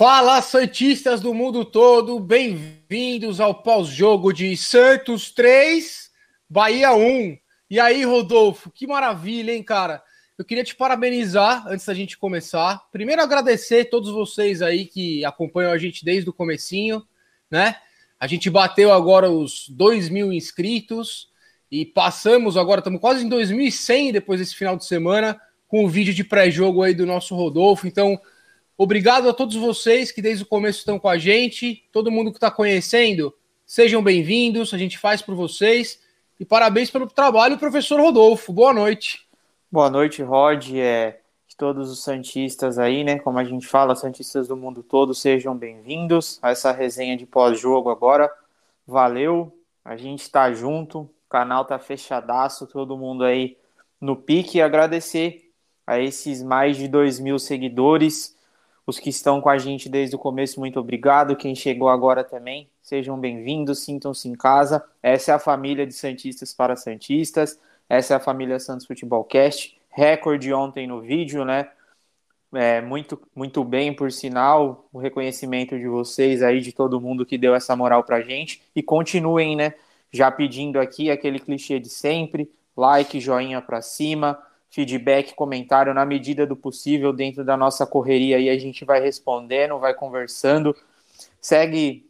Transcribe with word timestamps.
Fala, 0.00 0.40
Santistas 0.40 1.20
do 1.20 1.34
mundo 1.34 1.62
todo, 1.62 2.18
bem-vindos 2.18 3.38
ao 3.38 3.54
pós-jogo 3.62 4.32
de 4.32 4.56
Santos 4.56 5.30
3, 5.30 6.10
Bahia 6.48 6.94
1. 6.94 7.36
E 7.68 7.78
aí, 7.78 8.02
Rodolfo, 8.02 8.70
que 8.70 8.86
maravilha, 8.86 9.52
hein, 9.52 9.62
cara? 9.62 10.02
Eu 10.38 10.44
queria 10.46 10.64
te 10.64 10.74
parabenizar 10.74 11.68
antes 11.68 11.84
da 11.84 11.92
gente 11.92 12.16
começar. 12.16 12.82
Primeiro, 12.90 13.20
agradecer 13.20 13.80
a 13.82 13.90
todos 13.90 14.10
vocês 14.10 14.62
aí 14.62 14.86
que 14.86 15.22
acompanham 15.22 15.70
a 15.70 15.76
gente 15.76 16.02
desde 16.02 16.30
o 16.30 16.32
comecinho, 16.32 17.06
né? 17.50 17.76
A 18.18 18.26
gente 18.26 18.48
bateu 18.48 18.90
agora 18.94 19.30
os 19.30 19.68
2 19.68 20.08
mil 20.08 20.32
inscritos 20.32 21.28
e 21.70 21.84
passamos 21.84 22.56
agora, 22.56 22.80
estamos 22.80 23.02
quase 23.02 23.26
em 23.26 23.28
2.100 23.28 24.12
depois 24.12 24.40
desse 24.40 24.56
final 24.56 24.78
de 24.78 24.86
semana, 24.86 25.38
com 25.68 25.84
o 25.84 25.88
vídeo 25.90 26.14
de 26.14 26.24
pré-jogo 26.24 26.82
aí 26.82 26.94
do 26.94 27.04
nosso 27.04 27.36
Rodolfo. 27.36 27.86
Então, 27.86 28.18
Obrigado 28.82 29.28
a 29.28 29.34
todos 29.34 29.56
vocês 29.56 30.10
que 30.10 30.22
desde 30.22 30.42
o 30.42 30.46
começo 30.46 30.78
estão 30.78 30.98
com 30.98 31.06
a 31.06 31.18
gente, 31.18 31.86
todo 31.92 32.10
mundo 32.10 32.30
que 32.30 32.38
está 32.38 32.50
conhecendo, 32.50 33.30
sejam 33.66 34.02
bem-vindos, 34.02 34.72
a 34.72 34.78
gente 34.78 34.96
faz 34.96 35.20
por 35.20 35.34
vocês. 35.34 36.00
E 36.40 36.46
parabéns 36.46 36.90
pelo 36.90 37.06
trabalho, 37.06 37.58
professor 37.58 38.00
Rodolfo. 38.00 38.54
Boa 38.54 38.72
noite. 38.72 39.28
Boa 39.70 39.90
noite, 39.90 40.22
Rod. 40.22 40.74
É, 40.76 41.20
todos 41.58 41.90
os 41.90 42.02
Santistas 42.02 42.78
aí, 42.78 43.04
né? 43.04 43.18
Como 43.18 43.38
a 43.38 43.44
gente 43.44 43.66
fala, 43.66 43.94
Santistas 43.94 44.48
do 44.48 44.56
mundo 44.56 44.82
todo, 44.82 45.12
sejam 45.12 45.54
bem-vindos 45.54 46.38
a 46.40 46.48
essa 46.48 46.72
resenha 46.72 47.18
de 47.18 47.26
pós-jogo 47.26 47.90
agora. 47.90 48.32
Valeu, 48.86 49.52
a 49.84 49.94
gente 49.94 50.22
está 50.22 50.54
junto, 50.54 51.00
o 51.00 51.10
canal 51.28 51.66
tá 51.66 51.78
fechadaço, 51.78 52.66
todo 52.66 52.96
mundo 52.96 53.24
aí 53.24 53.58
no 54.00 54.16
pique. 54.16 54.56
E 54.56 54.62
agradecer 54.62 55.52
a 55.86 56.00
esses 56.00 56.42
mais 56.42 56.78
de 56.78 56.88
dois 56.88 57.20
mil 57.20 57.38
seguidores 57.38 58.39
os 58.90 58.98
que 58.98 59.08
estão 59.08 59.40
com 59.40 59.48
a 59.48 59.56
gente 59.56 59.88
desde 59.88 60.16
o 60.16 60.18
começo, 60.18 60.58
muito 60.58 60.80
obrigado. 60.80 61.36
Quem 61.36 61.54
chegou 61.54 61.88
agora 61.88 62.24
também, 62.24 62.68
sejam 62.82 63.16
bem-vindos, 63.18 63.84
sintam-se 63.84 64.28
em 64.28 64.34
casa. 64.34 64.84
Essa 65.00 65.30
é 65.30 65.34
a 65.36 65.38
família 65.38 65.86
de 65.86 65.94
Santistas 65.94 66.52
para 66.52 66.74
Santistas. 66.74 67.58
Essa 67.88 68.14
é 68.14 68.16
a 68.16 68.20
família 68.20 68.58
Santos 68.58 68.86
Futebol 68.86 69.22
Cast. 69.22 69.80
Recorde 69.90 70.52
ontem 70.52 70.88
no 70.88 71.00
vídeo, 71.00 71.44
né? 71.44 71.70
É, 72.52 72.80
muito, 72.80 73.20
muito 73.32 73.62
bem, 73.62 73.94
por 73.94 74.10
sinal, 74.10 74.88
o 74.92 74.98
reconhecimento 74.98 75.78
de 75.78 75.86
vocês 75.86 76.42
aí, 76.42 76.60
de 76.60 76.72
todo 76.72 77.00
mundo 77.00 77.24
que 77.24 77.38
deu 77.38 77.54
essa 77.54 77.76
moral 77.76 78.02
pra 78.02 78.20
gente. 78.20 78.60
E 78.74 78.82
continuem, 78.82 79.54
né? 79.54 79.72
Já 80.10 80.32
pedindo 80.32 80.80
aqui 80.80 81.12
aquele 81.12 81.38
clichê 81.38 81.78
de 81.78 81.88
sempre: 81.88 82.50
like, 82.76 83.20
joinha 83.20 83.62
pra 83.62 83.80
cima 83.80 84.36
feedback, 84.70 85.34
comentário 85.34 85.92
na 85.92 86.06
medida 86.06 86.46
do 86.46 86.56
possível 86.56 87.12
dentro 87.12 87.44
da 87.44 87.56
nossa 87.56 87.84
correria 87.84 88.36
aí 88.36 88.48
a 88.48 88.58
gente 88.58 88.84
vai 88.84 89.00
respondendo, 89.00 89.78
vai 89.78 89.92
conversando. 89.92 90.74
Segue 91.40 92.08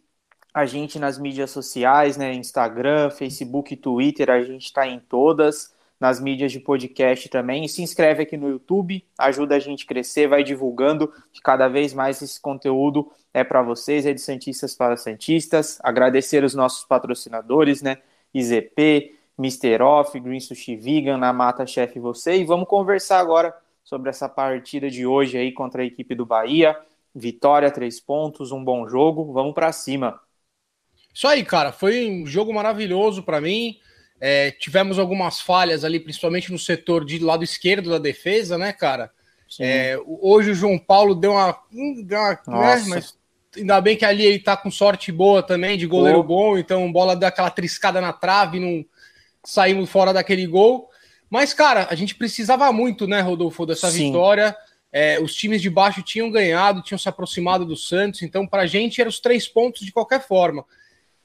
a 0.52 0.66
gente 0.66 0.98
nas 0.98 1.18
mídias 1.18 1.50
sociais, 1.50 2.16
né, 2.16 2.34
Instagram, 2.34 3.10
Facebook, 3.10 3.74
Twitter, 3.76 4.30
a 4.30 4.42
gente 4.42 4.66
está 4.66 4.86
em 4.86 4.98
todas, 4.98 5.74
nas 5.98 6.20
mídias 6.20 6.52
de 6.52 6.60
podcast 6.60 7.28
também. 7.28 7.64
E 7.64 7.68
se 7.68 7.82
inscreve 7.82 8.24
aqui 8.24 8.36
no 8.36 8.48
YouTube, 8.48 9.04
ajuda 9.16 9.56
a 9.56 9.58
gente 9.58 9.84
a 9.84 9.88
crescer, 9.88 10.28
vai 10.28 10.42
divulgando 10.42 11.12
que 11.32 11.40
cada 11.40 11.68
vez 11.68 11.94
mais 11.94 12.20
esse 12.20 12.40
conteúdo 12.40 13.10
é 13.32 13.44
para 13.44 13.62
vocês, 13.62 14.04
é 14.04 14.12
de 14.12 14.20
Santistas 14.20 14.74
para 14.74 14.96
Santistas. 14.96 15.78
Agradecer 15.82 16.42
os 16.42 16.54
nossos 16.54 16.84
patrocinadores, 16.84 17.80
né, 17.80 17.98
IZP, 18.34 19.19
Mr. 19.40 19.82
Off, 19.82 20.20
Green 20.20 20.38
Sushi 20.38 20.76
Vegan, 20.76 21.16
na 21.16 21.32
Mata 21.32 21.66
Chef 21.66 21.98
Você. 21.98 22.36
E 22.36 22.44
vamos 22.44 22.68
conversar 22.68 23.20
agora 23.20 23.54
sobre 23.82 24.10
essa 24.10 24.28
partida 24.28 24.90
de 24.90 25.06
hoje 25.06 25.38
aí 25.38 25.50
contra 25.50 25.80
a 25.80 25.86
equipe 25.86 26.14
do 26.14 26.26
Bahia. 26.26 26.76
Vitória, 27.14 27.70
três 27.70 27.98
pontos, 27.98 28.52
um 28.52 28.62
bom 28.62 28.86
jogo. 28.86 29.32
Vamos 29.32 29.54
para 29.54 29.72
cima. 29.72 30.20
Isso 31.12 31.26
aí, 31.26 31.42
cara. 31.42 31.72
Foi 31.72 32.06
um 32.06 32.26
jogo 32.26 32.52
maravilhoso 32.52 33.22
para 33.22 33.40
mim. 33.40 33.78
É, 34.20 34.50
tivemos 34.50 34.98
algumas 34.98 35.40
falhas 35.40 35.84
ali, 35.84 35.98
principalmente 35.98 36.52
no 36.52 36.58
setor 36.58 37.02
de 37.06 37.18
lado 37.18 37.42
esquerdo 37.42 37.88
da 37.88 37.98
defesa, 37.98 38.58
né, 38.58 38.74
cara? 38.74 39.10
É, 39.58 39.98
hoje 40.06 40.50
o 40.50 40.54
João 40.54 40.78
Paulo 40.78 41.14
deu 41.14 41.32
uma. 41.32 41.58
Deu 42.04 42.20
uma 42.46 42.76
né, 42.76 42.84
mas 42.88 43.18
ainda 43.56 43.80
bem 43.80 43.96
que 43.96 44.04
ali 44.04 44.24
ele 44.24 44.38
tá 44.38 44.56
com 44.56 44.70
sorte 44.70 45.10
boa 45.10 45.42
também, 45.42 45.78
de 45.78 45.86
goleiro 45.86 46.22
bom, 46.22 46.56
então 46.56 46.92
bola 46.92 47.16
deu 47.16 47.26
aquela 47.26 47.50
triscada 47.50 48.00
na 48.00 48.12
trave, 48.12 48.60
não 48.60 48.84
saímos 49.44 49.90
fora 49.90 50.12
daquele 50.12 50.46
gol. 50.46 50.88
Mas, 51.28 51.54
cara, 51.54 51.86
a 51.90 51.94
gente 51.94 52.14
precisava 52.14 52.72
muito, 52.72 53.06
né, 53.06 53.20
Rodolfo, 53.20 53.64
dessa 53.64 53.90
Sim. 53.90 54.06
vitória. 54.06 54.56
É, 54.92 55.20
os 55.20 55.34
times 55.34 55.62
de 55.62 55.70
baixo 55.70 56.02
tinham 56.02 56.30
ganhado, 56.30 56.82
tinham 56.82 56.98
se 56.98 57.08
aproximado 57.08 57.64
do 57.64 57.76
Santos, 57.76 58.22
então 58.22 58.44
para 58.44 58.62
a 58.62 58.66
gente 58.66 59.00
eram 59.00 59.08
os 59.08 59.20
três 59.20 59.46
pontos 59.46 59.82
de 59.82 59.92
qualquer 59.92 60.20
forma. 60.20 60.64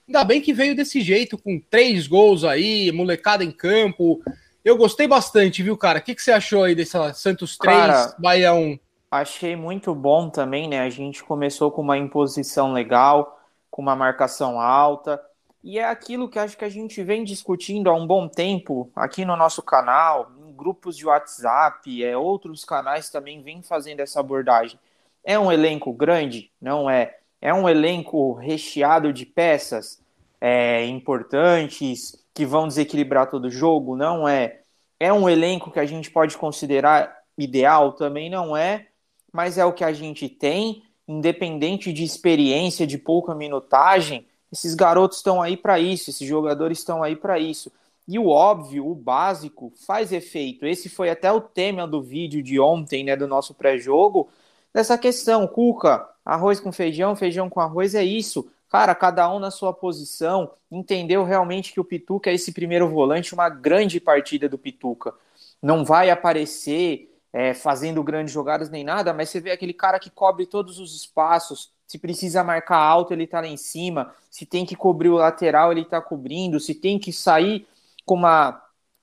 Ainda 0.07 0.23
bem 0.23 0.39
que 0.39 0.53
veio 0.53 0.75
desse 0.75 1.01
jeito, 1.01 1.35
com 1.35 1.59
três 1.59 2.05
gols 2.07 2.43
aí, 2.43 2.91
molecada 2.91 3.43
em 3.43 3.51
campo. 3.51 4.21
Eu 4.63 4.77
gostei 4.77 5.07
bastante, 5.07 5.63
viu, 5.63 5.75
cara? 5.75 5.97
O 5.97 6.01
que, 6.01 6.13
que 6.13 6.21
você 6.21 6.31
achou 6.31 6.63
aí 6.63 6.75
dessa 6.75 7.11
Santos 7.13 7.57
3, 7.57 7.75
cara, 7.75 8.15
Bahia 8.19 8.53
1? 8.53 8.77
Achei 9.09 9.55
muito 9.55 9.95
bom 9.95 10.29
também, 10.29 10.67
né? 10.69 10.81
A 10.81 10.89
gente 10.89 11.23
começou 11.23 11.71
com 11.71 11.81
uma 11.81 11.97
imposição 11.97 12.71
legal, 12.71 13.39
com 13.71 13.81
uma 13.81 13.95
marcação 13.95 14.59
alta. 14.59 15.19
E 15.65 15.79
é 15.79 15.83
aquilo 15.83 16.29
que 16.29 16.37
acho 16.37 16.55
que 16.55 16.63
a 16.63 16.69
gente 16.69 17.01
vem 17.01 17.23
discutindo 17.23 17.89
há 17.89 17.93
um 17.95 18.05
bom 18.05 18.27
tempo 18.27 18.91
aqui 18.95 19.25
no 19.25 19.35
nosso 19.35 19.63
canal, 19.63 20.31
em 20.47 20.53
grupos 20.53 20.95
de 20.95 21.07
WhatsApp, 21.07 22.05
é, 22.05 22.15
outros 22.15 22.63
canais 22.63 23.09
também 23.09 23.41
vêm 23.41 23.63
fazendo 23.63 23.99
essa 23.99 24.19
abordagem. 24.19 24.79
É 25.23 25.39
um 25.39 25.51
elenco 25.51 25.91
grande? 25.91 26.51
Não 26.61 26.87
é. 26.87 27.17
É 27.41 27.51
um 27.51 27.67
elenco 27.67 28.33
recheado 28.33 29.11
de 29.11 29.25
peças 29.25 29.99
é, 30.39 30.85
importantes 30.85 32.15
que 32.31 32.45
vão 32.45 32.67
desequilibrar 32.67 33.31
todo 33.31 33.45
o 33.45 33.51
jogo? 33.51 33.95
Não 33.95 34.27
é. 34.27 34.59
É 34.99 35.11
um 35.11 35.27
elenco 35.27 35.71
que 35.71 35.79
a 35.79 35.85
gente 35.87 36.11
pode 36.11 36.37
considerar 36.37 37.23
ideal? 37.35 37.93
Também 37.93 38.29
não 38.29 38.55
é. 38.55 38.85
Mas 39.33 39.57
é 39.57 39.65
o 39.65 39.73
que 39.73 39.83
a 39.83 39.91
gente 39.91 40.29
tem, 40.29 40.83
independente 41.07 41.91
de 41.91 42.03
experiência, 42.03 42.85
de 42.85 42.99
pouca 42.99 43.33
minutagem 43.33 44.27
esses 44.51 44.73
garotos 44.75 45.17
estão 45.17 45.41
aí 45.41 45.57
para 45.57 45.79
isso, 45.79 46.09
esses 46.09 46.27
jogadores 46.27 46.79
estão 46.79 47.03
aí 47.03 47.15
para 47.15 47.39
isso. 47.39 47.71
E 48.07 48.19
o 48.19 48.27
óbvio, 48.27 48.87
o 48.87 48.93
básico, 48.93 49.73
faz 49.85 50.11
efeito. 50.11 50.65
Esse 50.65 50.89
foi 50.89 51.09
até 51.09 51.31
o 51.31 51.41
tema 51.41 51.87
do 51.87 52.01
vídeo 52.01 52.41
de 52.43 52.59
ontem, 52.59 53.03
né, 53.03 53.15
do 53.15 53.27
nosso 53.27 53.53
pré-jogo, 53.53 54.29
dessa 54.73 54.97
questão. 54.97 55.47
Cuca, 55.47 56.07
arroz 56.23 56.59
com 56.59 56.71
feijão, 56.71 57.15
feijão 57.15 57.49
com 57.49 57.59
arroz 57.59 57.95
é 57.95 58.03
isso. 58.03 58.49
Cara, 58.69 58.93
cada 58.93 59.31
um 59.33 59.39
na 59.39 59.49
sua 59.49 59.73
posição, 59.73 60.51
entendeu 60.69 61.23
realmente 61.23 61.71
que 61.73 61.79
o 61.79 61.85
Pituca 61.85 62.29
é 62.29 62.33
esse 62.33 62.51
primeiro 62.51 62.89
volante, 62.89 63.33
uma 63.33 63.49
grande 63.49 63.99
partida 63.99 64.49
do 64.49 64.57
Pituca. 64.57 65.13
Não 65.61 65.83
vai 65.85 66.09
aparecer 66.09 67.11
é, 67.31 67.53
fazendo 67.53 68.03
grandes 68.03 68.33
jogadas 68.33 68.69
nem 68.69 68.83
nada, 68.83 69.13
mas 69.13 69.29
você 69.29 69.39
vê 69.39 69.51
aquele 69.51 69.73
cara 69.73 69.99
que 69.99 70.09
cobre 70.09 70.45
todos 70.45 70.79
os 70.79 70.95
espaços, 70.95 71.71
se 71.87 71.99
precisa 71.99 72.43
marcar 72.43 72.77
alto, 72.77 73.13
ele 73.13 73.27
tá 73.27 73.41
lá 73.41 73.47
em 73.47 73.57
cima. 73.57 74.13
Se 74.29 74.45
tem 74.45 74.65
que 74.65 74.75
cobrir 74.75 75.09
o 75.09 75.15
lateral, 75.15 75.71
ele 75.71 75.85
tá 75.85 76.01
cobrindo. 76.01 76.59
Se 76.59 76.73
tem 76.73 76.97
que 76.97 77.13
sair 77.13 77.67
com 78.05 78.15
uma 78.15 78.61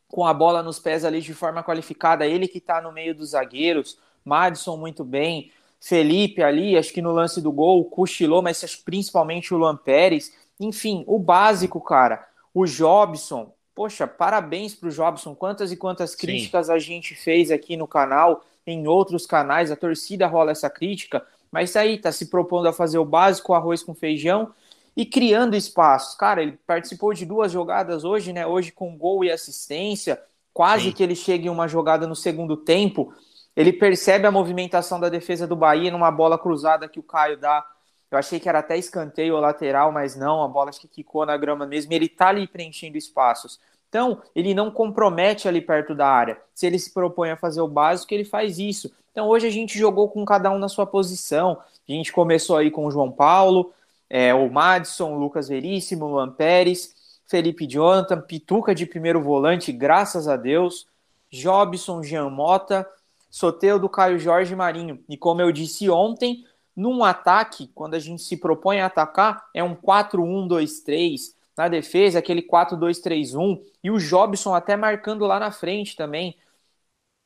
com 0.08 0.26
a 0.26 0.34
bola 0.34 0.62
nos 0.62 0.78
pés 0.78 1.06
ali 1.06 1.22
de 1.22 1.32
forma 1.32 1.62
qualificada, 1.62 2.26
ele 2.26 2.46
que 2.46 2.60
tá 2.60 2.82
no 2.82 2.92
meio 2.92 3.14
dos 3.14 3.30
zagueiros. 3.30 3.98
Madison 4.22 4.76
muito 4.76 5.04
bem. 5.04 5.50
Felipe 5.80 6.42
ali, 6.42 6.76
acho 6.76 6.92
que 6.92 7.00
no 7.00 7.12
lance 7.12 7.40
do 7.40 7.50
gol, 7.50 7.84
cochilou, 7.86 8.42
mas 8.42 8.62
principalmente 8.76 9.54
o 9.54 9.56
Luan 9.56 9.76
Pérez. 9.76 10.32
Enfim, 10.60 11.02
o 11.06 11.18
básico, 11.18 11.80
cara. 11.80 12.28
O 12.52 12.66
Jobson, 12.66 13.54
poxa, 13.74 14.06
parabéns 14.06 14.74
pro 14.74 14.90
Jobson. 14.90 15.34
Quantas 15.34 15.72
e 15.72 15.76
quantas 15.76 16.14
críticas 16.14 16.66
Sim. 16.66 16.72
a 16.72 16.78
gente 16.78 17.14
fez 17.14 17.50
aqui 17.50 17.74
no 17.74 17.88
canal, 17.88 18.44
em 18.66 18.86
outros 18.86 19.26
canais, 19.26 19.70
a 19.70 19.76
torcida 19.76 20.26
rola 20.26 20.52
essa 20.52 20.68
crítica 20.68 21.26
mas 21.52 21.72
tá 21.72 21.80
aí, 21.80 21.98
tá 21.98 22.10
se 22.10 22.26
propondo 22.26 22.66
a 22.66 22.72
fazer 22.72 22.96
o 22.96 23.04
básico, 23.04 23.52
arroz 23.52 23.82
com 23.82 23.94
feijão 23.94 24.54
e 24.96 25.04
criando 25.04 25.54
espaços. 25.54 26.16
Cara, 26.16 26.42
ele 26.42 26.58
participou 26.66 27.12
de 27.12 27.26
duas 27.26 27.52
jogadas 27.52 28.04
hoje, 28.04 28.32
né? 28.32 28.46
Hoje 28.46 28.72
com 28.72 28.96
gol 28.96 29.22
e 29.22 29.30
assistência. 29.30 30.20
Quase 30.52 30.84
Sim. 30.84 30.92
que 30.92 31.02
ele 31.02 31.14
chega 31.14 31.46
em 31.46 31.50
uma 31.50 31.68
jogada 31.68 32.06
no 32.06 32.16
segundo 32.16 32.56
tempo. 32.56 33.12
Ele 33.54 33.72
percebe 33.72 34.26
a 34.26 34.30
movimentação 34.30 34.98
da 34.98 35.10
defesa 35.10 35.46
do 35.46 35.54
Bahia 35.54 35.90
numa 35.90 36.10
bola 36.10 36.38
cruzada 36.38 36.88
que 36.88 36.98
o 36.98 37.02
Caio 37.02 37.38
dá. 37.38 37.64
Eu 38.10 38.18
achei 38.18 38.38
que 38.40 38.48
era 38.48 38.58
até 38.58 38.76
escanteio 38.76 39.34
ou 39.34 39.40
lateral, 39.40 39.92
mas 39.92 40.16
não, 40.16 40.42
a 40.42 40.48
bola 40.48 40.70
acho 40.70 40.80
que 40.80 40.88
quicou 40.88 41.24
na 41.24 41.36
grama 41.36 41.66
mesmo. 41.66 41.92
Ele 41.92 42.08
tá 42.08 42.28
ali 42.28 42.46
preenchendo 42.46 42.98
espaços. 42.98 43.58
Então, 43.88 44.22
ele 44.34 44.54
não 44.54 44.70
compromete 44.70 45.48
ali 45.48 45.60
perto 45.60 45.94
da 45.94 46.08
área. 46.08 46.40
Se 46.54 46.66
ele 46.66 46.78
se 46.78 46.92
propõe 46.92 47.30
a 47.30 47.36
fazer 47.36 47.60
o 47.60 47.68
básico, 47.68 48.12
ele 48.12 48.24
faz 48.24 48.58
isso. 48.58 48.90
Então, 49.12 49.28
hoje 49.28 49.46
a 49.46 49.50
gente 49.50 49.78
jogou 49.78 50.08
com 50.08 50.24
cada 50.24 50.50
um 50.50 50.58
na 50.58 50.68
sua 50.68 50.86
posição. 50.86 51.58
A 51.88 51.92
gente 51.92 52.12
começou 52.12 52.56
aí 52.56 52.70
com 52.70 52.86
o 52.86 52.90
João 52.90 53.12
Paulo, 53.12 53.72
é, 54.10 54.34
o 54.34 54.50
Madison, 54.50 55.12
o 55.12 55.18
Lucas 55.18 55.48
Veríssimo, 55.48 56.08
Luan 56.08 56.30
Pérez, 56.30 56.94
Felipe 57.26 57.66
Jonathan, 57.66 58.20
Pituca 58.20 58.74
de 58.74 58.86
primeiro 58.86 59.22
volante, 59.22 59.72
graças 59.72 60.26
a 60.26 60.36
Deus, 60.36 60.86
Jobson, 61.30 62.02
Jean 62.02 62.28
Mota, 62.28 62.88
Soteudo, 63.30 63.88
Caio 63.88 64.18
Jorge 64.18 64.56
Marinho. 64.56 65.02
E 65.08 65.16
como 65.16 65.40
eu 65.40 65.52
disse 65.52 65.88
ontem, 65.88 66.44
Num 66.74 67.04
ataque, 67.04 67.70
quando 67.74 67.94
a 67.94 67.98
gente 67.98 68.22
se 68.22 68.36
propõe 68.36 68.80
a 68.80 68.86
atacar, 68.86 69.46
é 69.54 69.62
um 69.62 69.74
4-1-2-3. 69.74 71.34
Na 71.56 71.68
defesa, 71.68 72.18
aquele 72.18 72.42
4-2-3-1. 72.42 73.60
E 73.84 73.90
o 73.90 73.98
Jobson 73.98 74.54
até 74.54 74.74
marcando 74.74 75.26
lá 75.26 75.38
na 75.38 75.50
frente 75.50 75.94
também. 75.94 76.34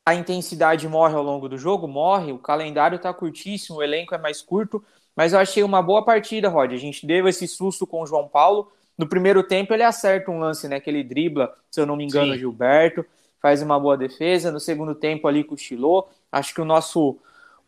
A 0.06 0.14
intensidade 0.14 0.88
morre 0.88 1.16
ao 1.16 1.22
longo 1.22 1.48
do 1.48 1.58
jogo? 1.58 1.88
Morre. 1.88 2.30
O 2.30 2.38
calendário 2.38 2.96
tá 2.96 3.12
curtíssimo, 3.12 3.78
o 3.78 3.82
elenco 3.82 4.14
é 4.14 4.18
mais 4.18 4.40
curto. 4.40 4.82
Mas 5.16 5.32
eu 5.32 5.40
achei 5.40 5.64
uma 5.64 5.82
boa 5.82 6.04
partida, 6.04 6.48
Rod. 6.48 6.72
A 6.72 6.76
gente 6.76 7.04
deu 7.04 7.26
esse 7.26 7.48
susto 7.48 7.84
com 7.84 8.02
o 8.02 8.06
João 8.06 8.28
Paulo. 8.28 8.70
No 8.96 9.08
primeiro 9.08 9.42
tempo, 9.42 9.74
ele 9.74 9.82
acerta 9.82 10.30
um 10.30 10.38
lance, 10.38 10.68
né? 10.68 10.78
Que 10.78 10.88
ele 10.88 11.02
dribla, 11.02 11.52
se 11.68 11.80
eu 11.80 11.86
não 11.86 11.96
me 11.96 12.04
engano, 12.04 12.34
Sim. 12.34 12.38
Gilberto. 12.38 13.04
Faz 13.42 13.60
uma 13.62 13.80
boa 13.80 13.96
defesa. 13.96 14.52
No 14.52 14.60
segundo 14.60 14.94
tempo, 14.94 15.26
ali 15.26 15.42
cochilou. 15.42 16.08
Acho 16.30 16.54
que 16.54 16.60
o 16.60 16.64
nosso 16.64 17.18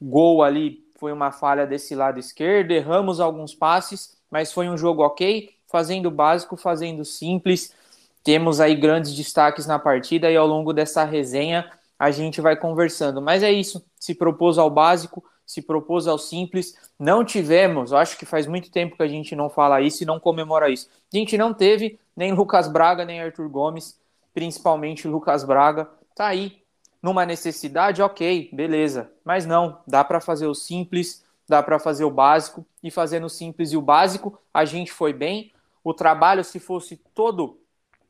gol 0.00 0.44
ali 0.44 0.86
foi 0.96 1.12
uma 1.12 1.32
falha 1.32 1.66
desse 1.66 1.94
lado 1.94 2.20
esquerdo, 2.20 2.70
erramos 2.70 3.18
alguns 3.18 3.54
passes, 3.54 4.16
mas 4.30 4.52
foi 4.52 4.68
um 4.68 4.76
jogo 4.76 5.02
ok, 5.02 5.50
fazendo 5.66 6.10
básico, 6.10 6.56
fazendo 6.56 7.04
simples. 7.04 7.74
Temos 8.22 8.60
aí 8.60 8.74
grandes 8.74 9.14
destaques 9.14 9.66
na 9.66 9.78
partida 9.78 10.30
e 10.30 10.36
ao 10.36 10.46
longo 10.46 10.72
dessa 10.72 11.04
resenha 11.04 11.70
a 11.98 12.10
gente 12.10 12.40
vai 12.40 12.56
conversando. 12.56 13.20
Mas 13.20 13.42
é 13.42 13.50
isso, 13.50 13.84
se 13.98 14.14
propôs 14.14 14.56
ao 14.56 14.70
básico, 14.70 15.24
se 15.44 15.62
propôs 15.62 16.06
ao 16.06 16.18
simples. 16.18 16.74
Não 16.98 17.24
tivemos, 17.24 17.92
acho 17.92 18.18
que 18.18 18.26
faz 18.26 18.46
muito 18.46 18.70
tempo 18.70 18.96
que 18.96 19.02
a 19.02 19.08
gente 19.08 19.34
não 19.34 19.48
fala 19.48 19.80
isso 19.80 20.02
e 20.02 20.06
não 20.06 20.20
comemora 20.20 20.68
isso. 20.70 20.88
A 21.12 21.16
gente 21.16 21.36
não 21.36 21.54
teve 21.54 21.98
nem 22.14 22.32
Lucas 22.32 22.68
Braga, 22.68 23.04
nem 23.04 23.20
Arthur 23.20 23.48
Gomes, 23.48 23.98
principalmente 24.34 25.08
Lucas 25.08 25.42
Braga. 25.42 25.88
Tá 26.14 26.26
aí, 26.26 26.62
numa 27.02 27.24
necessidade, 27.24 28.02
ok, 28.02 28.50
beleza. 28.52 29.10
Mas 29.24 29.46
não, 29.46 29.80
dá 29.86 30.04
para 30.04 30.20
fazer 30.20 30.46
o 30.46 30.54
simples, 30.54 31.24
dá 31.48 31.62
para 31.62 31.78
fazer 31.78 32.04
o 32.04 32.10
básico, 32.10 32.66
e 32.82 32.90
fazendo 32.90 33.24
o 33.24 33.30
simples 33.30 33.72
e 33.72 33.76
o 33.76 33.82
básico, 33.82 34.38
a 34.52 34.64
gente 34.64 34.92
foi 34.92 35.12
bem. 35.12 35.52
O 35.82 35.94
trabalho, 35.94 36.44
se 36.44 36.60
fosse 36.60 36.96
todo 37.14 37.58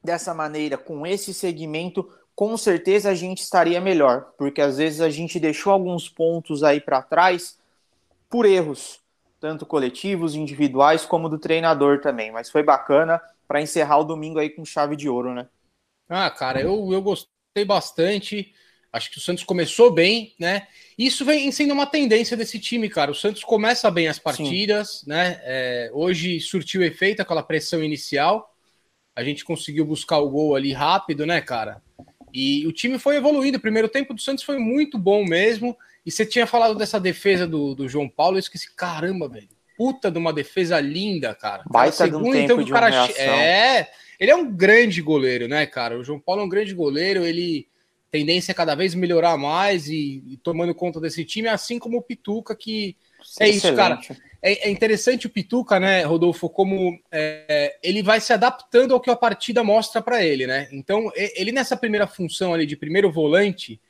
dessa 0.03 0.35
maneira, 0.35 0.77
com 0.77 1.07
esse 1.07 1.33
segmento, 1.33 2.09
com 2.39 2.57
certeza 2.57 3.11
a 3.11 3.17
gente 3.17 3.39
estaria 3.39 3.81
melhor, 3.81 4.33
porque 4.39 4.61
às 4.61 4.77
vezes 4.77 5.01
a 5.01 5.11
gente 5.11 5.41
deixou 5.41 5.73
alguns 5.73 6.09
pontos 6.09 6.63
aí 6.63 6.81
para 6.81 7.03
trás 7.03 7.59
por 8.31 8.47
erros, 8.47 9.01
tanto 9.41 9.67
coletivos, 9.67 10.37
individuais, 10.37 11.05
como 11.05 11.29
do 11.29 11.37
treinador 11.37 12.01
também. 12.01 12.31
Mas 12.31 12.49
foi 12.49 12.63
bacana 12.63 13.21
para 13.49 13.61
encerrar 13.61 13.99
o 13.99 14.05
domingo 14.05 14.39
aí 14.39 14.51
com 14.51 14.65
chave 14.65 14.95
de 14.95 15.09
ouro, 15.09 15.35
né? 15.35 15.49
Ah, 16.09 16.31
cara, 16.31 16.61
eu, 16.61 16.93
eu 16.93 17.03
gostei 17.03 17.65
bastante. 17.67 18.55
Acho 18.93 19.11
que 19.11 19.19
o 19.19 19.21
Santos 19.21 19.43
começou 19.43 19.93
bem, 19.93 20.37
né? 20.39 20.69
Isso 20.97 21.25
vem 21.25 21.51
sendo 21.51 21.75
uma 21.75 21.87
tendência 21.87 22.37
desse 22.37 22.61
time, 22.61 22.89
cara. 22.89 23.11
O 23.11 23.17
Santos 23.17 23.43
começa 23.43 23.91
bem 23.91 24.07
as 24.07 24.21
partidas, 24.21 25.01
Sim. 25.01 25.11
né? 25.11 25.41
É, 25.43 25.91
hoje 25.93 26.39
surtiu 26.39 26.85
efeito 26.85 27.21
aquela 27.21 27.43
pressão 27.43 27.83
inicial. 27.83 28.55
A 29.17 29.25
gente 29.25 29.45
conseguiu 29.45 29.85
buscar 29.85 30.19
o 30.19 30.31
gol 30.31 30.55
ali 30.55 30.73
rápido, 30.73 31.27
né, 31.27 31.41
cara? 31.41 31.83
E 32.39 32.67
o 32.69 32.73
time 32.73 33.01
foi 33.01 33.17
evoluindo. 33.17 33.59
O 33.59 33.61
primeiro 33.61 33.89
tempo 33.89 34.15
do 34.15 34.21
Santos 34.21 34.45
foi 34.45 34.59
muito 34.59 34.97
bom 34.97 35.25
mesmo. 35.25 35.77
E 36.07 36.11
você 36.13 36.25
tinha 36.25 36.47
falado 36.47 36.77
dessa 36.77 37.01
defesa 37.01 37.49
do, 37.49 37.75
do 37.75 37.89
João 37.89 38.09
Paulo, 38.09 38.37
eu 38.37 38.41
esqueci, 38.41 38.73
caramba, 38.77 39.29
velho. 39.29 39.49
Puta 39.77 40.09
de 40.09 40.19
uma 40.19 40.33
defesa 40.33 40.79
linda, 40.79 41.35
cara. 41.35 41.65
Baita 41.69 42.05
segundo, 42.05 42.23
de 42.23 42.29
um 42.29 42.33
tempo 42.33 42.45
então, 42.53 42.63
de 42.63 42.71
cara, 42.71 43.11
É, 43.17 43.89
ele 44.21 44.31
é 44.31 44.37
um 44.37 44.49
grande 44.55 45.03
goleiro, 45.03 45.49
né, 45.49 45.67
cara? 45.67 45.99
O 45.99 46.05
João 46.05 46.21
Paulo 46.21 46.43
é 46.43 46.45
um 46.45 46.49
grande 46.49 46.73
goleiro, 46.75 47.25
ele 47.27 47.67
tendência 48.11 48.53
a 48.53 48.55
cada 48.55 48.77
vez 48.77 48.95
melhorar 48.95 49.37
mais 49.37 49.89
e, 49.89 50.23
e, 50.27 50.37
tomando 50.39 50.75
conta 50.75 51.01
desse 51.01 51.25
time, 51.25 51.49
assim 51.49 51.79
como 51.79 51.99
o 51.99 52.03
Pituca, 52.03 52.55
que 52.55 52.97
é 53.41 53.49
isso, 53.49 53.75
cara. 53.75 53.99
É, 54.41 54.69
é, 54.69 54.71
interessante 54.71 55.27
o 55.27 55.31
Pituca, 55.31 55.81
né, 55.81 56.03
Rodolfo, 56.05 56.49
como 56.49 56.99
é, 57.11 57.77
ele 57.83 58.03
vai 58.03 58.21
se 58.21 58.33
adaptando 58.33 58.95
ao 58.95 59.01
que 59.01 59.11
a 59.11 59.17
partida 59.17 59.65
mostra 59.65 60.01
para 60.01 60.25
ele, 60.25 60.47
né? 60.47 60.69
Então, 60.71 61.11
ele 61.15 61.51
nessa 61.51 61.77
primeira 61.77 62.07
função 62.07 62.55
ali 62.55 62.65
de 62.65 62.77
primeiro 62.77 63.11
volante, 63.11 63.81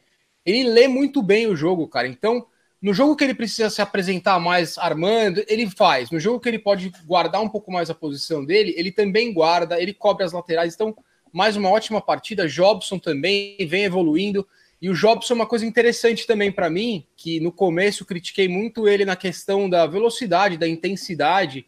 ele 0.46 0.64
lê 0.64 0.88
muito 0.88 1.22
bem 1.22 1.46
o 1.46 1.54
jogo, 1.54 1.86
cara. 1.86 2.08
Então, 2.08 2.46
no 2.80 2.94
jogo 2.94 3.16
que 3.16 3.24
ele 3.24 3.34
precisa 3.34 3.68
se 3.68 3.82
apresentar 3.82 4.38
mais 4.38 4.78
armando, 4.78 5.44
ele 5.48 5.68
faz. 5.68 6.10
No 6.10 6.20
jogo 6.20 6.40
que 6.40 6.48
ele 6.48 6.58
pode 6.58 6.90
guardar 7.04 7.42
um 7.42 7.48
pouco 7.48 7.70
mais 7.70 7.90
a 7.90 7.94
posição 7.94 8.44
dele, 8.44 8.72
ele 8.76 8.92
também 8.92 9.32
guarda, 9.32 9.80
ele 9.80 9.92
cobre 9.92 10.24
as 10.24 10.32
laterais. 10.32 10.74
Então, 10.74 10.96
mais 11.32 11.56
uma 11.56 11.68
ótima 11.68 12.00
partida. 12.00 12.48
Jobson 12.48 12.98
também 12.98 13.56
vem 13.66 13.84
evoluindo. 13.84 14.46
E 14.80 14.88
o 14.88 14.94
Jobson 14.94 15.34
é 15.34 15.36
uma 15.36 15.46
coisa 15.46 15.66
interessante 15.66 16.26
também 16.26 16.52
para 16.52 16.70
mim, 16.70 17.04
que 17.16 17.40
no 17.40 17.50
começo 17.50 18.04
critiquei 18.04 18.48
muito 18.48 18.88
ele 18.88 19.04
na 19.04 19.16
questão 19.16 19.68
da 19.68 19.86
velocidade, 19.86 20.56
da 20.56 20.68
intensidade. 20.68 21.66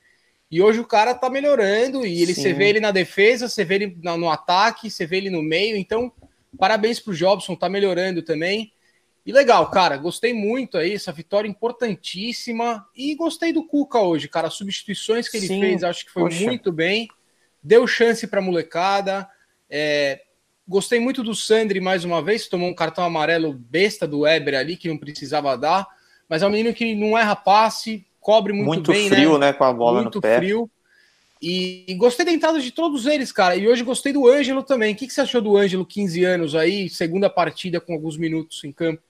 E 0.51 0.61
hoje 0.63 0.81
o 0.81 0.87
cara 0.87 1.15
tá 1.15 1.29
melhorando 1.29 2.07
e 2.07 2.23
ele 2.23 2.35
você 2.35 2.53
vê 2.53 2.69
ele 2.69 2.81
na 2.81 2.91
defesa, 2.91 3.49
você 3.49 3.65
vê 3.65 3.77
ele 3.77 3.99
no 4.03 4.31
ataque, 4.31 4.91
você 4.91 5.07
vê 5.07 5.19
ele 5.19 5.31
no 5.31 5.43
meio. 5.43 5.77
Então, 5.77 6.13
parabéns 6.59 7.01
pro 7.01 7.15
Jobson, 7.15 7.57
tá 7.57 7.69
melhorando 7.69 8.23
também. 8.23 8.73
E 9.25 9.33
legal, 9.33 9.71
cara, 9.71 9.97
gostei 9.97 10.33
muito 10.33 10.79
aí, 10.79 10.95
essa 10.95 11.13
vitória 11.13 11.49
importantíssima. 11.49 12.87
E 12.97 13.15
gostei 13.15 13.53
do 13.53 13.65
Cuca 13.65 14.01
hoje, 14.01 14.29
cara. 14.29 14.49
As 14.49 14.55
substituições 14.55 15.29
que 15.29 15.37
ele 15.37 15.47
Sim, 15.47 15.61
fez, 15.61 15.85
acho 15.85 16.07
que 16.07 16.13
foi 16.13 16.23
poxa. 16.23 16.45
muito 16.45 16.73
bem. 16.73 17.09
Deu 17.63 17.87
chance 17.87 18.27
pra 18.27 18.41
molecada. 18.41 19.29
É, 19.69 20.23
gostei 20.71 21.01
muito 21.01 21.25
do 21.25 21.35
Sandri 21.35 21.81
mais 21.81 22.05
uma 22.05 22.23
vez, 22.23 22.47
tomou 22.47 22.69
um 22.69 22.75
cartão 22.75 23.05
amarelo 23.05 23.53
besta 23.53 24.07
do 24.07 24.21
Weber 24.21 24.55
ali, 24.55 24.77
que 24.77 24.89
não 24.89 24.97
precisava 24.97 25.59
dar, 25.59 25.85
mas 26.29 26.43
é 26.43 26.47
um 26.47 26.51
menino 26.51 26.73
que 26.73 26.95
não 26.95 27.19
erra 27.19 27.35
passe, 27.35 28.07
cobre 28.21 28.53
muito, 28.53 28.67
muito 28.67 28.93
bem, 28.93 29.11
né? 29.11 29.17
frio, 29.17 29.33
né? 29.37 29.49
né? 29.49 29.53
Com 29.53 29.65
a 29.65 29.73
bola 29.73 30.03
muito 30.03 30.15
no 30.15 30.23
pé. 30.23 30.39
frio. 30.39 30.71
E, 31.43 31.85
e, 31.89 31.95
gostei 31.95 32.25
da 32.25 32.31
entrada 32.31 32.61
de 32.61 32.71
todos 32.71 33.07
eles, 33.07 33.33
cara. 33.33 33.57
E 33.57 33.67
hoje 33.67 33.83
gostei 33.83 34.13
do 34.13 34.29
Ângelo 34.29 34.63
também. 34.63 34.93
O 34.93 34.97
que, 34.97 35.07
que 35.07 35.13
você 35.13 35.23
achou 35.23 35.41
do 35.41 35.57
Ângelo, 35.57 35.87
15 35.87 36.23
anos 36.23 36.55
aí, 36.55 36.89
segunda 36.89 37.31
partida 37.31 37.81
com 37.81 37.95
alguns 37.95 38.19
minutos 38.19 38.63
em 38.63 38.71
campo? 38.71 39.03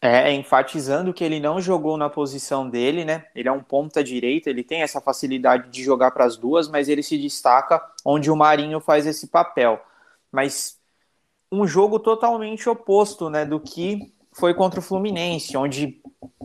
É, 0.00 0.32
enfatizando 0.32 1.12
que 1.12 1.22
ele 1.22 1.38
não 1.38 1.60
jogou 1.60 1.96
na 1.98 2.08
posição 2.08 2.68
dele, 2.68 3.04
né? 3.04 3.26
Ele 3.34 3.48
é 3.48 3.52
um 3.52 3.62
ponta 3.62 4.02
direita, 4.02 4.50
ele 4.50 4.64
tem 4.64 4.82
essa 4.82 5.00
facilidade 5.00 5.70
de 5.70 5.82
jogar 5.82 6.10
para 6.10 6.24
as 6.24 6.36
duas, 6.36 6.68
mas 6.68 6.88
ele 6.88 7.02
se 7.02 7.18
destaca 7.18 7.80
onde 8.04 8.30
o 8.30 8.36
Marinho 8.36 8.80
faz 8.80 9.06
esse 9.06 9.28
papel 9.28 9.80
mas 10.34 10.76
um 11.54 11.66
jogo 11.66 11.98
totalmente 11.98 12.68
oposto, 12.68 13.30
né, 13.30 13.44
do 13.44 13.60
que 13.60 14.12
foi 14.32 14.52
contra 14.52 14.80
o 14.80 14.82
Fluminense, 14.82 15.56
onde 15.56 16.00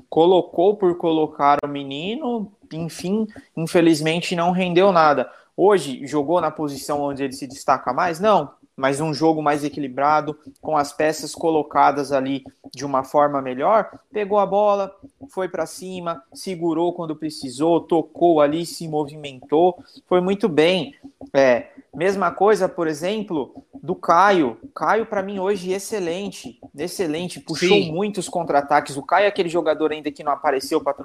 colocou 0.10 0.76
por 0.76 0.96
colocar 0.98 1.58
o 1.64 1.68
menino, 1.68 2.52
enfim, 2.72 3.28
infelizmente 3.58 4.36
não 4.36 4.52
rendeu 4.52 4.92
nada. 4.92 5.30
Hoje 5.58 6.06
jogou 6.06 6.40
na 6.40 6.52
posição 6.52 7.02
onde 7.02 7.24
ele 7.24 7.34
se 7.34 7.48
destaca 7.48 7.92
mais? 7.92 8.20
Não, 8.20 8.52
mas 8.78 9.02
um 9.02 9.14
jogo 9.14 9.42
mais 9.42 9.64
equilibrado, 9.64 10.38
com 10.62 10.78
as 10.78 10.94
peças 10.94 11.36
colocadas 11.36 12.12
ali 12.12 12.46
de 12.74 12.86
uma 12.86 13.04
forma 13.04 13.42
melhor, 13.42 14.00
pegou 14.12 14.40
a 14.40 14.46
bola, 14.46 14.96
foi 15.30 15.50
para 15.50 15.66
cima, 15.66 16.24
segurou 16.34 16.94
quando 16.94 17.16
precisou, 17.16 17.82
tocou 17.82 18.40
ali, 18.40 18.66
se 18.66 18.88
movimentou, 18.88 19.84
foi 20.08 20.22
muito 20.22 20.48
bem. 20.48 20.96
É, 21.34 21.68
mesma 21.94 22.32
coisa, 22.32 22.70
por 22.70 22.88
exemplo, 22.88 23.66
do 23.82 23.96
Caio. 23.96 24.58
Caio, 24.76 25.06
para 25.06 25.24
mim, 25.24 25.40
hoje, 25.40 25.72
excelente. 25.72 26.60
Excelente. 26.78 27.40
Puxou 27.40 27.70
Sim. 27.70 27.92
muitos 27.92 28.30
contra-ataques. 28.30 28.98
O 28.98 29.04
Caio 29.04 29.26
é 29.26 29.28
aquele 29.28 29.50
jogador 29.50 29.92
ainda 29.92 30.12
que 30.12 30.24
não 30.24 30.32
apareceu 30.32 30.82
para 30.82 30.96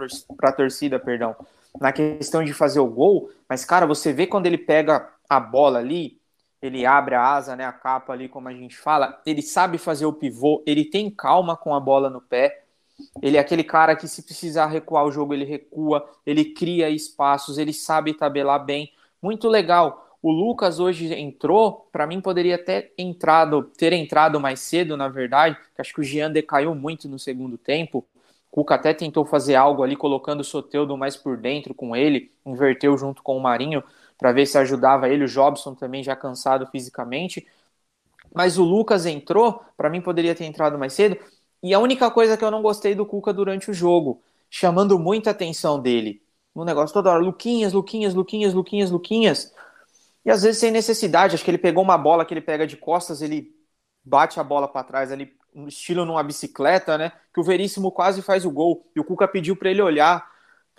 a 0.42 0.52
torcida, 0.52 0.98
perdão, 0.98 1.34
na 1.80 1.92
questão 1.92 2.44
de 2.44 2.52
fazer 2.52 2.80
o 2.80 2.86
gol. 2.86 3.30
Mas, 3.48 3.64
cara, 3.64 3.86
você 3.86 4.12
vê 4.12 4.26
quando 4.26 4.46
ele 4.46 4.58
pega 4.58 5.08
a 5.28 5.40
bola 5.40 5.78
ali, 5.78 6.18
ele 6.60 6.86
abre 6.86 7.14
a 7.14 7.22
asa, 7.22 7.54
né, 7.54 7.64
a 7.64 7.72
capa 7.72 8.12
ali, 8.12 8.28
como 8.28 8.48
a 8.48 8.52
gente 8.52 8.76
fala, 8.76 9.20
ele 9.26 9.42
sabe 9.42 9.76
fazer 9.76 10.06
o 10.06 10.12
pivô, 10.12 10.62
ele 10.66 10.84
tem 10.84 11.10
calma 11.10 11.56
com 11.56 11.74
a 11.74 11.80
bola 11.80 12.08
no 12.08 12.22
pé, 12.22 12.62
ele 13.20 13.36
é 13.36 13.40
aquele 13.40 13.64
cara 13.64 13.94
que 13.96 14.08
se 14.08 14.22
precisar 14.22 14.66
recuar 14.66 15.04
o 15.04 15.10
jogo, 15.10 15.34
ele 15.34 15.44
recua, 15.44 16.08
ele 16.24 16.44
cria 16.44 16.88
espaços, 16.88 17.58
ele 17.58 17.72
sabe 17.72 18.14
tabelar 18.14 18.64
bem, 18.64 18.92
muito 19.20 19.48
legal. 19.48 20.03
O 20.25 20.33
Lucas 20.33 20.81
hoje 20.81 21.12
entrou, 21.12 21.87
para 21.93 22.07
mim 22.07 22.19
poderia 22.19 22.57
ter 22.57 22.95
entrado, 22.97 23.62
ter 23.76 23.93
entrado 23.93 24.40
mais 24.40 24.59
cedo, 24.61 24.97
na 24.97 25.07
verdade, 25.07 25.54
acho 25.76 25.93
que 25.93 26.00
o 26.00 26.02
Jean 26.02 26.31
decaiu 26.31 26.75
muito 26.75 27.07
no 27.07 27.19
segundo 27.19 27.59
tempo, 27.59 27.99
o 28.50 28.50
Cuca 28.50 28.76
até 28.76 28.95
tentou 28.95 29.26
fazer 29.26 29.54
algo 29.54 29.83
ali, 29.83 29.95
colocando 29.95 30.40
o 30.40 30.45
Soteudo 30.45 30.97
mais 30.97 31.14
por 31.14 31.37
dentro 31.37 31.75
com 31.75 31.95
ele, 31.95 32.33
inverteu 32.47 32.97
junto 32.97 33.23
com 33.23 33.37
o 33.37 33.40
Marinho, 33.43 33.85
para 34.16 34.33
ver 34.33 34.47
se 34.47 34.57
ajudava 34.57 35.11
ele. 35.11 35.25
O 35.25 35.28
Jobson 35.28 35.75
também 35.75 36.02
já 36.02 36.16
cansado 36.16 36.66
fisicamente. 36.69 37.47
Mas 38.33 38.57
o 38.57 38.64
Lucas 38.64 39.04
entrou, 39.04 39.61
para 39.76 39.90
mim 39.90 40.00
poderia 40.00 40.35
ter 40.35 40.47
entrado 40.47 40.78
mais 40.78 40.95
cedo. 40.95 41.19
E 41.62 41.75
a 41.75 41.78
única 41.78 42.11
coisa 42.11 42.35
que 42.35 42.45
eu 42.45 42.50
não 42.50 42.62
gostei 42.62 42.95
do 42.95 43.04
Cuca 43.04 43.31
durante 43.31 43.71
o 43.71 43.75
jogo, 43.75 44.23
chamando 44.49 44.99
muita 44.99 45.33
atenção 45.33 45.78
dele, 45.78 46.23
no 46.54 46.64
negócio 46.64 46.95
toda 46.95 47.11
hora, 47.11 47.23
Luquinhas, 47.23 47.75
Luquinhas, 47.75 48.14
Luquinhas, 48.14 48.54
Luquinhas, 48.54 48.90
Luquinhas. 48.90 49.53
E 50.25 50.31
às 50.31 50.43
vezes 50.43 50.61
sem 50.61 50.71
necessidade, 50.71 51.35
acho 51.35 51.45
que 51.45 51.50
ele 51.50 51.59
pegou 51.59 51.83
uma 51.83 51.99
bola 51.99 52.25
que 52.25 52.33
ele 52.33 52.40
pega 52.40 52.66
de 52.66 52.76
costas, 52.76 53.21
ele 53.21 53.54
bate 54.04 54.40
a 54.40 54.45
bola 54.45 54.66
para 54.69 54.85
trás 54.85 55.12
ali, 55.12 55.37
estilo 55.66 56.04
numa 56.04 56.23
bicicleta, 56.23 56.97
né? 56.99 57.12
Que 57.33 57.40
o 57.40 57.45
Veríssimo 57.45 57.93
quase 57.93 58.23
faz 58.23 58.45
o 58.45 58.50
gol. 58.50 58.90
E 58.95 59.00
o 59.00 59.04
Cuca 59.04 59.28
pediu 59.28 59.57
para 59.57 59.71
ele 59.71 59.83
olhar 59.83 60.26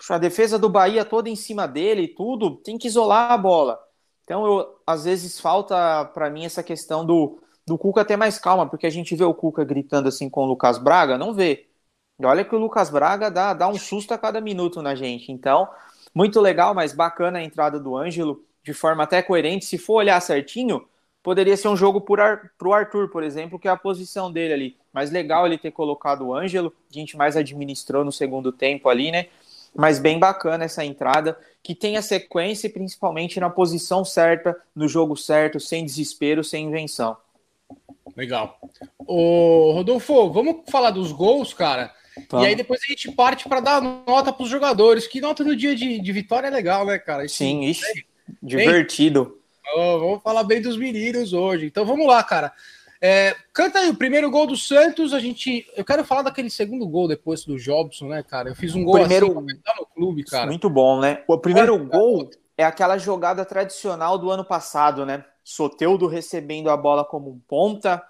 a 0.10 0.18
defesa 0.18 0.60
do 0.60 0.70
Bahia 0.70 1.06
toda 1.06 1.30
em 1.30 1.36
cima 1.36 1.68
dele 1.68 2.04
e 2.04 2.08
tudo, 2.08 2.58
tem 2.58 2.78
que 2.78 2.88
isolar 2.88 3.32
a 3.32 3.38
bola. 3.38 3.80
Então, 4.24 4.46
eu, 4.46 4.82
às 4.86 5.06
vezes 5.06 5.40
falta 5.40 6.06
para 6.06 6.30
mim 6.30 6.46
essa 6.46 6.64
questão 6.64 7.06
do, 7.06 7.40
do 7.66 7.78
Cuca 7.78 8.04
ter 8.04 8.18
mais 8.18 8.40
calma, 8.40 8.68
porque 8.68 8.88
a 8.88 8.90
gente 8.90 9.16
vê 9.16 9.24
o 9.24 9.34
Cuca 9.34 9.64
gritando 9.64 10.08
assim 10.10 10.30
com 10.30 10.42
o 10.44 10.46
Lucas 10.46 10.78
Braga, 10.78 11.18
não 11.18 11.34
vê. 11.34 11.68
E 12.20 12.26
olha 12.26 12.44
que 12.44 12.56
o 12.56 12.60
Lucas 12.60 12.90
Braga 12.90 13.30
dá, 13.30 13.54
dá 13.54 13.68
um 13.68 13.78
susto 13.78 14.14
a 14.14 14.18
cada 14.18 14.42
minuto 14.42 14.82
na 14.82 14.96
gente. 14.96 15.32
Então, 15.32 15.70
muito 16.14 16.42
legal, 16.42 16.74
mas 16.74 16.94
bacana 16.94 17.40
a 17.40 17.44
entrada 17.44 17.80
do 17.80 17.96
Ângelo, 17.96 18.44
de 18.66 18.74
forma 18.74 19.04
até 19.04 19.22
coerente. 19.22 19.64
Se 19.64 19.78
for 19.78 19.96
olhar 19.96 20.20
certinho, 20.20 20.86
poderia 21.24 21.56
ser 21.56 21.70
um 21.70 21.78
jogo 21.78 22.02
para 22.02 22.42
o 22.62 22.74
Arthur, 22.74 23.10
por 23.10 23.24
exemplo, 23.24 23.58
que 23.58 23.68
é 23.68 23.72
a 23.72 23.78
posição 23.78 24.32
dele 24.32 24.54
ali. 24.54 24.78
Mas 24.92 25.12
legal 25.12 25.46
ele 25.46 25.58
ter 25.58 25.72
colocado 25.72 26.26
o 26.26 26.36
Ângelo, 26.36 26.74
a 26.90 26.94
gente 26.94 27.16
mais 27.16 27.38
administrou 27.38 28.04
no 28.04 28.12
segundo 28.12 28.52
tempo 28.52 28.90
ali, 28.90 29.12
né? 29.12 29.28
mas 29.76 30.00
bem 30.00 30.18
bacana 30.18 30.64
essa 30.64 30.86
entrada, 30.86 31.38
que 31.62 31.76
tem 31.76 31.98
a 31.98 32.02
sequência 32.02 32.70
principalmente 32.70 33.40
na 33.40 33.50
posição 33.50 34.06
certa, 34.06 34.56
no 34.74 34.88
jogo 34.88 35.18
certo, 35.18 35.60
sem 35.60 35.84
desespero, 35.84 36.44
sem 36.44 36.66
invenção. 36.66 37.18
Legal. 38.16 38.58
Ô, 39.06 39.74
Rodolfo, 39.74 40.32
vamos 40.32 40.62
falar 40.70 40.92
dos 40.92 41.12
gols, 41.12 41.54
cara. 41.54 41.94
E 42.42 42.46
aí 42.46 42.56
depois 42.56 42.80
a 42.82 42.88
gente 42.88 43.12
parte 43.12 43.50
para 43.50 43.60
dar 43.60 43.82
nota 43.82 44.32
para 44.32 44.44
os 44.44 44.50
jogadores. 44.50 45.06
Que 45.06 45.20
nota 45.20 45.44
no 45.44 45.54
dia 45.54 45.76
de, 45.76 46.00
de 46.00 46.12
vitória 46.14 46.48
é 46.48 46.52
legal, 46.52 46.86
né, 46.86 46.98
cara? 46.98 47.26
Esse, 47.26 47.36
Sim, 47.36 47.64
isso. 47.64 47.84
Divertido. 48.42 49.40
Oh, 49.76 50.00
vamos 50.00 50.22
falar 50.22 50.44
bem 50.44 50.62
dos 50.62 50.78
meninos 50.78 51.34
hoje. 51.34 51.66
Então 51.66 51.86
vamos 51.86 52.08
lá, 52.08 52.24
cara. 52.24 52.54
É, 53.02 53.36
canta 53.54 53.80
aí 53.80 53.90
o 53.90 53.96
primeiro 53.96 54.30
gol 54.32 54.48
do 54.48 54.56
Santos. 54.56 55.14
A 55.14 55.20
gente, 55.20 55.68
eu 55.76 55.84
quero 55.84 56.04
falar 56.06 56.24
daquele 56.24 56.50
segundo 56.50 56.88
gol 56.88 57.08
depois 57.08 57.44
do 57.44 57.58
Jobson, 57.58 58.08
né, 58.08 58.24
cara? 58.24 58.50
Eu 58.50 58.56
fiz 58.56 58.74
um 58.74 58.84
gol 58.84 59.00
primeiro, 59.00 59.28
assim 59.28 59.80
no 59.80 59.86
clube, 59.86 60.24
cara. 60.24 60.48
Muito 60.48 60.70
bom, 60.70 61.00
né? 61.00 61.24
O 61.28 61.38
primeiro 61.38 61.76
é, 61.76 61.80
gol 61.80 62.30
é 62.58 62.64
aquela 62.64 62.98
jogada 62.98 63.44
tradicional 63.44 64.18
do 64.18 64.32
ano 64.32 64.46
passado, 64.46 65.06
né? 65.06 65.24
Soteudo 65.44 66.08
recebendo 66.08 66.70
a 66.70 66.78
bola 66.78 67.06
como 67.06 67.30
um 67.30 67.40
ponta, 67.48 68.02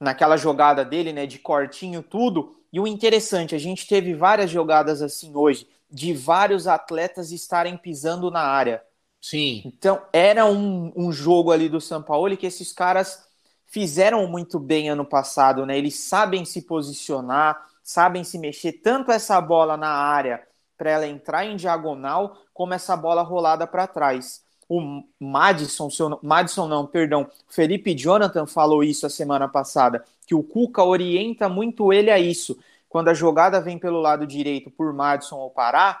naquela 0.00 0.36
jogada 0.36 0.84
dele, 0.84 1.12
né, 1.12 1.26
de 1.26 1.38
cortinho 1.38 2.02
tudo. 2.02 2.56
E 2.72 2.80
o 2.80 2.86
interessante, 2.86 3.54
a 3.54 3.58
gente 3.58 3.86
teve 3.86 4.14
várias 4.14 4.50
jogadas 4.50 5.02
assim 5.02 5.32
hoje, 5.34 5.68
de 5.90 6.12
vários 6.12 6.66
atletas 6.66 7.30
estarem 7.30 7.76
pisando 7.76 8.30
na 8.30 8.40
área. 8.40 8.82
Sim. 9.20 9.62
Então, 9.64 10.02
era 10.12 10.46
um, 10.46 10.92
um 10.96 11.12
jogo 11.12 11.52
ali 11.52 11.68
do 11.68 11.80
São 11.80 12.02
Paulo 12.02 12.36
que 12.36 12.46
esses 12.46 12.72
caras 12.72 13.22
fizeram 13.66 14.26
muito 14.26 14.58
bem 14.58 14.88
ano 14.88 15.04
passado, 15.04 15.66
né? 15.66 15.76
Eles 15.76 15.96
sabem 15.96 16.44
se 16.44 16.62
posicionar, 16.62 17.66
sabem 17.82 18.24
se 18.24 18.38
mexer, 18.38 18.72
tanto 18.82 19.12
essa 19.12 19.40
bola 19.40 19.76
na 19.76 19.90
área 19.90 20.42
para 20.76 20.90
ela 20.90 21.06
entrar 21.06 21.44
em 21.44 21.56
diagonal, 21.56 22.38
como 22.54 22.72
essa 22.72 22.96
bola 22.96 23.22
rolada 23.22 23.66
para 23.66 23.86
trás. 23.86 24.42
O 24.68 25.02
Madison, 25.18 25.90
seu, 25.90 26.18
Madison 26.22 26.66
não, 26.66 26.86
perdão, 26.86 27.28
Felipe 27.48 27.94
Jonathan 27.94 28.46
falou 28.46 28.82
isso 28.82 29.04
a 29.04 29.10
semana 29.10 29.46
passada, 29.48 30.04
que 30.26 30.34
o 30.34 30.42
Cuca 30.42 30.82
orienta 30.82 31.48
muito 31.48 31.92
ele 31.92 32.10
a 32.10 32.18
isso. 32.18 32.58
Quando 32.88 33.08
a 33.08 33.14
jogada 33.14 33.60
vem 33.60 33.78
pelo 33.78 34.00
lado 34.00 34.26
direito 34.26 34.70
por 34.70 34.92
Madison 34.94 35.36
ou 35.36 35.50
Pará, 35.50 36.00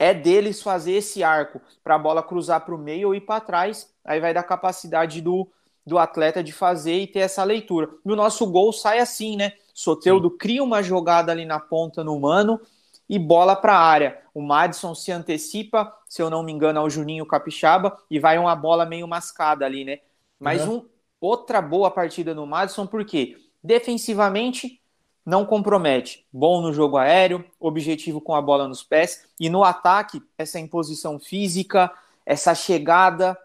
é 0.00 0.14
deles 0.14 0.62
fazer 0.62 0.92
esse 0.92 1.22
arco 1.22 1.60
para 1.84 1.94
a 1.94 1.98
bola 1.98 2.22
cruzar 2.22 2.64
para 2.64 2.74
o 2.74 2.78
meio 2.78 3.08
ou 3.08 3.14
ir 3.14 3.20
para 3.20 3.38
trás. 3.38 3.92
Aí 4.02 4.18
vai 4.18 4.32
dar 4.32 4.42
capacidade 4.44 5.20
do, 5.20 5.46
do 5.86 5.98
atleta 5.98 6.42
de 6.42 6.52
fazer 6.52 7.00
e 7.00 7.06
ter 7.06 7.18
essa 7.18 7.44
leitura. 7.44 7.90
E 8.02 8.10
o 8.10 8.16
nosso 8.16 8.46
gol 8.46 8.72
sai 8.72 8.98
assim, 8.98 9.36
né? 9.36 9.52
Soteudo 9.74 10.30
Sim. 10.30 10.38
cria 10.38 10.64
uma 10.64 10.82
jogada 10.82 11.30
ali 11.30 11.44
na 11.44 11.60
ponta 11.60 12.02
no 12.02 12.18
mano 12.18 12.58
e 13.06 13.18
bola 13.18 13.54
para 13.54 13.74
a 13.74 13.82
área. 13.82 14.22
O 14.32 14.40
Madison 14.40 14.94
se 14.94 15.12
antecipa, 15.12 15.94
se 16.08 16.22
eu 16.22 16.30
não 16.30 16.42
me 16.42 16.50
engano, 16.50 16.80
ao 16.80 16.88
Juninho 16.88 17.26
Capixaba 17.26 17.98
e 18.10 18.18
vai 18.18 18.38
uma 18.38 18.56
bola 18.56 18.86
meio 18.86 19.06
mascada 19.06 19.66
ali, 19.66 19.84
né? 19.84 19.98
Mas 20.38 20.66
uhum. 20.66 20.76
um, 20.76 20.88
outra 21.20 21.60
boa 21.60 21.90
partida 21.90 22.34
no 22.34 22.46
Madison, 22.46 22.86
porque 22.86 23.36
defensivamente 23.62 24.80
não 25.24 25.44
compromete. 25.44 26.26
Bom 26.32 26.60
no 26.60 26.72
jogo 26.72 26.96
aéreo, 26.96 27.44
objetivo 27.58 28.20
com 28.20 28.34
a 28.34 28.42
bola 28.42 28.66
nos 28.66 28.82
pés 28.82 29.26
e 29.38 29.48
no 29.48 29.64
ataque, 29.64 30.22
essa 30.36 30.58
imposição 30.58 31.18
física, 31.18 31.90
essa 32.24 32.54
chegada, 32.54 33.38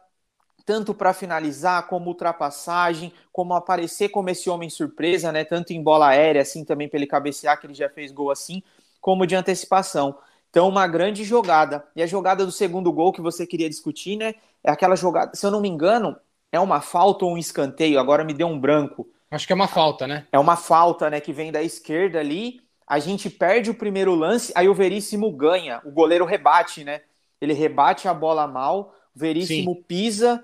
tanto 0.65 0.94
para 0.94 1.13
finalizar, 1.13 1.88
como 1.88 2.08
ultrapassagem, 2.08 3.13
como 3.32 3.53
aparecer 3.53 4.10
como 4.10 4.29
esse 4.29 4.50
homem 4.50 4.70
surpresa, 4.70 5.32
né? 5.32 5.44
Tanto 5.44 5.72
em 5.72 5.82
bola 5.82 6.08
aérea, 6.08 6.41
assim 6.41 6.65
também 6.65 6.89
para 6.89 6.98
ele 6.98 7.08
cabecear, 7.08 7.60
que 7.60 7.67
ele 7.67 7.74
já 7.75 7.88
fez 7.88 8.12
gol 8.12 8.32
assim, 8.32 8.63
como 9.00 9.27
de 9.27 9.36
antecipação. 9.36 10.17
Então, 10.50 10.67
uma 10.67 10.88
grande 10.88 11.24
jogada. 11.24 11.86
E 11.96 12.01
a 12.01 12.08
jogada 12.08 12.46
do 12.46 12.51
segundo 12.51 12.91
gol 12.91 13.12
que 13.12 13.22
você 13.22 13.46
queria 13.46 13.70
discutir, 13.70 14.15
né? 14.17 14.36
É 14.63 14.72
aquela 14.72 14.96
jogada, 14.96 15.36
se 15.36 15.46
eu 15.46 15.51
não 15.51 15.62
me 15.62 15.70
engano, 15.70 16.17
é 16.51 16.60
uma 16.60 16.82
falta 16.82 17.25
ou 17.25 17.34
um 17.34 17.38
escanteio, 17.38 18.00
agora 18.00 18.24
me 18.24 18.34
deu 18.34 18.48
um 18.48 18.60
branco. 18.60 19.08
Acho 19.35 19.47
que 19.47 19.53
é 19.53 19.55
uma 19.55 19.67
falta, 19.67 20.07
né? 20.07 20.25
É 20.31 20.39
uma 20.39 20.55
falta, 20.55 21.09
né? 21.09 21.19
Que 21.19 21.33
vem 21.33 21.51
da 21.51 21.61
esquerda 21.61 22.19
ali. 22.19 22.61
A 22.87 22.99
gente 22.99 23.29
perde 23.29 23.69
o 23.69 23.75
primeiro 23.75 24.15
lance, 24.15 24.53
aí 24.55 24.69
o 24.69 24.73
Veríssimo 24.73 25.31
ganha. 25.31 25.81
O 25.83 25.91
goleiro 25.91 26.25
rebate, 26.25 26.83
né? 26.83 27.01
Ele 27.41 27.53
rebate 27.53 28.07
a 28.07 28.13
bola 28.13 28.47
mal, 28.47 28.95
o 29.15 29.19
Veríssimo 29.19 29.73
Sim. 29.73 29.83
pisa 29.83 30.43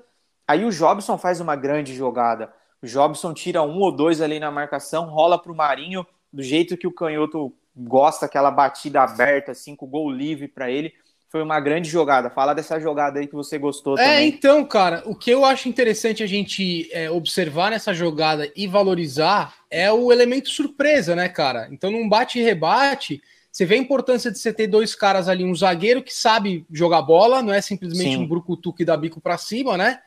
Aí 0.51 0.65
o 0.65 0.69
Jobson 0.69 1.17
faz 1.17 1.39
uma 1.39 1.55
grande 1.55 1.95
jogada. 1.95 2.51
O 2.81 2.85
Jobson 2.85 3.33
tira 3.33 3.61
um 3.61 3.79
ou 3.79 3.89
dois 3.89 4.19
ali 4.19 4.37
na 4.37 4.51
marcação, 4.51 5.05
rola 5.05 5.41
para 5.41 5.49
o 5.49 5.55
Marinho, 5.55 6.05
do 6.33 6.43
jeito 6.43 6.75
que 6.75 6.85
o 6.85 6.91
canhoto 6.91 7.53
gosta, 7.73 8.25
aquela 8.25 8.51
batida 8.51 9.01
aberta, 9.01 9.53
assim, 9.53 9.77
com 9.77 9.85
o 9.85 9.89
gol 9.89 10.11
livre 10.11 10.49
para 10.49 10.69
ele. 10.69 10.93
Foi 11.31 11.41
uma 11.41 11.61
grande 11.61 11.89
jogada. 11.89 12.29
Fala 12.29 12.53
dessa 12.53 12.77
jogada 12.77 13.17
aí 13.17 13.25
que 13.25 13.33
você 13.33 13.57
gostou 13.57 13.97
é, 13.97 14.03
também. 14.03 14.17
É, 14.17 14.25
então, 14.25 14.65
cara, 14.65 15.01
o 15.05 15.15
que 15.15 15.31
eu 15.31 15.45
acho 15.45 15.69
interessante 15.69 16.21
a 16.21 16.27
gente 16.27 16.89
é, 16.91 17.09
observar 17.09 17.71
nessa 17.71 17.93
jogada 17.93 18.51
e 18.53 18.67
valorizar 18.67 19.55
é 19.69 19.89
o 19.89 20.11
elemento 20.11 20.49
surpresa, 20.49 21.15
né, 21.15 21.29
cara? 21.29 21.69
Então, 21.71 21.89
num 21.89 22.09
bate 22.09 22.37
e 22.37 22.43
rebate, 22.43 23.21
você 23.49 23.65
vê 23.65 23.75
a 23.75 23.77
importância 23.77 24.29
de 24.29 24.39
você 24.39 24.51
ter 24.51 24.67
dois 24.67 24.93
caras 24.93 25.29
ali, 25.29 25.45
um 25.45 25.55
zagueiro 25.55 26.03
que 26.03 26.13
sabe 26.13 26.65
jogar 26.69 27.01
bola, 27.01 27.41
não 27.41 27.53
é 27.53 27.61
simplesmente 27.61 28.15
Sim. 28.15 28.23
um 28.23 28.27
brucutu 28.27 28.73
que 28.73 28.83
dá 28.83 28.97
bico 28.97 29.21
para 29.21 29.37
cima, 29.37 29.77
né? 29.77 29.99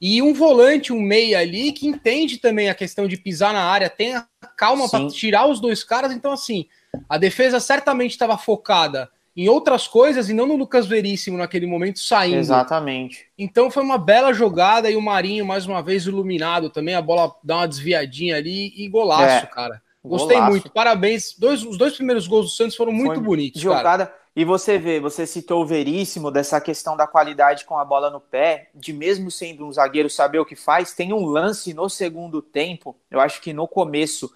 E 0.00 0.22
um 0.22 0.32
volante, 0.32 0.92
um 0.92 1.00
meia 1.00 1.40
ali, 1.40 1.72
que 1.72 1.88
entende 1.88 2.38
também 2.38 2.70
a 2.70 2.74
questão 2.74 3.08
de 3.08 3.16
pisar 3.16 3.52
na 3.52 3.64
área, 3.64 3.90
tem 3.90 4.14
a 4.14 4.28
calma 4.56 4.88
para 4.88 5.08
tirar 5.08 5.48
os 5.48 5.58
dois 5.58 5.82
caras. 5.82 6.12
Então, 6.12 6.30
assim, 6.30 6.66
a 7.08 7.18
defesa 7.18 7.58
certamente 7.58 8.12
estava 8.12 8.38
focada 8.38 9.10
em 9.38 9.48
outras 9.48 9.86
coisas 9.86 10.28
e 10.28 10.34
não 10.34 10.46
no 10.46 10.56
Lucas 10.56 10.84
Veríssimo 10.84 11.38
naquele 11.38 11.64
momento 11.64 12.00
saindo. 12.00 12.38
Exatamente. 12.38 13.28
Então 13.38 13.70
foi 13.70 13.84
uma 13.84 13.96
bela 13.96 14.32
jogada 14.32 14.90
e 14.90 14.96
o 14.96 15.00
Marinho, 15.00 15.46
mais 15.46 15.64
uma 15.64 15.80
vez, 15.80 16.06
iluminado 16.06 16.68
também. 16.68 16.96
A 16.96 17.00
bola 17.00 17.32
dá 17.40 17.58
uma 17.58 17.68
desviadinha 17.68 18.34
ali 18.34 18.72
e 18.76 18.88
golaço, 18.88 19.46
é, 19.46 19.46
cara. 19.46 19.80
Gostei 20.02 20.34
golaço. 20.38 20.50
muito. 20.50 20.70
Parabéns. 20.72 21.36
Dois, 21.38 21.62
os 21.62 21.78
dois 21.78 21.94
primeiros 21.94 22.26
gols 22.26 22.46
do 22.46 22.50
Santos 22.50 22.74
foram 22.74 22.90
muito 22.90 23.14
foi 23.14 23.22
bonitos. 23.22 23.62
Jogada. 23.62 24.06
Cara. 24.06 24.18
E 24.34 24.44
você 24.44 24.76
vê, 24.76 24.98
você 24.98 25.24
citou 25.24 25.62
o 25.62 25.66
Veríssimo 25.66 26.32
dessa 26.32 26.60
questão 26.60 26.96
da 26.96 27.06
qualidade 27.06 27.64
com 27.64 27.78
a 27.78 27.84
bola 27.84 28.10
no 28.10 28.20
pé, 28.20 28.70
de 28.74 28.92
mesmo 28.92 29.30
sendo 29.30 29.64
um 29.64 29.72
zagueiro 29.72 30.10
saber 30.10 30.40
o 30.40 30.44
que 30.44 30.56
faz. 30.56 30.92
Tem 30.92 31.12
um 31.12 31.24
lance 31.24 31.72
no 31.72 31.88
segundo 31.88 32.42
tempo, 32.42 32.96
eu 33.08 33.20
acho 33.20 33.40
que 33.40 33.52
no 33.52 33.68
começo, 33.68 34.32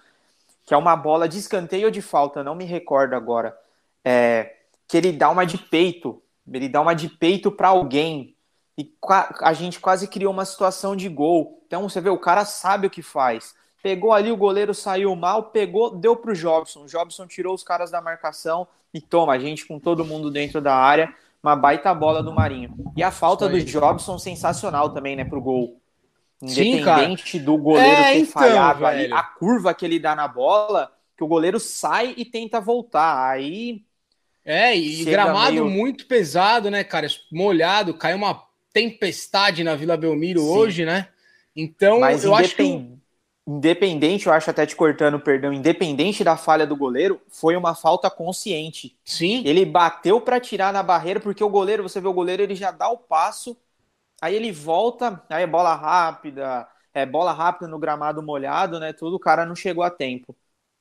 que 0.65 0.73
é 0.73 0.77
uma 0.77 0.95
bola 0.95 1.27
de 1.27 1.39
escanteio 1.39 1.87
ou 1.87 1.91
de 1.91 2.01
falta, 2.01 2.41
não 2.41 2.55
me 2.55 2.63
recordo 2.63 3.15
agora, 3.15 3.57
é, 4.03 4.62
que 4.93 4.97
ele 4.97 5.11
dá 5.11 5.31
uma 5.31 5.43
de 5.43 5.57
peito, 5.57 6.21
ele 6.47 6.69
dá 6.69 6.79
uma 6.79 6.93
de 6.93 7.09
peito 7.09 7.51
para 7.51 7.69
alguém. 7.69 8.35
E 8.77 8.93
a 9.41 9.51
gente 9.51 9.79
quase 9.79 10.07
criou 10.07 10.31
uma 10.31 10.45
situação 10.45 10.95
de 10.95 11.09
gol. 11.09 11.63
Então 11.65 11.89
você 11.89 11.99
vê, 11.99 12.11
o 12.11 12.19
cara 12.19 12.45
sabe 12.45 12.85
o 12.85 12.91
que 12.91 13.01
faz. 13.01 13.55
Pegou 13.81 14.13
ali, 14.13 14.31
o 14.31 14.37
goleiro 14.37 14.71
saiu 14.71 15.15
mal, 15.15 15.45
pegou, 15.45 15.95
deu 15.95 16.15
para 16.15 16.29
o 16.29 16.35
Jobson. 16.35 16.83
O 16.83 16.87
Jobson 16.87 17.25
tirou 17.25 17.55
os 17.55 17.63
caras 17.63 17.89
da 17.89 17.99
marcação 18.01 18.67
e 18.93 19.01
toma, 19.01 19.33
a 19.33 19.39
gente 19.39 19.65
com 19.65 19.79
todo 19.79 20.05
mundo 20.05 20.29
dentro 20.29 20.61
da 20.61 20.75
área, 20.75 21.11
uma 21.41 21.55
baita 21.55 21.91
bola 21.91 22.21
do 22.21 22.31
Marinho. 22.31 22.75
E 22.95 23.01
a 23.01 23.09
falta 23.09 23.49
do 23.49 23.59
Jobson 23.63 24.19
sensacional 24.19 24.91
também, 24.91 25.15
né, 25.15 25.25
pro 25.25 25.41
gol. 25.41 25.81
Independente 26.39 27.39
Sim, 27.39 27.43
do 27.43 27.57
goleiro 27.57 27.89
é, 27.89 28.13
ter 28.13 28.19
então, 28.19 28.31
falhado 28.31 28.81
velho. 28.81 29.05
ali, 29.05 29.11
a 29.11 29.23
curva 29.23 29.73
que 29.73 29.85
ele 29.85 29.97
dá 29.97 30.15
na 30.15 30.27
bola, 30.27 30.93
que 31.17 31.23
o 31.23 31.27
goleiro 31.27 31.59
sai 31.59 32.13
e 32.15 32.23
tenta 32.23 32.61
voltar. 32.61 33.27
Aí. 33.27 33.83
É, 34.45 34.75
e 34.75 35.05
gramado 35.05 35.53
meio... 35.53 35.69
muito 35.69 36.05
pesado, 36.05 36.69
né, 36.69 36.83
cara? 36.83 37.07
Molhado, 37.31 37.93
caiu 37.93 38.17
uma 38.17 38.43
tempestade 38.73 39.63
na 39.63 39.75
Vila 39.75 39.95
Belmiro 39.95 40.41
Sim. 40.41 40.47
hoje, 40.47 40.85
né? 40.85 41.07
Então, 41.55 41.99
Mas 41.99 42.23
eu 42.23 42.35
acho 42.35 42.55
que 42.55 42.93
independente, 43.45 44.27
eu 44.27 44.33
acho 44.33 44.49
até 44.49 44.65
te 44.65 44.75
cortando, 44.75 45.19
perdão, 45.19 45.51
independente 45.51 46.23
da 46.23 46.37
falha 46.37 46.65
do 46.65 46.75
goleiro, 46.75 47.21
foi 47.29 47.55
uma 47.55 47.75
falta 47.75 48.09
consciente. 48.09 48.97
Sim. 49.03 49.43
Ele 49.45 49.65
bateu 49.65 50.21
para 50.21 50.39
tirar 50.39 50.71
na 50.71 50.81
barreira, 50.81 51.19
porque 51.19 51.43
o 51.43 51.49
goleiro, 51.49 51.83
você 51.83 51.99
vê 51.99 52.07
o 52.07 52.13
goleiro, 52.13 52.41
ele 52.41 52.55
já 52.55 52.71
dá 52.71 52.87
o 52.89 52.97
passo, 52.97 53.57
aí 54.21 54.35
ele 54.35 54.51
volta, 54.51 55.21
aí 55.29 55.43
é 55.43 55.47
bola 55.47 55.75
rápida, 55.75 56.67
é 56.93 57.05
bola 57.05 57.33
rápida 57.33 57.67
no 57.67 57.79
gramado 57.79 58.23
molhado, 58.23 58.79
né? 58.79 58.93
Tudo, 58.93 59.17
o 59.17 59.19
cara 59.19 59.45
não 59.45 59.55
chegou 59.55 59.83
a 59.83 59.89
tempo. 59.89 60.35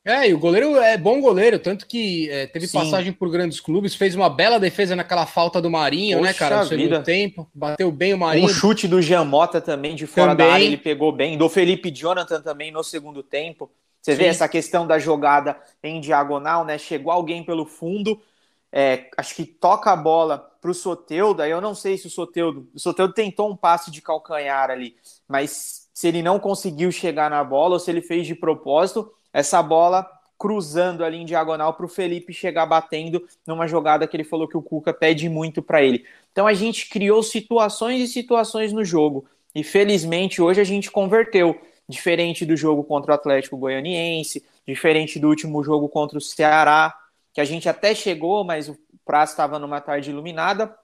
É, 0.04 0.28
e 0.28 0.34
o 0.34 0.38
goleiro 0.38 0.76
é 0.78 0.98
bom 0.98 1.20
goleiro, 1.20 1.60
tanto 1.60 1.86
que 1.86 2.28
é, 2.28 2.46
teve 2.48 2.66
Sim. 2.66 2.78
passagem 2.78 3.12
por 3.12 3.30
grandes 3.30 3.60
clubes, 3.60 3.94
fez 3.94 4.16
uma 4.16 4.28
bela 4.28 4.58
defesa 4.58 4.96
naquela 4.96 5.26
falta 5.26 5.62
do 5.62 5.70
Marinho, 5.70 6.18
Poxa 6.18 6.32
né, 6.32 6.36
cara, 6.36 6.58
no 6.58 6.64
segundo 6.66 6.82
vida. 6.84 7.02
tempo, 7.02 7.48
bateu 7.54 7.92
bem 7.92 8.12
o 8.12 8.18
Marinho. 8.18 8.46
Um 8.46 8.48
chute 8.48 8.88
do 8.88 9.00
Jean 9.00 9.24
Mota 9.24 9.60
também, 9.60 9.94
de 9.94 10.06
fora 10.08 10.32
também. 10.32 10.46
da 10.46 10.52
área, 10.54 10.64
ele 10.64 10.76
pegou 10.76 11.12
bem, 11.12 11.38
do 11.38 11.48
Felipe 11.48 11.88
Jonathan 11.92 12.40
também 12.42 12.72
no 12.72 12.82
segundo 12.82 13.22
tempo. 13.22 13.70
Você 14.00 14.12
Sim. 14.12 14.18
vê 14.18 14.24
essa 14.26 14.48
questão 14.48 14.84
da 14.84 14.98
jogada 14.98 15.56
em 15.80 16.00
diagonal, 16.00 16.64
né? 16.64 16.78
Chegou 16.78 17.12
alguém 17.12 17.44
pelo 17.44 17.64
fundo, 17.64 18.20
é, 18.72 19.08
acho 19.16 19.36
que 19.36 19.44
toca 19.44 19.92
a 19.92 19.96
bola 19.96 20.50
para 20.60 20.70
o 20.72 20.74
Soteudo, 20.74 21.42
aí 21.42 21.50
eu 21.52 21.60
não 21.60 21.76
sei 21.76 21.96
se 21.96 22.08
o 22.08 22.10
Soteudo, 22.10 22.68
o 22.74 22.80
Soteudo 22.80 23.14
tentou 23.14 23.48
um 23.48 23.56
passe 23.56 23.88
de 23.88 24.02
calcanhar 24.02 24.68
ali, 24.68 24.96
mas 25.28 25.88
se 25.94 26.08
ele 26.08 26.22
não 26.22 26.40
conseguiu 26.40 26.90
chegar 26.90 27.30
na 27.30 27.44
bola 27.44 27.74
ou 27.74 27.78
se 27.78 27.88
ele 27.88 28.02
fez 28.02 28.26
de 28.26 28.34
propósito, 28.34 29.12
essa 29.32 29.62
bola 29.62 30.08
cruzando 30.38 31.04
ali 31.04 31.18
em 31.18 31.24
diagonal 31.24 31.74
para 31.74 31.86
o 31.86 31.88
Felipe 31.88 32.32
chegar 32.32 32.66
batendo 32.66 33.24
numa 33.46 33.68
jogada 33.68 34.08
que 34.08 34.16
ele 34.16 34.24
falou 34.24 34.48
que 34.48 34.56
o 34.56 34.62
Cuca 34.62 34.92
pede 34.92 35.28
muito 35.28 35.62
para 35.62 35.82
ele. 35.82 36.04
Então 36.32 36.48
a 36.48 36.52
gente 36.52 36.88
criou 36.88 37.22
situações 37.22 38.00
e 38.00 38.12
situações 38.12 38.72
no 38.72 38.84
jogo 38.84 39.24
e 39.54 39.62
felizmente 39.62 40.42
hoje 40.42 40.60
a 40.60 40.64
gente 40.64 40.90
converteu, 40.90 41.60
diferente 41.88 42.44
do 42.44 42.56
jogo 42.56 42.82
contra 42.82 43.12
o 43.12 43.14
Atlético 43.14 43.56
Goianiense, 43.56 44.44
diferente 44.66 45.18
do 45.18 45.28
último 45.28 45.62
jogo 45.62 45.88
contra 45.88 46.18
o 46.18 46.20
Ceará, 46.20 46.92
que 47.32 47.40
a 47.40 47.44
gente 47.44 47.68
até 47.68 47.94
chegou, 47.94 48.44
mas 48.44 48.68
o 48.68 48.76
prazo 49.04 49.32
estava 49.32 49.58
numa 49.58 49.80
tarde 49.80 50.10
iluminada 50.10 50.74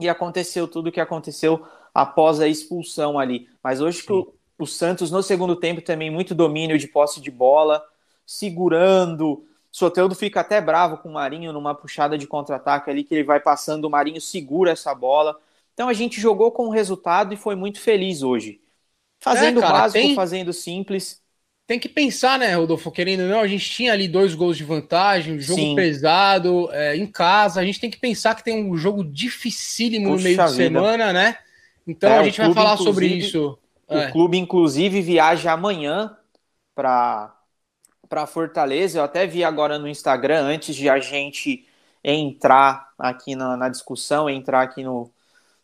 e 0.00 0.08
aconteceu 0.08 0.66
tudo 0.66 0.88
o 0.88 0.92
que 0.92 1.00
aconteceu 1.00 1.64
após 1.92 2.40
a 2.40 2.48
expulsão 2.48 3.18
ali. 3.18 3.48
Mas 3.62 3.80
hoje 3.80 4.02
que 4.02 4.12
o, 4.12 4.32
o 4.58 4.66
Santos 4.66 5.10
no 5.10 5.22
segundo 5.22 5.54
tempo 5.54 5.80
também 5.80 6.10
muito 6.10 6.34
domínio 6.34 6.78
de 6.78 6.88
posse 6.88 7.20
de 7.20 7.30
bola, 7.30 7.84
segurando. 8.26 9.44
Soteudo 9.70 10.14
fica 10.14 10.40
até 10.40 10.60
bravo 10.60 10.98
com 10.98 11.08
o 11.08 11.14
Marinho 11.14 11.52
numa 11.52 11.74
puxada 11.74 12.16
de 12.16 12.26
contra-ataque 12.26 12.90
ali 12.90 13.04
que 13.04 13.14
ele 13.14 13.24
vai 13.24 13.40
passando, 13.40 13.86
o 13.86 13.90
Marinho 13.90 14.20
segura 14.20 14.70
essa 14.70 14.94
bola. 14.94 15.38
Então 15.72 15.88
a 15.88 15.92
gente 15.92 16.20
jogou 16.20 16.52
com 16.52 16.66
o 16.66 16.70
resultado 16.70 17.34
e 17.34 17.36
foi 17.36 17.54
muito 17.54 17.80
feliz 17.80 18.22
hoje. 18.22 18.60
Fazendo 19.20 19.58
é, 19.58 19.62
cara, 19.62 19.78
básico, 19.78 20.04
tem... 20.04 20.14
fazendo 20.14 20.52
simples 20.52 21.24
tem 21.66 21.78
que 21.78 21.88
pensar, 21.88 22.38
né, 22.38 22.54
Rodolfo? 22.54 22.90
Querendo 22.90 23.22
ou 23.22 23.28
não, 23.28 23.40
a 23.40 23.46
gente 23.46 23.70
tinha 23.70 23.92
ali 23.92 24.06
dois 24.06 24.34
gols 24.34 24.56
de 24.56 24.64
vantagem, 24.64 25.40
jogo 25.40 25.60
Sim. 25.60 25.74
pesado, 25.74 26.68
é, 26.72 26.94
em 26.94 27.06
casa. 27.06 27.60
A 27.60 27.64
gente 27.64 27.80
tem 27.80 27.90
que 27.90 27.98
pensar 27.98 28.34
que 28.34 28.44
tem 28.44 28.70
um 28.70 28.76
jogo 28.76 29.02
dificílimo 29.02 30.10
Puxa 30.10 30.16
no 30.16 30.22
meio 30.22 30.36
de 30.36 30.42
vida. 30.42 30.56
semana, 30.56 31.12
né? 31.12 31.38
Então 31.86 32.10
é, 32.10 32.18
a 32.18 32.22
gente 32.22 32.38
vai 32.38 32.52
falar 32.52 32.76
sobre 32.76 33.06
isso. 33.06 33.58
O 33.88 33.96
é. 33.96 34.10
clube, 34.10 34.36
inclusive, 34.36 35.00
viaja 35.00 35.52
amanhã 35.52 36.14
para 36.74 37.34
para 38.14 38.26
Fortaleza. 38.26 39.00
Eu 39.00 39.02
até 39.02 39.26
vi 39.26 39.42
agora 39.42 39.76
no 39.76 39.88
Instagram, 39.88 40.42
antes 40.42 40.76
de 40.76 40.88
a 40.88 41.00
gente 41.00 41.66
entrar 42.02 42.92
aqui 42.96 43.34
na, 43.34 43.56
na 43.56 43.68
discussão, 43.68 44.30
entrar 44.30 44.62
aqui 44.62 44.84
no, 44.84 45.10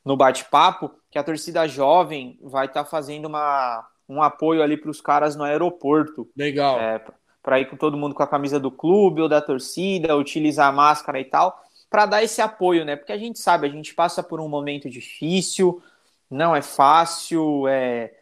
no 0.04 0.16
bate-papo, 0.16 0.90
que 1.08 1.16
a 1.16 1.22
torcida 1.22 1.68
jovem 1.68 2.36
vai 2.42 2.66
estar 2.66 2.82
tá 2.82 2.90
fazendo 2.90 3.26
uma 3.26 3.86
um 4.08 4.20
apoio 4.20 4.60
ali 4.60 4.76
para 4.76 4.90
os 4.90 5.00
caras 5.00 5.36
no 5.36 5.44
aeroporto. 5.44 6.28
Legal. 6.36 6.80
É, 6.80 7.00
para 7.40 7.60
ir 7.60 7.66
com 7.66 7.76
todo 7.76 7.96
mundo 7.96 8.16
com 8.16 8.22
a 8.24 8.26
camisa 8.26 8.58
do 8.58 8.72
clube 8.72 9.22
ou 9.22 9.28
da 9.28 9.40
torcida, 9.40 10.16
utilizar 10.16 10.66
a 10.66 10.72
máscara 10.72 11.20
e 11.20 11.24
tal, 11.24 11.62
para 11.88 12.04
dar 12.04 12.24
esse 12.24 12.42
apoio, 12.42 12.84
né? 12.84 12.96
Porque 12.96 13.12
a 13.12 13.18
gente 13.18 13.38
sabe, 13.38 13.68
a 13.68 13.70
gente 13.70 13.94
passa 13.94 14.24
por 14.24 14.40
um 14.40 14.48
momento 14.48 14.90
difícil, 14.90 15.80
não 16.28 16.56
é 16.56 16.62
fácil, 16.62 17.68
é 17.68 18.12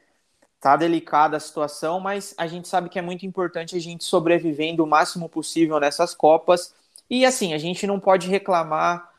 tá 0.60 0.76
delicada 0.76 1.36
a 1.36 1.40
situação, 1.40 2.00
mas 2.00 2.34
a 2.36 2.46
gente 2.46 2.68
sabe 2.68 2.88
que 2.88 2.98
é 2.98 3.02
muito 3.02 3.24
importante 3.24 3.76
a 3.76 3.80
gente 3.80 4.04
sobrevivendo 4.04 4.82
o 4.82 4.86
máximo 4.86 5.28
possível 5.28 5.78
nessas 5.78 6.14
copas. 6.14 6.74
E 7.08 7.24
assim, 7.24 7.54
a 7.54 7.58
gente 7.58 7.86
não 7.86 8.00
pode 8.00 8.28
reclamar 8.28 9.10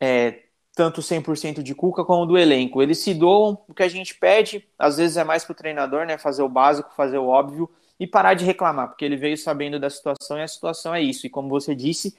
é, 0.00 0.40
tanto 0.74 1.00
100% 1.00 1.62
de 1.62 1.74
Cuca 1.74 2.04
como 2.04 2.26
do 2.26 2.36
elenco. 2.36 2.82
Eles 2.82 2.98
se 2.98 3.14
doam, 3.14 3.58
o 3.68 3.74
que 3.74 3.82
a 3.82 3.88
gente 3.88 4.14
pede, 4.14 4.66
às 4.78 4.96
vezes 4.96 5.16
é 5.16 5.24
mais 5.24 5.44
para 5.44 5.52
o 5.52 5.56
treinador, 5.56 6.06
né, 6.06 6.18
fazer 6.18 6.42
o 6.42 6.48
básico, 6.48 6.92
fazer 6.94 7.18
o 7.18 7.26
óbvio 7.26 7.68
e 7.98 8.06
parar 8.06 8.34
de 8.34 8.44
reclamar, 8.44 8.88
porque 8.88 9.04
ele 9.04 9.16
veio 9.16 9.38
sabendo 9.38 9.78
da 9.78 9.88
situação 9.88 10.36
e 10.36 10.42
a 10.42 10.48
situação 10.48 10.94
é 10.94 11.00
isso. 11.00 11.26
E 11.26 11.30
como 11.30 11.48
você 11.48 11.74
disse, 11.74 12.16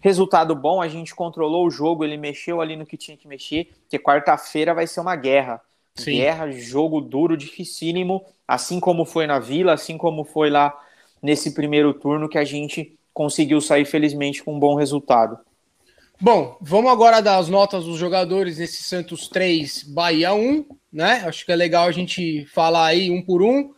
resultado 0.00 0.54
bom, 0.54 0.82
a 0.82 0.88
gente 0.88 1.14
controlou 1.14 1.66
o 1.66 1.70
jogo, 1.70 2.04
ele 2.04 2.16
mexeu 2.16 2.60
ali 2.60 2.76
no 2.76 2.84
que 2.84 2.98
tinha 2.98 3.16
que 3.16 3.26
mexer, 3.26 3.72
porque 3.82 3.98
quarta-feira 3.98 4.74
vai 4.74 4.86
ser 4.86 5.00
uma 5.00 5.16
guerra. 5.16 5.60
Sim. 5.94 6.16
Guerra, 6.16 6.50
jogo 6.50 7.00
duro, 7.00 7.36
dificílimo, 7.36 8.24
assim 8.46 8.80
como 8.80 9.04
foi 9.04 9.26
na 9.26 9.38
Vila, 9.38 9.74
assim 9.74 9.98
como 9.98 10.24
foi 10.24 10.50
lá 10.50 10.76
nesse 11.22 11.52
primeiro 11.52 11.92
turno 11.94 12.28
que 12.28 12.38
a 12.38 12.44
gente 12.44 12.98
conseguiu 13.12 13.60
sair 13.60 13.84
felizmente 13.84 14.42
com 14.42 14.54
um 14.54 14.58
bom 14.58 14.74
resultado. 14.74 15.38
Bom, 16.20 16.56
vamos 16.60 16.90
agora 16.90 17.20
dar 17.20 17.38
as 17.38 17.48
notas 17.48 17.84
dos 17.84 17.98
jogadores 17.98 18.58
nesse 18.58 18.82
Santos 18.82 19.28
3, 19.28 19.82
Bahia 19.82 20.32
1, 20.32 20.64
né? 20.92 21.24
Acho 21.26 21.44
que 21.44 21.52
é 21.52 21.56
legal 21.56 21.88
a 21.88 21.92
gente 21.92 22.46
falar 22.46 22.86
aí 22.86 23.10
um 23.10 23.20
por 23.20 23.42
um 23.42 23.74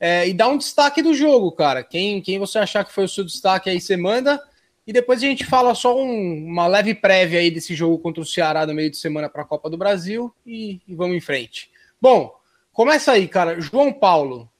é, 0.00 0.28
e 0.28 0.34
dar 0.34 0.48
um 0.48 0.58
destaque 0.58 1.00
do 1.02 1.14
jogo, 1.14 1.52
cara. 1.52 1.82
Quem, 1.84 2.20
quem 2.20 2.38
você 2.38 2.58
achar 2.58 2.84
que 2.84 2.92
foi 2.92 3.04
o 3.04 3.08
seu 3.08 3.24
destaque 3.24 3.70
aí, 3.70 3.80
você 3.80 3.96
manda. 3.96 4.42
E 4.86 4.92
depois 4.92 5.22
a 5.22 5.26
gente 5.26 5.46
fala 5.46 5.74
só 5.74 5.96
um, 5.96 6.46
uma 6.46 6.66
leve 6.66 6.94
prévia 6.94 7.40
aí 7.40 7.50
desse 7.50 7.74
jogo 7.74 7.98
contra 7.98 8.22
o 8.22 8.26
Ceará 8.26 8.66
no 8.66 8.74
meio 8.74 8.90
de 8.90 8.96
semana 8.96 9.28
para 9.28 9.42
a 9.42 9.46
Copa 9.46 9.70
do 9.70 9.78
Brasil 9.78 10.34
e, 10.44 10.80
e 10.86 10.94
vamos 10.94 11.16
em 11.16 11.20
frente. 11.20 11.70
Bom, 12.00 12.34
começa 12.72 13.12
aí, 13.12 13.26
cara. 13.26 13.60
João 13.60 13.92
Paulo. 13.92 14.50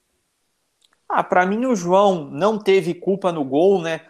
Ah, 1.08 1.22
para 1.22 1.44
mim 1.44 1.66
o 1.66 1.76
João 1.76 2.24
não 2.30 2.58
teve 2.58 2.94
culpa 2.94 3.30
no 3.30 3.44
gol, 3.44 3.82
né? 3.82 4.00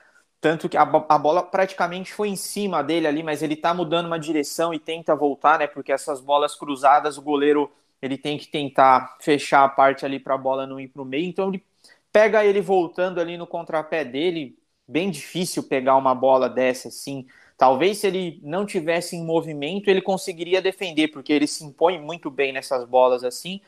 Tanto 0.41 0.69
que 0.69 0.77
a, 0.77 0.83
a, 0.83 1.19
bola 1.19 1.43
praticamente 1.43 2.13
foi 2.13 2.29
em 2.29 2.37
cima 2.37 2.83
dele 2.83 3.07
ali, 3.07 3.23
mas 3.23 3.43
ele 3.43 3.57
tá 3.57 3.73
mudando 3.73 4.07
uma 4.07 4.19
direção 4.19 4.75
e 4.75 4.79
tenta 4.79 5.17
voltar, 5.17 5.59
né? 5.59 5.67
Porque 5.67 5.91
essas 5.91 6.21
bolas 6.21 6.55
cruzadas, 6.55 7.17
o 7.19 7.23
goleiro 7.23 7.73
ele 8.01 8.19
tem 8.19 8.37
que 8.37 8.47
tentar 8.47 9.17
fechar 9.21 9.65
a 9.65 9.69
parte 9.69 10.05
ali 10.05 10.21
para 10.21 10.35
a 10.35 10.39
bola 10.39 10.67
não 10.67 10.79
ir 10.79 10.89
para 10.89 11.01
o 11.01 11.05
meio. 11.05 11.27
Então 11.27 11.49
ele 11.49 11.65
pega 12.13 12.45
ele 12.45 12.61
voltando 12.61 13.21
ali 13.21 13.39
no 13.39 13.47
contrapé 13.47 14.05
dele. 14.05 14.57
Bem 14.87 15.11
difícil 15.11 15.63
pegar 15.63 15.97
uma 15.97 16.15
bola 16.15 16.49
dessa 16.49 16.89
assim. 16.89 17.27
Talvez 17.57 17.99
se 17.99 18.07
ele 18.07 18.41
não 18.43 18.67
tivesse 18.67 19.17
em 19.17 19.25
movimento, 19.25 19.89
ele 19.89 20.03
conseguiria 20.03 20.61
defender, 20.61 21.09
porque 21.09 21.33
ele 21.33 21.47
se 21.47 21.65
impõe 21.65 22.01
muito 22.01 22.31
bem 22.31 22.53
nessas 22.53 22.85
bolas 22.87 23.25
assim. 23.25 23.61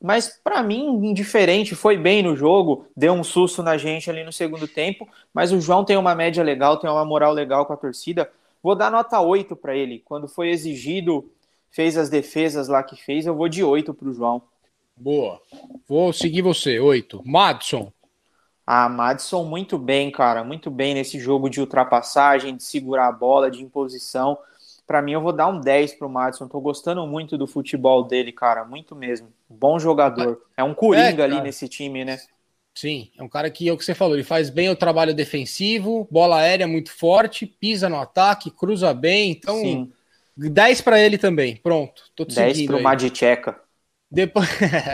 Mas 0.00 0.28
para 0.42 0.62
mim, 0.62 1.06
indiferente, 1.06 1.76
foi 1.76 1.96
bem 1.96 2.22
no 2.22 2.34
jogo, 2.34 2.86
deu 2.96 3.12
um 3.12 3.22
susto 3.22 3.62
na 3.62 3.76
gente 3.76 4.10
ali 4.10 4.24
no 4.24 4.32
segundo 4.32 4.66
tempo, 4.66 5.08
mas 5.32 5.52
o 5.52 5.60
João 5.60 5.84
tem 5.84 5.96
uma 5.96 6.14
média 6.14 6.42
legal, 6.42 6.76
tem 6.76 6.90
uma 6.90 7.04
moral 7.04 7.32
legal 7.32 7.64
com 7.64 7.72
a 7.72 7.76
torcida. 7.76 8.28
Vou 8.60 8.74
dar 8.74 8.90
nota 8.90 9.20
8 9.20 9.54
para 9.54 9.76
ele. 9.76 10.02
Quando 10.04 10.26
foi 10.26 10.50
exigido, 10.50 11.30
fez 11.70 11.96
as 11.96 12.10
defesas 12.10 12.66
lá 12.66 12.82
que 12.82 12.96
fez, 12.96 13.26
eu 13.26 13.34
vou 13.34 13.48
de 13.48 13.62
8 13.62 13.94
para 13.94 14.08
o 14.08 14.12
João. 14.12 14.42
Boa. 14.96 15.40
Vou 15.88 16.12
seguir 16.12 16.42
você, 16.42 16.80
8. 16.80 17.22
Madison. 17.24 17.92
Ah, 18.66 18.88
Madison 18.88 19.44
muito 19.44 19.78
bem, 19.78 20.10
cara, 20.10 20.44
muito 20.44 20.70
bem 20.70 20.94
nesse 20.94 21.18
jogo 21.18 21.50
de 21.50 21.60
ultrapassagem, 21.60 22.56
de 22.56 22.62
segurar 22.62 23.08
a 23.08 23.12
bola, 23.12 23.50
de 23.50 23.62
imposição. 23.62 24.38
Para 24.86 25.02
mim, 25.02 25.12
eu 25.12 25.20
vou 25.20 25.32
dar 25.32 25.48
um 25.48 25.60
10 25.60 25.94
pro 25.94 26.08
Madison. 26.08 26.48
Tô 26.48 26.60
gostando 26.60 27.06
muito 27.06 27.38
do 27.38 27.46
futebol 27.46 28.04
dele, 28.04 28.32
cara. 28.32 28.64
Muito 28.64 28.94
mesmo. 28.94 29.28
Bom 29.48 29.78
jogador. 29.78 30.42
É 30.56 30.62
um 30.62 30.74
coringa 30.74 31.22
é, 31.22 31.24
ali 31.24 31.40
nesse 31.40 31.68
time, 31.68 32.04
né? 32.04 32.20
Sim, 32.74 33.10
é 33.16 33.22
um 33.22 33.28
cara 33.28 33.50
que 33.50 33.68
é 33.68 33.72
o 33.72 33.76
que 33.76 33.84
você 33.84 33.94
falou, 33.94 34.14
ele 34.14 34.24
faz 34.24 34.48
bem 34.48 34.70
o 34.70 34.76
trabalho 34.76 35.14
defensivo, 35.14 36.08
bola 36.10 36.38
aérea 36.38 36.66
muito 36.66 36.90
forte, 36.90 37.46
pisa 37.46 37.88
no 37.88 38.00
ataque, 38.00 38.50
cruza 38.50 38.94
bem, 38.94 39.30
então 39.30 39.56
Sim. 39.56 39.92
10 40.36 40.80
para 40.80 40.98
ele 40.98 41.18
também. 41.18 41.56
Pronto, 41.56 42.02
tô 42.16 42.24
te 42.24 42.34
10 42.34 42.62
pro 42.66 42.82
Madicheca. 42.82 43.60
Depois... 44.12 44.46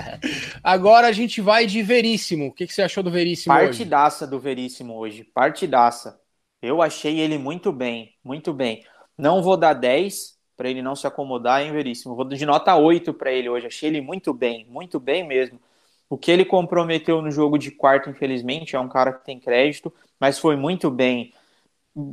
Agora 0.62 1.08
a 1.08 1.12
gente 1.12 1.40
vai 1.40 1.66
de 1.66 1.82
Veríssimo. 1.82 2.46
O 2.46 2.52
que, 2.52 2.66
que 2.66 2.72
você 2.72 2.82
achou 2.82 3.02
do 3.02 3.10
Veríssimo 3.10 3.52
Partidaça 3.52 4.24
hoje? 4.24 4.30
do 4.30 4.38
Veríssimo 4.38 4.94
hoje, 4.94 5.24
partidaça. 5.24 6.20
Eu 6.62 6.80
achei 6.80 7.18
ele 7.18 7.36
muito 7.36 7.72
bem, 7.72 8.14
muito 8.22 8.52
bem. 8.52 8.84
Não 9.16 9.42
vou 9.42 9.56
dar 9.56 9.74
10 9.74 10.38
para 10.56 10.68
ele 10.70 10.82
não 10.82 10.94
se 10.94 11.06
acomodar, 11.06 11.62
hein, 11.62 11.72
Veríssimo? 11.72 12.14
Vou 12.14 12.24
de 12.24 12.46
nota 12.46 12.74
8 12.76 13.12
para 13.12 13.32
ele 13.32 13.48
hoje. 13.48 13.66
Achei 13.66 13.88
ele 13.88 14.00
muito 14.00 14.32
bem, 14.32 14.66
muito 14.68 15.00
bem 15.00 15.26
mesmo. 15.26 15.60
O 16.08 16.16
que 16.16 16.30
ele 16.30 16.44
comprometeu 16.44 17.20
no 17.20 17.30
jogo 17.30 17.58
de 17.58 17.70
quarto, 17.70 18.08
infelizmente, 18.08 18.74
é 18.74 18.80
um 18.80 18.88
cara 18.88 19.12
que 19.12 19.24
tem 19.24 19.38
crédito, 19.38 19.92
mas 20.18 20.38
foi 20.38 20.56
muito 20.56 20.90
bem. 20.90 21.32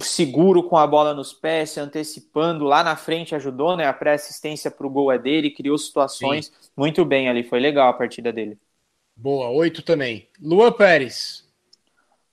Seguro 0.02 0.64
com 0.64 0.78
a 0.78 0.88
bola 0.88 1.14
nos 1.14 1.34
pés, 1.34 1.72
se 1.72 1.80
antecipando, 1.80 2.64
lá 2.64 2.84
na 2.84 2.96
frente 2.96 3.36
ajudou, 3.36 3.78
né? 3.78 3.86
A 3.86 3.94
pré-assistência 3.94 4.72
para 4.72 4.88
o 4.88 4.90
gol 4.90 5.12
é 5.12 5.20
dele, 5.20 5.52
criou 5.52 5.78
situações 5.78 6.48
Sim. 6.48 6.70
muito 6.76 7.06
bem 7.06 7.30
ali. 7.30 7.44
Foi 7.44 7.60
legal 7.60 7.90
a 7.90 7.94
partida 7.94 8.34
dele. 8.34 8.58
Boa, 9.16 9.50
8 9.50 9.82
também. 9.82 10.28
Luan 10.42 10.72
Pérez. 10.72 11.46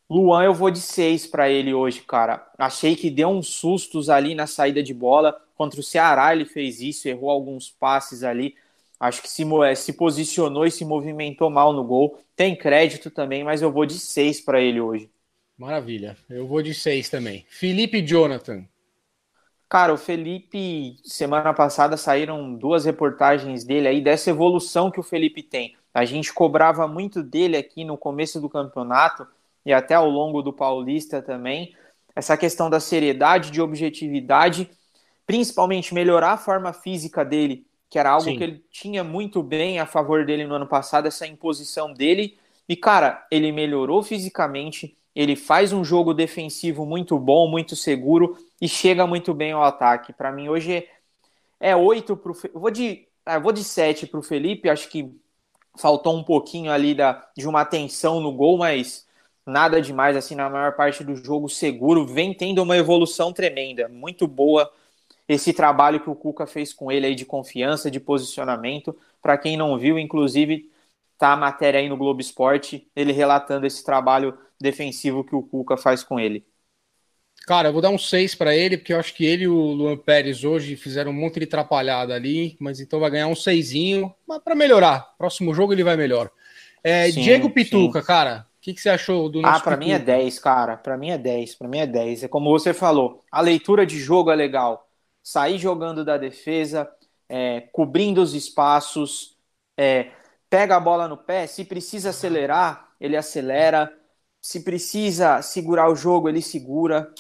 Luan, 0.09 0.45
eu 0.45 0.53
vou 0.53 0.71
de 0.71 0.81
seis 0.81 1.27
para 1.27 1.49
ele 1.49 1.73
hoje, 1.73 2.03
cara. 2.03 2.47
Achei 2.59 2.95
que 2.95 3.11
deu 3.11 3.29
uns 3.29 3.49
sustos 3.49 4.11
ali 4.11 4.35
na 4.35 4.47
saída 4.47 4.83
de 4.83 4.93
bola. 4.93 5.35
Contra 5.55 5.81
o 5.81 5.83
Ceará 5.83 6.35
ele 6.35 6.45
fez 6.45 6.81
isso, 6.81 7.09
errou 7.09 7.31
alguns 7.31 7.71
passes 7.71 8.23
ali. 8.23 8.55
Acho 9.01 9.23
que 9.23 9.29
se, 9.29 9.43
é, 9.65 9.75
se 9.75 9.93
posicionou 9.95 10.67
e 10.67 10.71
se 10.71 10.85
movimentou 10.85 11.51
mal 11.51 11.73
no 11.73 11.83
gol. 11.83 12.19
Tem 12.37 12.55
crédito 12.55 13.11
também, 13.11 13.43
mas 13.43 13.63
eu 13.63 13.73
vou 13.73 13.87
de 13.87 13.99
seis 13.99 14.41
para 14.41 14.61
ele 14.61 14.81
hoje. 14.81 15.11
Maravilha. 15.63 16.17
Eu 16.29 16.45
vou 16.45 16.61
de 16.61 16.75
seis 16.75 17.09
também. 17.09 17.47
Felipe 17.49 18.05
Jonathan. 18.05 18.65
Cara, 19.69 19.95
o 19.95 19.97
Felipe, 19.97 20.97
semana 21.05 21.55
passada 21.55 21.97
saíram 21.97 22.53
duas 22.53 22.85
reportagens 22.85 23.63
dele 23.63 23.87
aí 23.87 24.01
dessa 24.01 24.31
evolução 24.31 24.91
que 24.91 24.99
o 24.99 25.05
Felipe 25.05 25.41
tem. 25.41 25.77
A 25.95 26.05
gente 26.05 26.33
cobrava 26.33 26.89
muito 26.89 27.23
dele 27.23 27.57
aqui 27.57 27.85
no 27.85 27.97
começo 27.97 28.41
do 28.41 28.49
campeonato 28.49 29.25
e 29.65 29.73
até 29.73 29.95
ao 29.95 30.11
longo 30.11 30.43
do 30.43 30.53
Paulista 30.53 31.23
também. 31.23 31.77
Essa 32.17 32.37
questão 32.37 32.69
da 32.69 32.81
seriedade, 32.81 33.53
de 33.53 33.63
objetividade, 33.63 34.69
principalmente 35.25 35.95
melhorar 35.95 36.33
a 36.33 36.39
forma 36.39 36.73
física 36.73 37.25
dele, 37.25 37.65
que 37.89 38.01
era 38.01 38.11
algo 38.11 38.25
Sim. 38.25 38.37
que 38.37 38.43
ele 38.43 38.65
tinha 38.69 39.05
muito 39.05 39.45
bem 39.45 39.79
a 39.79 39.87
favor 39.87 40.27
dele 40.27 40.45
no 40.45 40.57
ano 40.57 40.67
passado, 40.67 41.07
essa 41.07 41.25
imposição 41.25 41.95
dele. 41.95 42.37
E, 42.69 42.75
cara, 42.75 43.25
ele 43.31 43.53
melhorou 43.53 44.03
fisicamente, 44.03 44.97
ele 45.15 45.37
faz 45.37 45.73
um 45.73 45.85
jogo 45.85 46.15
defensivo 46.15 46.87
muito 46.87 47.19
bom, 47.19 47.49
muito 47.49 47.77
seguro 47.77 48.37
e 48.61 48.69
chega 48.69 49.07
muito 49.07 49.35
bem 49.35 49.53
ao 49.53 49.63
ataque. 49.63 50.13
Para 50.13 50.33
mim, 50.33 50.49
hoje 50.49 50.87
é 51.61 51.77
oito 51.77 52.17
para 52.17 52.33
o. 52.33 52.37
Vou 52.55 52.71
de, 52.71 53.07
ah, 53.27 53.39
vou 53.39 53.53
de 53.53 53.63
sete 53.63 54.07
para 54.07 54.21
o 54.21 54.23
Felipe, 54.23 54.69
acho 54.69 54.89
que 54.89 55.15
faltou 55.77 56.17
um 56.17 56.25
pouquinho 56.25 56.71
ali 56.73 56.95
da, 56.95 57.27
de 57.37 57.47
uma 57.49 57.61
atenção 57.63 58.21
no 58.21 58.33
gol, 58.33 58.59
mas 58.59 59.07
nada 59.45 59.81
demais 59.81 60.17
assim 60.17 60.35
na 60.35 60.49
maior 60.49 60.73
parte 60.77 61.03
do 61.03 61.17
jogo 61.17 61.49
seguro, 61.49 62.07
vem 62.07 62.33
tendo 62.35 62.63
uma 62.63 62.77
evolução 62.77 63.33
tremenda, 63.33 63.89
muito 63.89 64.27
boa 64.27 64.71
esse 65.29 65.53
trabalho 65.53 66.01
que 66.01 66.11
o 66.11 66.15
Cuca 66.15 66.47
fez 66.47 66.73
com 66.73 66.91
ele 66.91 67.07
aí 67.07 67.15
de 67.15 67.25
confiança, 67.25 67.91
de 67.91 68.01
posicionamento. 68.01 68.97
Para 69.21 69.39
quem 69.39 69.57
não 69.57 69.79
viu, 69.79 69.99
inclusive 69.99 70.71
tá 71.19 71.33
a 71.33 71.37
matéria 71.37 71.81
aí 71.81 71.89
no 71.89 71.97
Globo 71.97 72.21
Esporte, 72.21 72.87
ele 72.97 73.13
relatando 73.13 73.65
esse 73.65 73.85
trabalho 73.85 74.37
defensivo 74.63 75.25
que 75.25 75.35
o 75.35 75.43
Cuca 75.43 75.77
faz 75.77 76.03
com 76.03 76.19
ele. 76.19 76.47
Cara, 77.47 77.69
eu 77.69 77.73
vou 77.73 77.83
dar 77.83 77.91
um 77.91 77.99
6 77.99 78.35
para 78.37 78.55
ele, 78.55 78.79
porque 78.79 78.93
eu 78.93 79.01
acho 79.01 79.15
que 79.15 79.25
ele 79.25 79.45
e 79.45 79.49
o 79.49 79.57
Luan 79.57 79.97
Pérez 79.97 80.45
hoje 80.45 80.77
fizeram 80.77 81.11
um 81.11 81.15
monte 81.15 81.41
de 81.41 81.45
atrapalhada 81.45 82.15
ali, 82.15 82.57
mas 82.61 82.79
então 82.79 83.01
vai 83.01 83.11
ganhar 83.11 83.27
um 83.27 83.35
6 83.35 83.73
para 84.45 84.55
melhorar. 84.55 85.15
Próximo 85.19 85.53
jogo 85.53 85.73
ele 85.73 85.83
vai 85.83 85.97
melhor. 85.97 86.31
É, 86.85 87.11
sim, 87.11 87.21
Diego 87.21 87.51
Pituca, 87.51 88.01
sim. 88.01 88.07
cara, 88.07 88.47
o 88.59 88.61
que, 88.61 88.73
que, 88.73 88.81
você 88.81 88.91
achou 88.91 89.29
do 89.29 89.41
nosso 89.41 89.57
Ah, 89.57 89.61
para 89.61 89.77
mim 89.77 89.91
é 89.91 89.99
10, 89.99 90.39
cara. 90.39 90.77
Para 90.77 90.97
mim 90.97 91.11
é 91.11 91.19
10, 91.19 91.57
para 91.57 91.69
mim 91.69 91.79
é 91.79 91.87
10. 91.87 92.25
É 92.25 92.29
como 92.29 92.51
você 92.51 92.73
falou, 92.73 93.25
a 93.31 93.41
leitura 93.41 93.85
de 93.85 93.99
jogo 93.99 94.31
é 94.31 94.37
legal. 94.37 94.89
Sair 95.21 95.59
jogando 95.59 96.05
da 96.05 96.17
defesa, 96.17 96.89
é, 97.29 97.63
cobrindo 97.73 98.23
os 98.23 98.35
espaços, 98.35 99.37
é, 99.77 100.11
pega 100.49 100.77
a 100.77 100.81
bola 100.81 101.09
no 101.09 101.17
pé, 101.17 101.47
se 101.47 101.65
precisa 101.65 102.11
acelerar, 102.11 102.91
ele 103.01 103.17
acelera. 103.17 103.93
Se 104.43 104.61
precisa 104.61 105.41
segurar 105.41 105.89
o 105.89 105.97
jogo, 105.97 106.29
ele 106.29 106.43
segura 106.43 107.11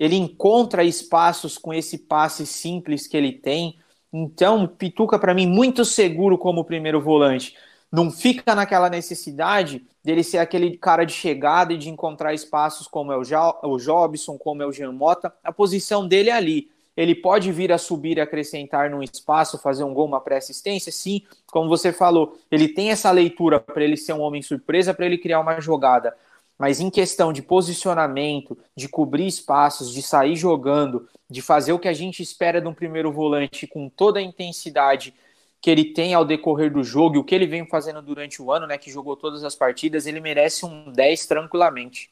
ele 0.00 0.16
encontra 0.16 0.82
espaços 0.82 1.58
com 1.58 1.74
esse 1.74 1.98
passe 1.98 2.46
simples 2.46 3.06
que 3.06 3.14
ele 3.14 3.32
tem. 3.32 3.76
Então, 4.10 4.66
Pituca, 4.66 5.18
para 5.18 5.34
mim, 5.34 5.46
muito 5.46 5.84
seguro 5.84 6.38
como 6.38 6.64
primeiro 6.64 7.02
volante. 7.02 7.54
Não 7.92 8.10
fica 8.10 8.54
naquela 8.54 8.88
necessidade 8.88 9.84
dele 10.02 10.24
ser 10.24 10.38
aquele 10.38 10.78
cara 10.78 11.04
de 11.04 11.12
chegada 11.12 11.74
e 11.74 11.76
de 11.76 11.90
encontrar 11.90 12.32
espaços 12.32 12.88
como 12.88 13.12
é 13.12 13.16
o, 13.18 13.22
jo 13.22 13.36
o 13.62 13.76
Jobson, 13.76 14.38
como 14.38 14.62
é 14.62 14.66
o 14.66 14.72
Jean 14.72 14.92
Mota. 14.92 15.30
A 15.44 15.52
posição 15.52 16.08
dele 16.08 16.30
é 16.30 16.32
ali. 16.32 16.70
Ele 16.96 17.14
pode 17.14 17.52
vir 17.52 17.70
a 17.70 17.76
subir 17.76 18.18
acrescentar 18.18 18.88
num 18.88 19.02
espaço, 19.02 19.58
fazer 19.58 19.84
um 19.84 19.92
gol, 19.92 20.06
uma 20.06 20.20
pré-assistência? 20.20 20.90
Sim, 20.90 21.22
como 21.48 21.68
você 21.68 21.92
falou, 21.92 22.38
ele 22.50 22.68
tem 22.68 22.90
essa 22.90 23.10
leitura 23.10 23.60
para 23.60 23.84
ele 23.84 23.98
ser 23.98 24.14
um 24.14 24.20
homem 24.20 24.40
surpresa, 24.40 24.94
para 24.94 25.04
ele 25.04 25.18
criar 25.18 25.40
uma 25.40 25.60
jogada. 25.60 26.16
Mas 26.60 26.78
em 26.78 26.90
questão 26.90 27.32
de 27.32 27.40
posicionamento, 27.40 28.54
de 28.76 28.86
cobrir 28.86 29.26
espaços, 29.26 29.90
de 29.90 30.02
sair 30.02 30.36
jogando, 30.36 31.08
de 31.28 31.40
fazer 31.40 31.72
o 31.72 31.78
que 31.78 31.88
a 31.88 31.92
gente 31.94 32.22
espera 32.22 32.60
de 32.60 32.68
um 32.68 32.74
primeiro 32.74 33.10
volante 33.10 33.66
com 33.66 33.88
toda 33.88 34.18
a 34.18 34.22
intensidade 34.22 35.14
que 35.58 35.70
ele 35.70 35.94
tem 35.94 36.12
ao 36.12 36.22
decorrer 36.22 36.70
do 36.70 36.84
jogo 36.84 37.16
e 37.16 37.18
o 37.18 37.24
que 37.24 37.34
ele 37.34 37.46
vem 37.46 37.66
fazendo 37.66 38.02
durante 38.02 38.42
o 38.42 38.52
ano, 38.52 38.66
né, 38.66 38.76
que 38.76 38.90
jogou 38.90 39.16
todas 39.16 39.42
as 39.42 39.54
partidas, 39.54 40.06
ele 40.06 40.20
merece 40.20 40.66
um 40.66 40.92
10 40.92 41.24
tranquilamente. 41.24 42.10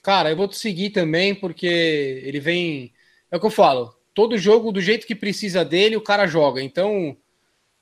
Cara, 0.00 0.30
eu 0.30 0.36
vou 0.36 0.46
te 0.46 0.56
seguir 0.56 0.90
também 0.90 1.34
porque 1.34 1.66
ele 1.66 2.38
vem, 2.38 2.92
é 3.32 3.36
o 3.36 3.40
que 3.40 3.46
eu 3.46 3.50
falo, 3.50 3.92
todo 4.14 4.38
jogo 4.38 4.70
do 4.70 4.80
jeito 4.80 5.08
que 5.08 5.14
precisa 5.16 5.64
dele, 5.64 5.96
o 5.96 6.00
cara 6.00 6.28
joga. 6.28 6.62
Então, 6.62 7.16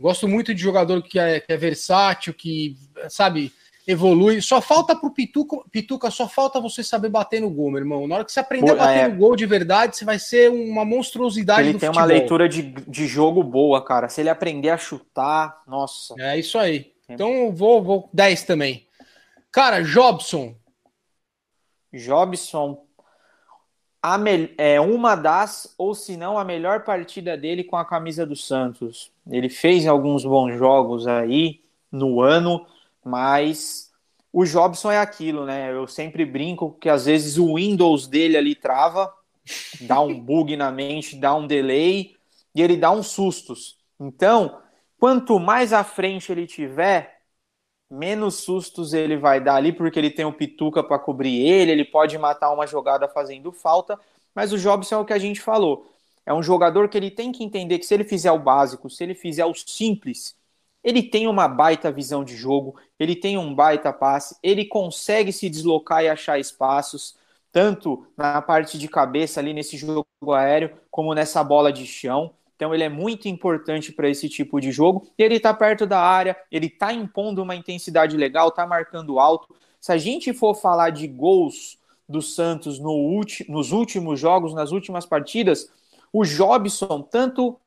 gosto 0.00 0.26
muito 0.26 0.54
de 0.54 0.62
jogador 0.62 1.02
que 1.02 1.18
é, 1.18 1.40
que 1.40 1.52
é 1.52 1.58
versátil, 1.58 2.32
que, 2.32 2.78
sabe, 3.10 3.52
evolui. 3.86 4.40
Só 4.40 4.60
falta 4.60 4.96
pro 4.96 5.10
Pituca, 5.10 5.56
Pituca, 5.70 6.10
só 6.10 6.28
falta 6.28 6.60
você 6.60 6.82
saber 6.82 7.08
bater 7.08 7.40
no 7.40 7.50
gol, 7.50 7.70
meu 7.70 7.80
irmão. 7.80 8.06
Na 8.06 8.16
hora 8.16 8.24
que 8.24 8.32
você 8.32 8.40
aprender 8.40 8.70
a 8.70 8.76
bater 8.76 9.00
é... 9.00 9.08
no 9.08 9.16
gol 9.16 9.36
de 9.36 9.46
verdade, 9.46 9.96
você 9.96 10.04
vai 10.04 10.18
ser 10.18 10.50
uma 10.50 10.84
monstruosidade 10.84 11.68
Ele 11.68 11.78
tem 11.78 11.88
futebol. 11.88 12.02
uma 12.02 12.06
leitura 12.06 12.48
de, 12.48 12.62
de 12.62 13.06
jogo 13.06 13.42
boa, 13.42 13.84
cara. 13.84 14.08
Se 14.08 14.20
ele 14.20 14.30
aprender 14.30 14.70
a 14.70 14.78
chutar, 14.78 15.62
nossa. 15.66 16.14
É 16.18 16.38
isso 16.38 16.58
aí. 16.58 16.92
Então 17.08 17.52
vou, 17.52 17.82
vou 17.82 18.08
10 18.12 18.44
também. 18.44 18.86
Cara, 19.52 19.82
Jobson. 19.82 20.54
Jobson 21.92 22.84
a 24.02 24.18
me... 24.18 24.52
é 24.58 24.78
uma 24.80 25.14
das, 25.14 25.74
ou 25.78 25.94
se 25.94 26.16
não, 26.16 26.36
a 26.38 26.44
melhor 26.44 26.84
partida 26.84 27.36
dele 27.36 27.64
com 27.64 27.76
a 27.76 27.84
camisa 27.84 28.26
do 28.26 28.36
Santos. 28.36 29.10
Ele 29.30 29.48
fez 29.48 29.86
alguns 29.86 30.24
bons 30.24 30.58
jogos 30.58 31.06
aí 31.06 31.62
no 31.90 32.20
ano 32.20 32.66
mas 33.04 33.92
o 34.32 34.44
Jobson 34.44 34.90
é 34.90 34.98
aquilo, 34.98 35.44
né? 35.44 35.72
Eu 35.72 35.86
sempre 35.86 36.24
brinco 36.24 36.72
que 36.80 36.88
às 36.88 37.06
vezes 37.06 37.38
o 37.38 37.54
Windows 37.54 38.06
dele 38.06 38.36
ali 38.36 38.54
trava, 38.54 39.12
dá 39.82 40.00
um 40.00 40.18
bug 40.20 40.56
na 40.56 40.72
mente, 40.72 41.16
dá 41.16 41.34
um 41.34 41.46
delay 41.46 42.16
e 42.54 42.62
ele 42.62 42.76
dá 42.76 42.90
uns 42.90 43.08
sustos. 43.08 43.78
Então, 44.00 44.60
quanto 44.98 45.38
mais 45.38 45.72
à 45.72 45.84
frente 45.84 46.32
ele 46.32 46.46
tiver, 46.46 47.20
menos 47.90 48.36
sustos 48.36 48.92
ele 48.92 49.16
vai 49.16 49.40
dar 49.40 49.56
ali, 49.56 49.72
porque 49.72 49.98
ele 49.98 50.10
tem 50.10 50.24
o 50.24 50.32
Pituca 50.32 50.82
para 50.82 50.98
cobrir 50.98 51.46
ele, 51.46 51.70
ele 51.72 51.84
pode 51.84 52.18
matar 52.18 52.52
uma 52.52 52.66
jogada 52.66 53.08
fazendo 53.08 53.52
falta, 53.52 53.98
mas 54.34 54.52
o 54.52 54.58
Jobson 54.58 54.96
é 54.96 54.98
o 54.98 55.04
que 55.04 55.12
a 55.12 55.18
gente 55.18 55.40
falou. 55.40 55.86
É 56.26 56.32
um 56.32 56.42
jogador 56.42 56.88
que 56.88 56.96
ele 56.96 57.10
tem 57.10 57.30
que 57.30 57.44
entender 57.44 57.78
que 57.78 57.86
se 57.86 57.94
ele 57.94 58.04
fizer 58.04 58.32
o 58.32 58.38
básico, 58.38 58.88
se 58.90 59.04
ele 59.04 59.14
fizer 59.14 59.44
o 59.44 59.54
simples, 59.54 60.34
ele 60.84 61.02
tem 61.02 61.26
uma 61.26 61.48
baita 61.48 61.90
visão 61.90 62.22
de 62.22 62.36
jogo, 62.36 62.76
ele 62.98 63.16
tem 63.16 63.38
um 63.38 63.54
baita 63.54 63.92
passe, 63.92 64.36
ele 64.42 64.66
consegue 64.66 65.32
se 65.32 65.48
deslocar 65.48 66.04
e 66.04 66.08
achar 66.08 66.38
espaços, 66.38 67.16
tanto 67.50 68.06
na 68.16 68.42
parte 68.42 68.76
de 68.78 68.86
cabeça 68.86 69.40
ali 69.40 69.54
nesse 69.54 69.76
jogo 69.78 70.06
aéreo, 70.32 70.70
como 70.90 71.14
nessa 71.14 71.42
bola 71.42 71.72
de 71.72 71.86
chão. 71.86 72.34
Então 72.56 72.74
ele 72.74 72.84
é 72.84 72.88
muito 72.88 73.26
importante 73.28 73.92
para 73.92 74.08
esse 74.08 74.28
tipo 74.28 74.60
de 74.60 74.70
jogo. 74.70 75.08
Ele 75.18 75.36
está 75.36 75.54
perto 75.54 75.86
da 75.86 76.00
área, 76.00 76.36
ele 76.52 76.66
está 76.66 76.92
impondo 76.92 77.42
uma 77.42 77.56
intensidade 77.56 78.16
legal, 78.16 78.48
está 78.48 78.66
marcando 78.66 79.18
alto. 79.18 79.54
Se 79.80 79.92
a 79.92 79.96
gente 79.96 80.32
for 80.32 80.54
falar 80.54 80.90
de 80.90 81.06
gols 81.06 81.78
do 82.08 82.20
Santos 82.20 82.78
no 82.78 83.20
nos 83.48 83.72
últimos 83.72 84.20
jogos, 84.20 84.54
nas 84.54 84.70
últimas 84.70 85.06
partidas, 85.06 85.70
o 86.12 86.24
Jobson, 86.24 87.02
tanto 87.02 87.58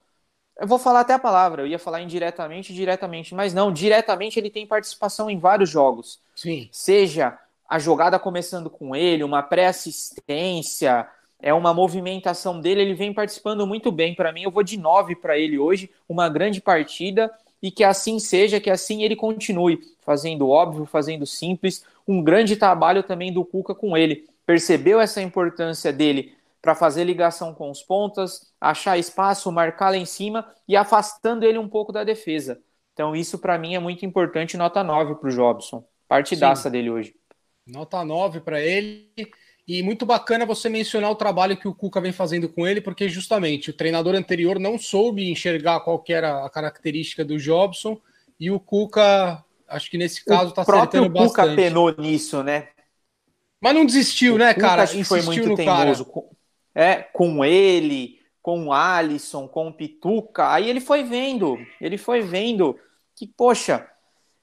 eu 0.60 0.68
vou 0.68 0.80
falar 0.80 1.02
até 1.02 1.14
a 1.14 1.20
palavra, 1.20 1.62
eu 1.62 1.68
ia 1.68 1.80
falar 1.80 2.02
indiretamente, 2.02 2.74
diretamente, 2.74 3.36
mas 3.36 3.54
não, 3.54 3.72
diretamente 3.72 4.40
ele 4.40 4.50
tem 4.50 4.66
participação 4.66 5.30
em 5.30 5.38
vários 5.38 5.70
jogos. 5.70 6.20
Sim. 6.36 6.68
Seja 6.72 7.38
a 7.70 7.78
jogada 7.78 8.18
começando 8.18 8.70
com 8.70 8.96
ele, 8.96 9.24
uma 9.24 9.44
pré-assistência, 9.44 11.08
é 11.40 11.54
uma 11.54 11.74
movimentação 11.74 12.60
dele, 12.60 12.82
ele 12.82 12.94
vem 12.94 13.14
participando 13.14 13.68
muito 13.68 13.92
bem. 13.92 14.16
Para 14.16 14.32
mim, 14.32 14.44
eu 14.44 14.52
vou 14.52 14.64
de 14.64 14.78
9 14.78 15.16
para 15.16 15.38
ele 15.38 15.60
hoje, 15.60 15.90
uma 16.08 16.30
grande 16.30 16.60
partida 16.62 17.32
e 17.62 17.70
que 17.70 17.84
assim 17.84 18.20
seja, 18.20 18.60
que 18.60 18.70
assim 18.70 19.04
ele 19.04 19.16
continue 19.16 19.80
fazendo 20.02 20.50
óbvio, 20.50 20.86
fazendo 20.86 21.26
simples, 21.26 21.84
um 22.08 22.24
grande 22.24 22.56
trabalho 22.56 23.04
também 23.04 23.32
do 23.32 23.44
Cuca 23.44 23.76
com 23.76 23.98
ele. 23.98 24.26
Percebeu 24.46 25.00
essa 25.00 25.22
importância 25.22 25.92
dele 25.92 26.34
para 26.68 26.76
fazer 26.76 27.06
ligação 27.06 27.54
com 27.54 27.72
os 27.72 27.82
pontas, 27.82 28.52
achar 28.60 28.98
espaço, 28.98 29.50
marcar 29.50 29.92
lá 29.92 29.96
em 29.96 30.06
cima 30.06 30.46
e 30.68 30.76
afastando 30.76 31.46
ele 31.46 31.58
um 31.58 31.70
pouco 31.70 31.94
da 31.94 32.04
defesa. 32.04 32.60
Então, 32.92 33.16
isso 33.16 33.40
para 33.40 33.58
mim 33.58 33.76
é 33.76 33.80
muito 33.80 34.06
importante. 34.06 34.58
Nota 34.58 34.84
9 34.84 35.16
para 35.16 35.30
o 35.30 35.32
Jobson. 35.32 35.88
Partidaça 36.10 36.64
Sim. 36.64 36.72
dele 36.72 36.90
hoje. 36.90 37.16
Nota 37.66 38.04
9 38.04 38.42
para 38.42 38.60
ele. 38.60 39.08
E 39.66 39.82
muito 39.82 40.06
bacana 40.06 40.46
você 40.46 40.68
mencionar 40.68 41.10
o 41.10 41.16
trabalho 41.16 41.56
que 41.56 41.70
o 41.70 41.74
Cuca 41.74 42.02
vem 42.02 42.12
fazendo 42.12 42.50
com 42.50 42.68
ele, 42.68 42.82
porque 42.82 43.08
justamente 43.08 43.70
o 43.70 43.74
treinador 43.74 44.14
anterior 44.14 44.60
não 44.60 44.78
soube 44.78 45.32
enxergar 45.32 45.80
qual 45.80 46.04
era 46.10 46.46
a 46.46 46.50
característica 46.50 47.24
do 47.24 47.38
Jobson 47.38 47.98
e 48.38 48.52
o 48.52 48.60
Cuca, 48.60 49.42
acho 49.70 49.90
que 49.90 49.98
nesse 49.98 50.26
caso 50.26 50.50
está 50.50 50.64
acertando 50.64 51.08
bastante. 51.08 51.28
O 51.28 51.30
Cuca 51.30 51.56
penou 51.56 51.96
nisso, 51.98 52.44
né? 52.44 52.68
Mas 53.62 53.74
não 53.74 53.86
desistiu, 53.86 54.36
o 54.36 54.38
né, 54.38 54.54
Cuca 54.54 54.68
cara? 54.68 54.84
Insistiu 54.84 55.06
foi 55.06 55.22
muito 55.22 55.56
teimoso. 55.56 56.04
Cara 56.06 56.37
é, 56.78 56.98
com 57.02 57.44
ele, 57.44 58.20
com 58.40 58.68
o 58.68 58.72
Alisson, 58.72 59.48
com 59.48 59.70
o 59.70 59.74
Pituca. 59.74 60.52
Aí 60.52 60.70
ele 60.70 60.80
foi 60.80 61.04
vendo, 61.04 61.58
ele 61.82 61.98
foi 61.98 62.22
vendo 62.22 62.78
que, 63.16 63.26
poxa, 63.26 63.90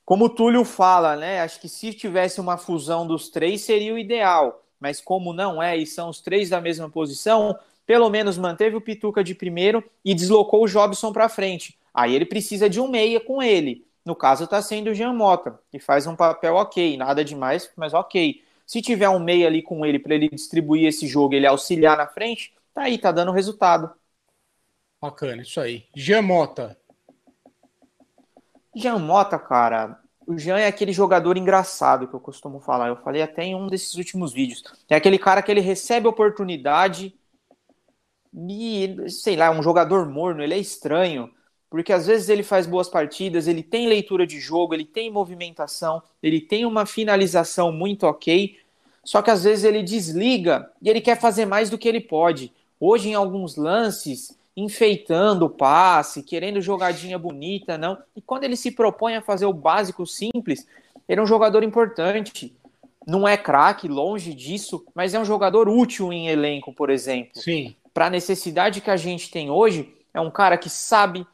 como 0.04 0.24
o 0.24 0.28
Túlio 0.28 0.64
fala, 0.64 1.14
né? 1.14 1.40
Acho 1.40 1.60
que 1.60 1.68
se 1.68 1.94
tivesse 1.94 2.40
uma 2.40 2.58
fusão 2.58 3.06
dos 3.06 3.28
três 3.28 3.60
seria 3.60 3.94
o 3.94 3.98
ideal. 3.98 4.62
mas 4.80 5.00
como 5.00 5.32
não 5.32 5.62
é 5.62 5.76
e 5.76 5.86
são 5.86 6.10
os 6.10 6.20
três 6.20 6.50
da 6.50 6.60
mesma 6.60 6.90
posição, 6.90 7.56
pelo 7.86 8.10
menos 8.10 8.36
manteve 8.36 8.76
o 8.76 8.80
Pituca 8.80 9.22
de 9.22 9.34
primeiro 9.34 9.82
e 10.04 10.12
deslocou 10.12 10.64
o 10.64 10.68
Jobson 10.68 11.12
para 11.12 11.28
frente. 11.28 11.78
Aí 11.94 12.14
ele 12.14 12.26
precisa 12.26 12.68
de 12.68 12.80
um 12.80 12.88
meia 12.88 13.20
com 13.20 13.40
ele. 13.40 13.86
No 14.04 14.16
caso, 14.16 14.44
está 14.44 14.60
sendo 14.60 14.90
o 14.90 14.94
Jean 14.94 15.12
Mota, 15.14 15.58
que 15.70 15.78
faz 15.78 16.06
um 16.06 16.16
papel 16.16 16.56
ok, 16.56 16.96
nada 16.96 17.24
demais, 17.24 17.70
mas 17.76 17.94
ok. 17.94 18.42
Se 18.66 18.81
tiver 18.81 19.09
um 19.09 19.18
meia 19.18 19.46
ali 19.46 19.62
com 19.62 19.85
ele 19.85 19.98
para 19.98 20.14
ele 20.14 20.29
distribuir 20.29 20.87
esse 20.87 21.07
jogo, 21.07 21.35
ele 21.35 21.46
auxiliar 21.46 21.96
na 21.96 22.07
frente, 22.07 22.55
tá 22.72 22.83
aí, 22.83 22.98
tá 22.98 23.12
dando 23.12 23.33
resultado. 23.33 23.92
Bacana, 25.00 25.42
isso 25.42 25.61
aí. 25.61 25.87
Jean 25.94 26.22
Mota. 26.22 26.79
Jean 28.74 28.98
Mota, 28.98 29.38
cara, 29.38 30.00
o 30.27 30.38
Jean 30.38 30.59
é 30.59 30.66
aquele 30.66 30.92
jogador 30.92 31.37
engraçado 31.37 32.09
que 32.09 32.14
eu 32.14 32.20
costumo 32.20 32.59
falar. 32.61 32.88
Eu 32.88 32.96
falei 32.96 33.22
até 33.22 33.44
em 33.44 33.55
um 33.55 33.66
desses 33.66 33.94
últimos 33.94 34.33
vídeos. 34.33 34.62
É 34.88 34.96
aquele 34.96 35.18
cara 35.18 35.42
que 35.42 35.50
ele 35.50 35.61
recebe 35.61 36.09
oportunidade 36.09 37.14
e, 38.33 38.96
sei 39.09 39.37
lá, 39.37 39.46
é 39.46 39.50
um 39.50 39.62
jogador 39.62 40.09
morno, 40.09 40.42
ele 40.42 40.55
é 40.55 40.59
estranho, 40.59 41.31
porque 41.74 41.92
às 41.92 42.06
vezes 42.06 42.28
ele 42.28 42.44
faz 42.44 42.68
boas 42.68 42.88
partidas, 42.88 43.48
ele 43.48 43.60
tem 43.60 43.88
leitura 43.88 44.24
de 44.24 44.38
jogo, 44.38 44.74
ele 44.74 44.84
tem 44.84 45.10
movimentação, 45.10 46.00
ele 46.22 46.40
tem 46.40 46.64
uma 46.64 46.87
finalização 46.87 47.72
muito 47.72 48.06
ok, 48.06 48.56
só 49.02 49.20
que 49.20 49.28
às 49.28 49.42
vezes 49.42 49.64
ele 49.64 49.82
desliga 49.82 50.70
e 50.80 50.88
ele 50.88 51.00
quer 51.00 51.18
fazer 51.20 51.46
mais 51.46 51.70
do 51.70 51.76
que 51.76 51.88
ele 51.88 52.00
pode. 52.00 52.52
Hoje, 52.78 53.08
em 53.08 53.14
alguns 53.14 53.56
lances, 53.56 54.38
enfeitando 54.56 55.46
o 55.46 55.50
passe, 55.50 56.22
querendo 56.22 56.60
jogadinha 56.60 57.18
bonita, 57.18 57.76
não. 57.76 57.98
E 58.14 58.22
quando 58.22 58.44
ele 58.44 58.54
se 58.54 58.70
propõe 58.70 59.16
a 59.16 59.20
fazer 59.20 59.46
o 59.46 59.52
básico 59.52 60.06
simples, 60.06 60.68
ele 61.08 61.18
é 61.18 61.24
um 61.24 61.26
jogador 61.26 61.64
importante. 61.64 62.54
Não 63.04 63.26
é 63.26 63.37
craque, 63.37 63.88
longe 63.88 64.32
disso, 64.32 64.87
mas 64.94 65.12
é 65.12 65.18
um 65.18 65.24
jogador 65.24 65.68
útil 65.68 66.12
em 66.12 66.28
elenco, 66.28 66.72
por 66.72 66.88
exemplo. 66.88 67.32
Sim. 67.34 67.74
Para 67.92 68.06
a 68.06 68.10
necessidade 68.10 68.80
que 68.80 68.92
a 68.92 68.96
gente 68.96 69.28
tem 69.28 69.50
hoje, 69.50 69.92
é 70.14 70.20
um 70.20 70.30
cara 70.30 70.56
que 70.56 70.70
sabe 70.70 71.26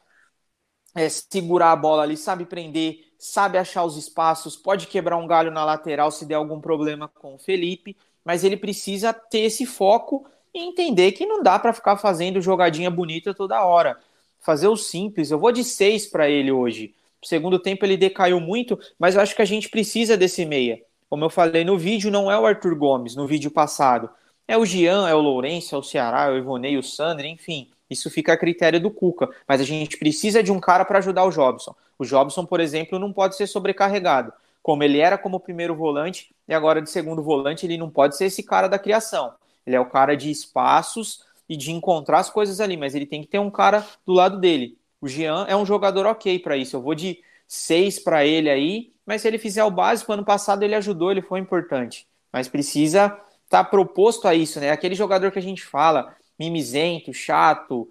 é, 0.95 1.09
segurar 1.09 1.73
a 1.73 1.77
bola 1.77 2.03
ali, 2.03 2.17
sabe 2.17 2.45
prender, 2.45 3.05
sabe 3.19 3.59
achar 3.59 3.85
os 3.85 3.97
espaços, 3.97 4.57
pode 4.57 4.87
quebrar 4.87 5.17
um 5.17 5.27
galho 5.27 5.51
na 5.51 5.65
lateral 5.65 6.11
se 6.11 6.25
der 6.25 6.35
algum 6.35 6.61
problema 6.61 7.09
com 7.09 7.35
o 7.35 7.39
Felipe, 7.39 7.97
mas 8.25 8.45
ele 8.45 8.57
precisa 8.57 9.13
ter 9.13 9.41
esse 9.41 9.67
foco 9.67 10.27
e 10.55 10.61
entender 10.61 11.13
que 11.13 11.27
não 11.27 11.43
dá 11.43 11.59
para 11.59 11.73
ficar 11.73 11.97
fazendo 11.97 12.41
jogadinha 12.41 12.91
bonita 12.91 13.33
toda 13.35 13.65
hora. 13.65 13.99
Fazer 14.41 14.69
o 14.69 14.77
simples. 14.77 15.31
Eu 15.31 15.39
vou 15.39 15.53
de 15.53 15.63
seis 15.63 16.07
para 16.07 16.29
ele 16.29 16.51
hoje. 16.51 16.95
Segundo 17.23 17.59
tempo 17.59 17.85
ele 17.85 17.97
decaiu 17.97 18.41
muito, 18.41 18.79
mas 18.99 19.15
eu 19.15 19.21
acho 19.21 19.37
que 19.37 19.43
a 19.43 19.47
gente 19.47 19.69
precisa 19.69 20.17
desse 20.17 20.45
meia. 20.45 20.81
Como 21.09 21.25
eu 21.25 21.31
falei 21.31 21.65
no 21.65 21.77
vídeo, 21.77 22.11
não 22.11 22.31
é 22.31 22.39
o 22.39 22.47
Arthur 22.47 22.75
Gomes 22.75 23.15
no 23.15 23.27
vídeo 23.27 23.51
passado. 23.51 24.09
É 24.49 24.57
o 24.57 24.65
Gian, 24.65 25.09
é 25.09 25.15
o 25.15 25.21
Lourenço, 25.21 25.75
é 25.75 25.79
o 25.79 25.83
Ceará, 25.83 26.27
é 26.27 26.31
o 26.31 26.39
Ivonei, 26.39 26.77
o 26.79 26.83
Sandro, 26.83 27.27
enfim. 27.27 27.69
Isso 27.91 28.09
fica 28.09 28.33
a 28.33 28.37
critério 28.37 28.81
do 28.81 28.91
Cuca. 28.91 29.29
Mas 29.47 29.61
a 29.61 29.65
gente 29.65 29.99
precisa 29.99 30.43
de 30.43 30.53
um 30.53 30.61
cara 30.61 30.85
para 30.85 30.99
ajudar 30.99 31.25
o 31.25 31.31
Jobson. 31.31 31.75
O 31.99 32.05
Jobson, 32.05 32.47
por 32.47 32.61
exemplo, 32.61 32.99
não 32.99 33.13
pode 33.13 33.37
ser 33.37 33.47
sobrecarregado. 33.47 34.33
Como 34.63 34.85
ele 34.85 34.99
era 34.99 35.19
como 35.19 35.41
primeiro 35.41 35.75
volante 35.75 36.35
e 36.47 36.55
agora 36.55 36.81
de 36.81 36.89
segundo 36.89 37.23
volante, 37.23 37.67
ele 37.67 37.77
não 37.77 37.91
pode 37.91 38.17
ser 38.17 38.27
esse 38.27 38.43
cara 38.43 38.69
da 38.69 38.79
criação. 38.79 39.35
Ele 39.67 39.77
é 39.77 39.81
o 39.81 39.87
cara 39.87 40.17
de 40.17 40.31
espaços 40.31 41.25
e 41.49 41.57
de 41.57 41.73
encontrar 41.73 42.21
as 42.21 42.31
coisas 42.31 42.61
ali, 42.61 42.77
mas 42.77 42.95
ele 42.95 43.07
tem 43.07 43.23
que 43.23 43.29
ter 43.29 43.39
um 43.39 43.51
cara 43.51 43.85
do 44.07 44.13
lado 44.13 44.39
dele. 44.39 44.79
O 45.01 45.09
Jean 45.09 45.47
é 45.49 45.57
um 45.57 45.67
jogador 45.67 46.07
ok 46.07 46.39
para 46.39 46.57
isso. 46.57 46.77
Eu 46.77 46.83
vou 46.83 46.95
de 46.95 47.21
seis 47.47 47.99
para 47.99 48.25
ele 48.25 48.49
aí, 48.49 48.93
mas 49.05 49.23
se 49.23 49.29
ele 49.29 49.39
fizer 49.39 49.65
o 49.65 49.71
básico, 49.71 50.13
ano 50.13 50.25
passado 50.25 50.63
ele 50.63 50.75
ajudou, 50.75 51.11
ele 51.11 51.23
foi 51.23 51.41
importante. 51.41 52.07
Mas 52.33 52.49
precisa 52.49 53.07
estar 53.45 53.65
tá 53.65 53.65
proposto 53.65 54.29
a 54.29 54.35
isso, 54.35 54.61
né? 54.61 54.71
Aquele 54.71 54.95
jogador 54.95 55.33
que 55.33 55.39
a 55.39 55.43
gente 55.43 55.65
fala, 55.65 56.15
mimizento, 56.41 57.13
chato, 57.13 57.87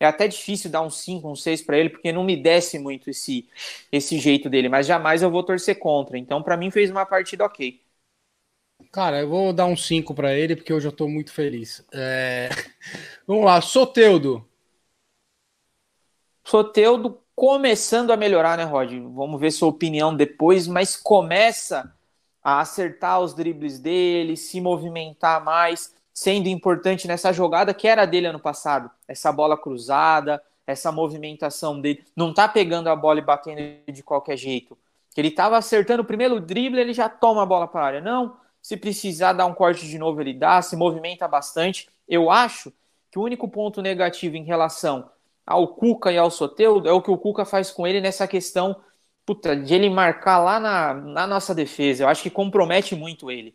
é 0.00 0.06
até 0.06 0.26
difícil 0.26 0.68
dar 0.68 0.82
um 0.82 0.90
5, 0.90 1.30
um 1.30 1.36
6 1.36 1.62
para 1.62 1.78
ele, 1.78 1.88
porque 1.88 2.10
não 2.10 2.24
me 2.24 2.36
desce 2.36 2.76
muito 2.76 3.08
esse, 3.08 3.48
esse 3.92 4.18
jeito 4.18 4.50
dele, 4.50 4.68
mas 4.68 4.84
jamais 4.86 5.22
eu 5.22 5.30
vou 5.30 5.44
torcer 5.44 5.78
contra. 5.78 6.18
Então, 6.18 6.42
para 6.42 6.56
mim, 6.56 6.72
fez 6.72 6.90
uma 6.90 7.06
partida 7.06 7.44
ok. 7.44 7.80
Cara, 8.90 9.20
eu 9.20 9.28
vou 9.28 9.52
dar 9.52 9.66
um 9.66 9.76
5 9.76 10.12
para 10.12 10.34
ele, 10.34 10.56
porque 10.56 10.72
hoje 10.72 10.88
eu 10.88 10.92
tô 10.92 11.06
muito 11.06 11.32
feliz. 11.32 11.86
É... 11.92 12.48
Vamos 13.26 13.44
lá, 13.44 13.60
Soteudo. 13.60 14.44
Soteudo 16.44 17.22
começando 17.34 18.10
a 18.10 18.16
melhorar, 18.16 18.58
né, 18.58 18.64
Rod? 18.64 18.92
Vamos 19.14 19.40
ver 19.40 19.52
sua 19.52 19.68
opinião 19.68 20.14
depois, 20.14 20.66
mas 20.66 20.96
começa 20.96 21.94
a 22.42 22.60
acertar 22.60 23.20
os 23.20 23.34
dribles 23.34 23.78
dele, 23.78 24.36
se 24.36 24.60
movimentar 24.60 25.42
mais, 25.44 25.94
sendo 26.22 26.48
importante 26.48 27.08
nessa 27.08 27.32
jogada 27.32 27.74
que 27.74 27.88
era 27.88 28.06
dele 28.06 28.28
ano 28.28 28.38
passado. 28.38 28.88
Essa 29.08 29.32
bola 29.32 29.58
cruzada, 29.58 30.40
essa 30.64 30.92
movimentação 30.92 31.80
dele. 31.80 32.04
Não 32.14 32.32
tá 32.32 32.46
pegando 32.48 32.88
a 32.88 32.94
bola 32.94 33.18
e 33.18 33.22
batendo 33.22 33.60
de 33.90 34.02
qualquer 34.02 34.36
jeito. 34.36 34.78
Ele 35.16 35.30
tava 35.30 35.56
acertando 35.58 36.02
o 36.02 36.06
primeiro 36.06 36.40
drible, 36.40 36.80
ele 36.80 36.94
já 36.94 37.08
toma 37.08 37.42
a 37.42 37.46
bola 37.46 37.66
para 37.66 37.80
a 37.80 37.84
área. 37.84 38.00
Não, 38.00 38.36
se 38.62 38.76
precisar 38.76 39.32
dar 39.32 39.46
um 39.46 39.52
corte 39.52 39.86
de 39.88 39.98
novo, 39.98 40.20
ele 40.20 40.32
dá, 40.32 40.62
se 40.62 40.76
movimenta 40.76 41.26
bastante. 41.26 41.88
Eu 42.08 42.30
acho 42.30 42.72
que 43.10 43.18
o 43.18 43.22
único 43.22 43.48
ponto 43.48 43.82
negativo 43.82 44.36
em 44.36 44.44
relação 44.44 45.10
ao 45.44 45.68
Cuca 45.68 46.12
e 46.12 46.16
ao 46.16 46.30
Soteudo 46.30 46.88
é 46.88 46.92
o 46.92 47.02
que 47.02 47.10
o 47.10 47.18
Cuca 47.18 47.44
faz 47.44 47.70
com 47.72 47.84
ele 47.84 48.00
nessa 48.00 48.28
questão 48.28 48.76
puta, 49.26 49.56
de 49.56 49.74
ele 49.74 49.90
marcar 49.90 50.38
lá 50.38 50.60
na, 50.60 50.94
na 50.94 51.26
nossa 51.26 51.54
defesa. 51.54 52.04
Eu 52.04 52.08
acho 52.08 52.22
que 52.22 52.30
compromete 52.30 52.94
muito 52.94 53.30
ele. 53.30 53.54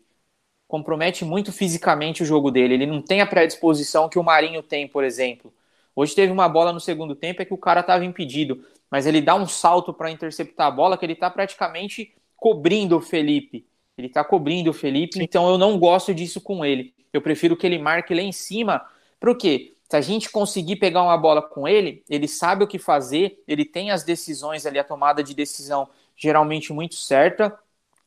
Compromete 0.67 1.23
muito 1.23 1.51
fisicamente 1.51 2.23
o 2.23 2.25
jogo 2.25 2.51
dele. 2.51 2.73
Ele 2.73 2.85
não 2.85 3.01
tem 3.01 3.21
a 3.21 3.25
predisposição 3.25 4.09
que 4.09 4.19
o 4.19 4.23
Marinho 4.23 4.61
tem, 4.61 4.87
por 4.87 5.03
exemplo. 5.03 5.53
Hoje 5.95 6.13
teve 6.13 6.31
uma 6.31 6.47
bola 6.47 6.73
no 6.73 6.79
segundo 6.79 7.15
tempo 7.15 7.41
é 7.41 7.45
que 7.45 7.53
o 7.53 7.57
cara 7.57 7.79
estava 7.79 8.05
impedido, 8.05 8.63
mas 8.91 9.05
ele 9.05 9.21
dá 9.21 9.33
um 9.33 9.47
salto 9.47 9.93
para 9.93 10.11
interceptar 10.11 10.67
a 10.67 10.71
bola 10.71 10.97
que 10.97 11.05
ele 11.05 11.13
está 11.13 11.29
praticamente 11.29 12.13
cobrindo 12.35 12.97
o 12.97 13.01
Felipe. 13.01 13.65
Ele 13.97 14.09
tá 14.09 14.23
cobrindo 14.23 14.69
o 14.69 14.73
Felipe, 14.73 15.17
Sim. 15.17 15.23
então 15.23 15.49
eu 15.49 15.57
não 15.57 15.79
gosto 15.79 16.13
disso 16.13 16.39
com 16.39 16.63
ele. 16.63 16.93
Eu 17.11 17.21
prefiro 17.21 17.57
que 17.57 17.65
ele 17.65 17.79
marque 17.79 18.13
lá 18.13 18.21
em 18.21 18.31
cima. 18.31 18.85
O 19.19 19.35
quê? 19.35 19.73
Se 19.89 19.95
a 19.95 20.01
gente 20.01 20.29
conseguir 20.29 20.75
pegar 20.75 21.01
uma 21.01 21.17
bola 21.17 21.41
com 21.41 21.67
ele, 21.67 22.03
ele 22.09 22.27
sabe 22.27 22.63
o 22.63 22.67
que 22.67 22.77
fazer, 22.77 23.41
ele 23.47 23.63
tem 23.65 23.89
as 23.89 24.03
decisões 24.03 24.65
ali, 24.65 24.77
a 24.77 24.83
tomada 24.83 25.23
de 25.23 25.33
decisão 25.33 25.89
geralmente 26.15 26.73
muito 26.73 26.95
certa, 26.95 27.57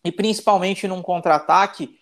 e 0.05 0.13
principalmente 0.13 0.87
num 0.87 1.01
contra-ataque, 1.01 1.99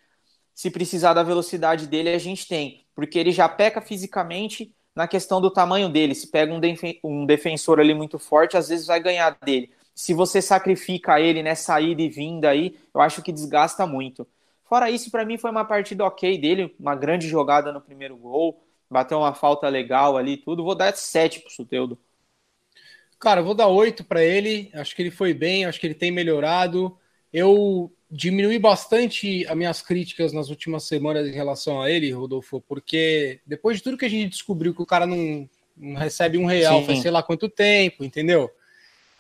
se 0.59 0.71
precisar 0.71 1.15
da 1.15 1.23
velocidade 1.23 1.87
dele, 1.87 2.09
a 2.09 2.19
gente 2.19 2.49
tem, 2.49 2.85
porque 2.95 3.19
ele 3.19 3.31
já 3.31 3.49
peca 3.49 3.81
fisicamente 3.81 4.75
na 4.95 5.07
questão 5.07 5.41
do 5.41 5.51
tamanho 5.51 5.89
dele. 5.89 6.15
Se 6.15 6.27
pega 6.27 6.53
um, 6.53 6.61
um 7.05 7.27
defensor 7.27 7.79
ali 7.79 7.95
muito 7.95 8.19
forte, 8.19 8.57
às 8.57 8.69
vezes 8.69 8.87
vai 8.87 9.01
ganhar 9.01 9.39
dele 9.45 9.71
se 9.99 10.15
você 10.15 10.41
sacrifica 10.41 11.21
ele 11.21 11.43
nessa 11.43 11.81
ida 11.81 12.01
e 12.01 12.09
vinda 12.09 12.49
aí, 12.49 12.79
eu 12.95 13.01
acho 13.01 13.21
que 13.21 13.33
desgasta 13.33 13.85
muito. 13.85 14.25
Fora 14.65 14.89
isso, 14.93 15.11
para 15.11 15.25
mim 15.25 15.37
foi 15.37 15.51
uma 15.51 15.65
partida 15.65 16.05
ok 16.05 16.39
dele, 16.39 16.73
uma 16.79 16.95
grande 16.95 17.27
jogada 17.27 17.73
no 17.73 17.81
primeiro 17.81 18.17
gol, 18.17 18.63
bateu 18.89 19.19
uma 19.19 19.35
falta 19.35 19.69
legal 19.69 20.17
ali 20.17 20.37
tudo. 20.37 20.63
Vou 20.63 20.77
dar 20.77 20.97
7 20.97 21.41
pro 21.41 21.51
Soteudo. 21.51 21.99
Cara, 23.19 23.43
vou 23.43 23.55
dar 23.55 23.67
8 23.67 24.05
para 24.05 24.23
ele. 24.23 24.71
Acho 24.73 24.95
que 24.95 25.03
ele 25.03 25.11
foi 25.11 25.35
bem, 25.35 25.65
acho 25.65 25.81
que 25.81 25.87
ele 25.89 25.95
tem 25.95 26.13
melhorado. 26.13 26.97
Eu 27.33 27.93
diminui 28.11 28.59
bastante 28.59 29.47
as 29.47 29.57
minhas 29.57 29.83
críticas 29.83 30.33
nas 30.33 30.49
últimas 30.49 30.85
semanas 30.85 31.27
em 31.27 31.33
relação 31.33 31.81
a 31.81 31.91
ele, 31.91 32.11
Rodolfo, 32.11 32.61
porque 32.67 33.41
depois 33.47 33.77
de 33.77 33.83
tudo 33.83 33.99
que 33.99 34.05
a 34.05 34.11
gente 34.11 34.31
descobriu 34.31 34.75
que 34.75 34.83
o 34.83 34.87
cara 34.87 35.07
não, 35.07 35.49
não 35.77 35.99
recebe 35.99 36.39
um 36.39 36.47
real 36.47 36.81
Sim. 36.81 36.87
faz 36.87 37.03
sei 37.03 37.11
lá 37.11 37.23
quanto 37.23 37.49
tempo, 37.49 38.05
entendeu? 38.05 38.51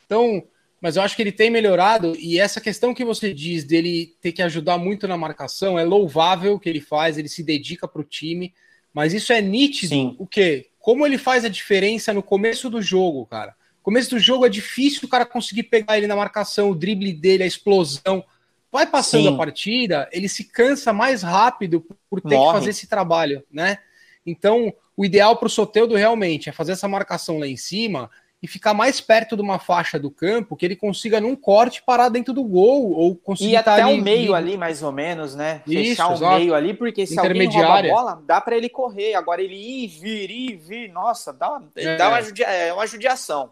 Então, 0.06 0.42
mas 0.80 0.96
eu 0.96 1.02
acho 1.02 1.14
que 1.14 1.22
ele 1.22 1.32
tem 1.32 1.50
melhorado 1.50 2.16
e 2.18 2.38
essa 2.38 2.60
questão 2.60 2.94
que 2.94 3.04
você 3.04 3.34
diz 3.34 3.64
dele 3.64 4.14
ter 4.20 4.32
que 4.32 4.42
ajudar 4.42 4.78
muito 4.78 5.06
na 5.06 5.16
marcação 5.16 5.78
é 5.78 5.84
louvável 5.84 6.58
que 6.58 6.68
ele 6.68 6.80
faz, 6.80 7.18
ele 7.18 7.28
se 7.28 7.42
dedica 7.42 7.86
para 7.86 8.00
o 8.00 8.04
time, 8.04 8.54
mas 8.94 9.12
isso 9.12 9.32
é 9.32 9.40
nítido. 9.42 9.90
Sim. 9.90 10.16
O 10.18 10.26
quê? 10.26 10.68
Como 10.78 11.04
ele 11.06 11.18
faz 11.18 11.44
a 11.44 11.48
diferença 11.48 12.14
no 12.14 12.22
começo 12.22 12.70
do 12.70 12.80
jogo, 12.80 13.26
cara? 13.26 13.54
começo 13.88 14.10
do 14.10 14.18
jogo 14.18 14.44
é 14.44 14.50
difícil 14.50 15.00
o 15.04 15.08
cara 15.08 15.24
conseguir 15.24 15.62
pegar 15.62 15.96
ele 15.96 16.06
na 16.06 16.14
marcação, 16.14 16.68
o 16.68 16.74
drible 16.74 17.10
dele, 17.10 17.42
a 17.42 17.46
explosão. 17.46 18.22
Vai 18.70 18.86
passando 18.86 19.28
Sim. 19.28 19.34
a 19.34 19.36
partida, 19.36 20.08
ele 20.12 20.28
se 20.28 20.44
cansa 20.44 20.92
mais 20.92 21.22
rápido 21.22 21.84
por 22.10 22.20
ter 22.20 22.36
Morre. 22.36 22.46
que 22.46 22.58
fazer 22.58 22.70
esse 22.70 22.86
trabalho, 22.86 23.42
né? 23.50 23.78
Então, 24.26 24.72
o 24.96 25.04
ideal 25.04 25.36
para 25.36 25.46
o 25.46 25.50
Soteudo 25.50 25.94
realmente 25.94 26.48
é 26.48 26.52
fazer 26.52 26.72
essa 26.72 26.86
marcação 26.86 27.38
lá 27.38 27.46
em 27.46 27.56
cima 27.56 28.10
e 28.42 28.46
ficar 28.46 28.72
mais 28.72 29.00
perto 29.00 29.34
de 29.34 29.42
uma 29.42 29.58
faixa 29.58 29.98
do 29.98 30.10
campo 30.10 30.54
que 30.54 30.64
ele 30.64 30.76
consiga 30.76 31.20
num 31.20 31.34
corte 31.34 31.82
parar 31.82 32.08
dentro 32.08 32.32
do 32.32 32.44
gol 32.44 32.92
ou 32.92 33.16
conseguir 33.16 33.50
e 33.50 33.56
até 33.56 33.84
o 33.84 33.96
meio 34.00 34.34
ali 34.34 34.56
mais 34.56 34.82
ou 34.82 34.92
menos, 34.92 35.34
né? 35.34 35.62
Isso, 35.66 35.90
Fechar 35.90 36.14
o 36.14 36.36
meio 36.36 36.54
ali 36.54 36.72
porque 36.72 37.04
se 37.06 37.18
alguém 37.18 37.48
rouba 37.48 37.78
a 37.78 37.82
bola 37.82 38.22
dá 38.24 38.40
para 38.40 38.56
ele 38.56 38.68
correr. 38.68 39.14
Agora 39.14 39.42
ele 39.42 39.56
ir, 39.56 39.88
vir, 39.88 40.30
ir, 40.30 40.56
vir, 40.56 40.88
nossa, 40.92 41.32
dá 41.32 41.60
é. 41.74 41.96
dá 41.96 42.08
uma, 42.10 42.22
judia, 42.22 42.46
é 42.46 42.72
uma 42.72 42.86
judiação. 42.86 43.50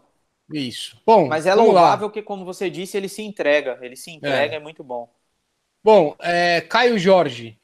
Isso. 0.51 1.01
Bom, 1.05 1.27
mas 1.27 1.45
é 1.45 1.53
louvável 1.53 2.09
que 2.09 2.21
como 2.21 2.45
você 2.45 2.69
disse 2.69 2.95
ele 2.95 3.09
se 3.09 3.21
entrega, 3.21 3.77
ele 3.81 3.95
se 3.95 4.11
entrega, 4.11 4.53
é, 4.53 4.57
é 4.57 4.59
muito 4.59 4.83
bom. 4.83 5.09
Bom, 5.83 6.15
é, 6.19 6.61
Caio 6.61 6.97
Jorge. 6.97 7.59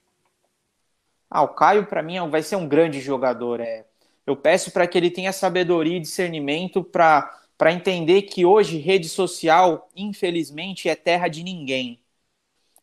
Ah, 1.30 1.42
o 1.42 1.50
Caio, 1.50 1.86
para 1.86 2.04
mim, 2.04 2.16
vai 2.30 2.44
ser 2.44 2.56
um 2.58 2.68
grande 2.68 3.02
jogador. 3.02 3.60
É. 3.60 3.86
Eu 4.26 4.36
peço 4.36 4.72
para 4.72 4.86
que 4.86 4.98
ele 4.98 5.10
tenha 5.10 5.34
sabedoria 5.34 5.98
e 5.98 6.00
discernimento 6.00 6.84
para 6.84 7.72
entender 7.72 8.24
que 8.24 8.46
hoje 8.46 8.78
rede 8.78 9.10
social, 9.10 9.90
infelizmente, 9.96 10.88
é 10.88 10.96
terra 10.96 11.28
de 11.28 11.42
ninguém. 11.42 12.00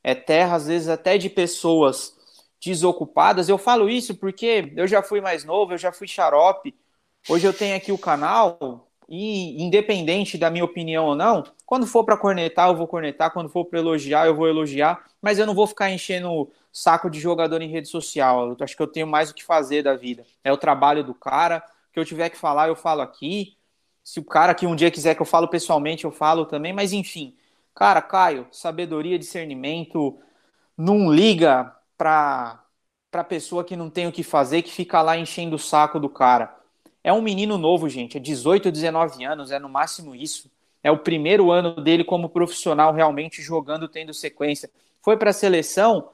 É 0.03 0.15
terra, 0.15 0.57
às 0.57 0.67
vezes, 0.67 0.89
até 0.89 1.17
de 1.17 1.31
pessoas 1.31 2.17
desocupadas. 2.61 3.49
Eu 3.49 3.57
falo 3.57 3.89
isso 3.89 4.17
porque 4.17 4.73
eu 4.77 4.87
já 4.87 5.03
fui 5.03 5.21
mais 5.21 5.45
novo, 5.45 5.75
eu 5.75 5.79
já 5.79 5.93
fui 5.93 6.09
xarope. 6.09 6.75
Hoje 7.29 7.47
eu 7.47 7.53
tenho 7.53 7.77
aqui 7.77 7.93
o 7.93 7.99
canal 7.99 8.90
e, 9.11 9.61
independente 9.61 10.39
da 10.39 10.49
minha 10.49 10.65
opinião 10.65 11.07
ou 11.07 11.17
não, 11.17 11.45
quando 11.67 11.85
for 11.85 12.05
para 12.05 12.17
cornetar, 12.17 12.69
eu 12.69 12.77
vou 12.77 12.87
cornetar. 12.87 13.33
Quando 13.33 13.49
for 13.49 13.65
para 13.65 13.81
elogiar, 13.81 14.27
eu 14.27 14.37
vou 14.37 14.47
elogiar. 14.47 15.05
Mas 15.21 15.37
eu 15.37 15.47
não 15.47 15.55
vou 15.55 15.67
ficar 15.67 15.91
enchendo 15.91 16.49
saco 16.73 17.11
de 17.11 17.19
jogador 17.19 17.61
em 17.61 17.69
rede 17.69 17.89
social. 17.89 18.51
Eu 18.51 18.57
acho 18.61 18.77
que 18.77 18.83
eu 18.83 18.87
tenho 18.87 19.09
mais 19.09 19.29
o 19.31 19.35
que 19.35 19.45
fazer 19.45 19.83
da 19.83 19.97
vida. 19.97 20.25
É 20.45 20.53
o 20.53 20.57
trabalho 20.57 21.03
do 21.03 21.13
cara. 21.13 21.59
O 21.89 21.93
que 21.93 21.99
eu 21.99 22.05
tiver 22.05 22.31
que 22.31 22.37
falar, 22.39 22.69
eu 22.69 22.77
falo 22.77 23.01
aqui. 23.01 23.57
Se 24.05 24.21
o 24.21 24.25
cara 24.25 24.55
que 24.55 24.65
um 24.67 24.77
dia 24.77 24.91
quiser 24.93 25.17
que 25.17 25.23
eu 25.23 25.27
falo 25.27 25.49
pessoalmente, 25.49 26.05
eu 26.05 26.13
falo 26.13 26.47
também. 26.47 26.73
Mas 26.73 26.93
enfim, 26.93 27.37
cara, 27.75 28.01
Caio, 28.01 28.47
sabedoria, 28.53 29.19
discernimento, 29.19 30.19
não 30.77 31.13
liga 31.13 31.75
para 31.99 32.65
para 33.11 33.25
pessoa 33.25 33.65
que 33.65 33.75
não 33.75 33.91
tem 33.91 34.07
o 34.07 34.13
que 34.13 34.23
fazer, 34.23 34.63
que 34.63 34.71
fica 34.71 35.03
lá 35.03 35.17
enchendo 35.19 35.57
o 35.57 35.59
saco 35.59 35.99
do 35.99 36.09
cara. 36.09 36.60
É 37.03 37.13
um 37.13 37.23
menino 37.23 37.57
novo, 37.57 37.89
gente, 37.89 38.17
é 38.17 38.21
18, 38.21 38.71
19 38.71 39.25
anos, 39.25 39.51
é 39.51 39.59
no 39.59 39.69
máximo 39.69 40.15
isso. 40.15 40.51
É 40.83 40.91
o 40.91 40.99
primeiro 40.99 41.51
ano 41.51 41.81
dele 41.81 42.05
como 42.05 42.29
profissional 42.29 42.93
realmente 42.93 43.43
jogando, 43.43 43.89
tendo 43.89 44.15
sequência. 44.15 44.71
Foi 45.03 45.17
para 45.17 45.31
a 45.31 45.35
seleção, 45.35 46.11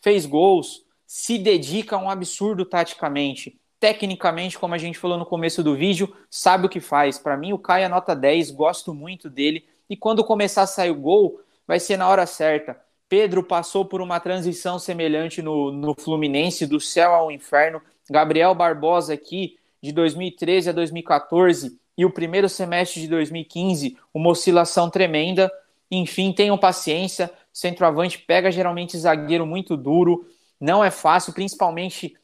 fez 0.00 0.26
gols, 0.26 0.84
se 1.06 1.38
dedica 1.38 1.96
a 1.96 1.98
um 1.98 2.10
absurdo 2.10 2.64
taticamente. 2.64 3.58
Tecnicamente, 3.80 4.58
como 4.58 4.74
a 4.74 4.78
gente 4.78 4.98
falou 4.98 5.16
no 5.16 5.26
começo 5.26 5.62
do 5.62 5.74
vídeo, 5.74 6.14
sabe 6.28 6.66
o 6.66 6.68
que 6.68 6.80
faz. 6.80 7.18
Para 7.18 7.36
mim, 7.36 7.52
o 7.52 7.58
Caio 7.58 7.84
é 7.84 7.88
nota 7.88 8.14
10, 8.14 8.50
gosto 8.50 8.92
muito 8.92 9.30
dele. 9.30 9.64
E 9.88 9.96
quando 9.96 10.24
começar 10.24 10.62
a 10.62 10.66
sair 10.66 10.90
o 10.90 10.96
gol, 10.96 11.40
vai 11.66 11.78
ser 11.78 11.96
na 11.96 12.08
hora 12.08 12.26
certa. 12.26 12.78
Pedro 13.08 13.42
passou 13.42 13.84
por 13.84 14.00
uma 14.00 14.20
transição 14.20 14.78
semelhante 14.78 15.40
no, 15.40 15.70
no 15.72 15.94
Fluminense, 15.94 16.66
do 16.66 16.80
céu 16.80 17.14
ao 17.14 17.30
inferno. 17.30 17.80
Gabriel 18.10 18.54
Barbosa 18.54 19.14
aqui, 19.14 19.56
de 19.82 19.92
2013 19.92 20.70
a 20.70 20.72
2014, 20.72 21.78
e 21.96 22.04
o 22.04 22.10
primeiro 22.10 22.48
semestre 22.48 23.00
de 23.00 23.08
2015, 23.08 23.96
uma 24.14 24.30
oscilação 24.30 24.88
tremenda. 24.88 25.50
Enfim, 25.90 26.32
tenham 26.32 26.56
paciência, 26.56 27.30
centroavante 27.52 28.18
pega 28.18 28.52
geralmente 28.52 28.96
zagueiro 28.96 29.44
muito 29.44 29.76
duro, 29.76 30.26
não 30.60 30.84
é 30.84 30.90
fácil, 30.90 31.32
principalmente 31.32 32.14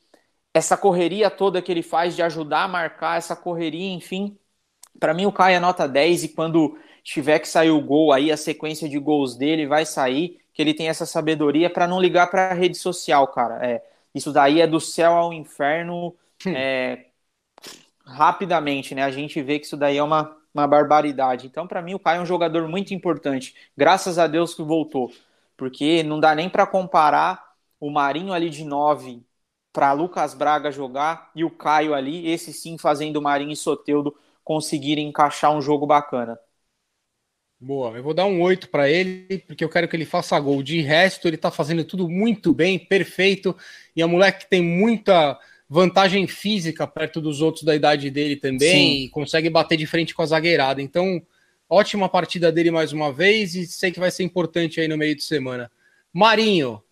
essa 0.52 0.76
correria 0.76 1.28
toda 1.28 1.60
que 1.60 1.72
ele 1.72 1.82
faz 1.82 2.14
de 2.14 2.22
ajudar 2.22 2.64
a 2.64 2.68
marcar 2.68 3.18
essa 3.18 3.34
correria, 3.34 3.92
enfim. 3.92 4.38
Para 5.00 5.12
mim, 5.12 5.26
o 5.26 5.32
Caio 5.32 5.56
é 5.56 5.60
nota 5.60 5.88
10 5.88 6.24
e 6.24 6.28
quando 6.28 6.78
tiver 7.02 7.40
que 7.40 7.48
sair 7.48 7.70
o 7.70 7.80
gol 7.80 8.12
aí, 8.12 8.30
a 8.30 8.36
sequência 8.36 8.88
de 8.88 8.98
gols 8.98 9.36
dele 9.36 9.66
vai 9.66 9.84
sair, 9.84 10.38
que 10.52 10.62
ele 10.62 10.72
tem 10.72 10.88
essa 10.88 11.04
sabedoria 11.04 11.68
para 11.68 11.88
não 11.88 12.00
ligar 12.00 12.28
para 12.30 12.50
a 12.50 12.54
rede 12.54 12.76
social, 12.76 13.26
cara. 13.28 13.58
É, 13.66 13.82
isso 14.14 14.32
daí 14.32 14.60
é 14.60 14.66
do 14.66 14.80
céu 14.80 15.12
ao 15.14 15.32
inferno 15.32 16.14
hum. 16.46 16.52
é, 16.54 17.06
rapidamente, 18.04 18.94
né? 18.94 19.02
A 19.04 19.10
gente 19.10 19.40
vê 19.42 19.58
que 19.58 19.66
isso 19.66 19.76
daí 19.76 19.96
é 19.96 20.02
uma 20.02 20.36
uma 20.54 20.68
barbaridade. 20.68 21.46
Então, 21.48 21.66
para 21.66 21.82
mim, 21.82 21.94
o 21.94 21.98
Caio 21.98 22.20
é 22.20 22.22
um 22.22 22.26
jogador 22.26 22.68
muito 22.68 22.94
importante. 22.94 23.54
Graças 23.76 24.18
a 24.18 24.26
Deus 24.28 24.54
que 24.54 24.62
voltou, 24.62 25.12
porque 25.56 26.02
não 26.04 26.20
dá 26.20 26.34
nem 26.34 26.48
para 26.48 26.66
comparar 26.66 27.54
o 27.80 27.90
Marinho 27.90 28.32
ali 28.32 28.48
de 28.48 28.64
9 28.64 29.20
para 29.72 29.92
Lucas 29.92 30.32
Braga 30.34 30.70
jogar 30.70 31.32
e 31.34 31.44
o 31.44 31.50
Caio 31.50 31.92
ali, 31.94 32.28
esse 32.30 32.52
sim 32.52 32.78
fazendo 32.78 33.16
o 33.16 33.22
Marinho 33.22 33.50
e 33.50 33.56
Soteudo 33.56 34.16
conseguirem 34.44 35.08
encaixar 35.08 35.52
um 35.52 35.60
jogo 35.60 35.86
bacana. 35.86 36.38
Boa, 37.58 37.96
eu 37.96 38.02
vou 38.02 38.12
dar 38.12 38.26
um 38.26 38.42
8 38.42 38.68
para 38.68 38.90
ele, 38.90 39.38
porque 39.46 39.64
eu 39.64 39.68
quero 39.70 39.88
que 39.88 39.96
ele 39.96 40.04
faça 40.04 40.38
gol. 40.38 40.62
De 40.62 40.80
resto, 40.82 41.26
ele 41.26 41.38
tá 41.38 41.50
fazendo 41.50 41.82
tudo 41.84 42.08
muito 42.08 42.52
bem, 42.52 42.78
perfeito, 42.78 43.56
e 43.96 44.02
é 44.02 44.06
um 44.06 44.10
moleque 44.10 44.40
que 44.44 44.50
tem 44.50 44.62
muita 44.62 45.38
vantagem 45.68 46.26
física 46.26 46.86
perto 46.86 47.20
dos 47.20 47.40
outros 47.40 47.64
da 47.64 47.74
idade 47.74 48.10
dele 48.10 48.36
também, 48.36 48.98
Sim. 48.98 49.04
e 49.04 49.08
consegue 49.08 49.48
bater 49.48 49.76
de 49.76 49.86
frente 49.86 50.14
com 50.14 50.22
a 50.22 50.26
zagueirada. 50.26 50.82
Então, 50.82 51.22
ótima 51.68 52.08
partida 52.08 52.52
dele 52.52 52.70
mais 52.70 52.92
uma 52.92 53.12
vez, 53.12 53.54
e 53.54 53.66
sei 53.66 53.90
que 53.90 54.00
vai 54.00 54.10
ser 54.10 54.24
importante 54.24 54.80
aí 54.80 54.88
no 54.88 54.96
meio 54.96 55.16
de 55.16 55.24
semana. 55.24 55.70
Marinho. 56.12 56.82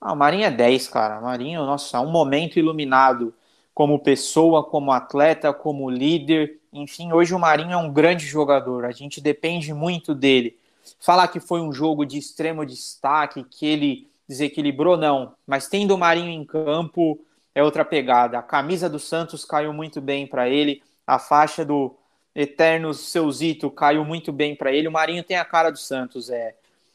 Ah, 0.00 0.12
o 0.12 0.16
Marinho 0.16 0.44
é 0.44 0.50
10, 0.50 0.88
cara. 0.88 1.20
Marinho, 1.20 1.64
nossa, 1.64 1.96
é 1.96 2.00
um 2.00 2.10
momento 2.10 2.58
iluminado 2.58 3.34
como 3.72 3.98
pessoa, 3.98 4.64
como 4.64 4.92
atleta, 4.92 5.52
como 5.52 5.88
líder. 5.88 6.58
Enfim, 6.72 7.12
hoje 7.12 7.34
o 7.34 7.38
Marinho 7.38 7.72
é 7.72 7.76
um 7.76 7.92
grande 7.92 8.26
jogador. 8.26 8.84
A 8.84 8.92
gente 8.92 9.20
depende 9.20 9.72
muito 9.72 10.14
dele. 10.14 10.58
Falar 10.98 11.28
que 11.28 11.40
foi 11.40 11.60
um 11.60 11.72
jogo 11.72 12.04
de 12.04 12.18
extremo 12.18 12.66
destaque, 12.66 13.44
que 13.44 13.64
ele 13.64 14.09
desequilibrou, 14.30 14.96
não. 14.96 15.34
Mas 15.44 15.66
tendo 15.66 15.94
o 15.94 15.98
Marinho 15.98 16.30
em 16.30 16.44
campo, 16.44 17.18
é 17.52 17.64
outra 17.64 17.84
pegada. 17.84 18.38
A 18.38 18.42
camisa 18.42 18.88
do 18.88 19.00
Santos 19.00 19.44
caiu 19.44 19.72
muito 19.72 20.00
bem 20.00 20.24
para 20.24 20.48
ele, 20.48 20.82
a 21.04 21.18
faixa 21.18 21.64
do 21.64 21.96
Eterno 22.32 22.94
Seuzito 22.94 23.68
caiu 23.68 24.04
muito 24.04 24.32
bem 24.32 24.54
para 24.54 24.72
ele. 24.72 24.86
O 24.86 24.92
Marinho 24.92 25.24
tem 25.24 25.36
a 25.36 25.44
cara 25.44 25.70
do 25.70 25.78
Santos, 25.78 26.30
é 26.30 26.54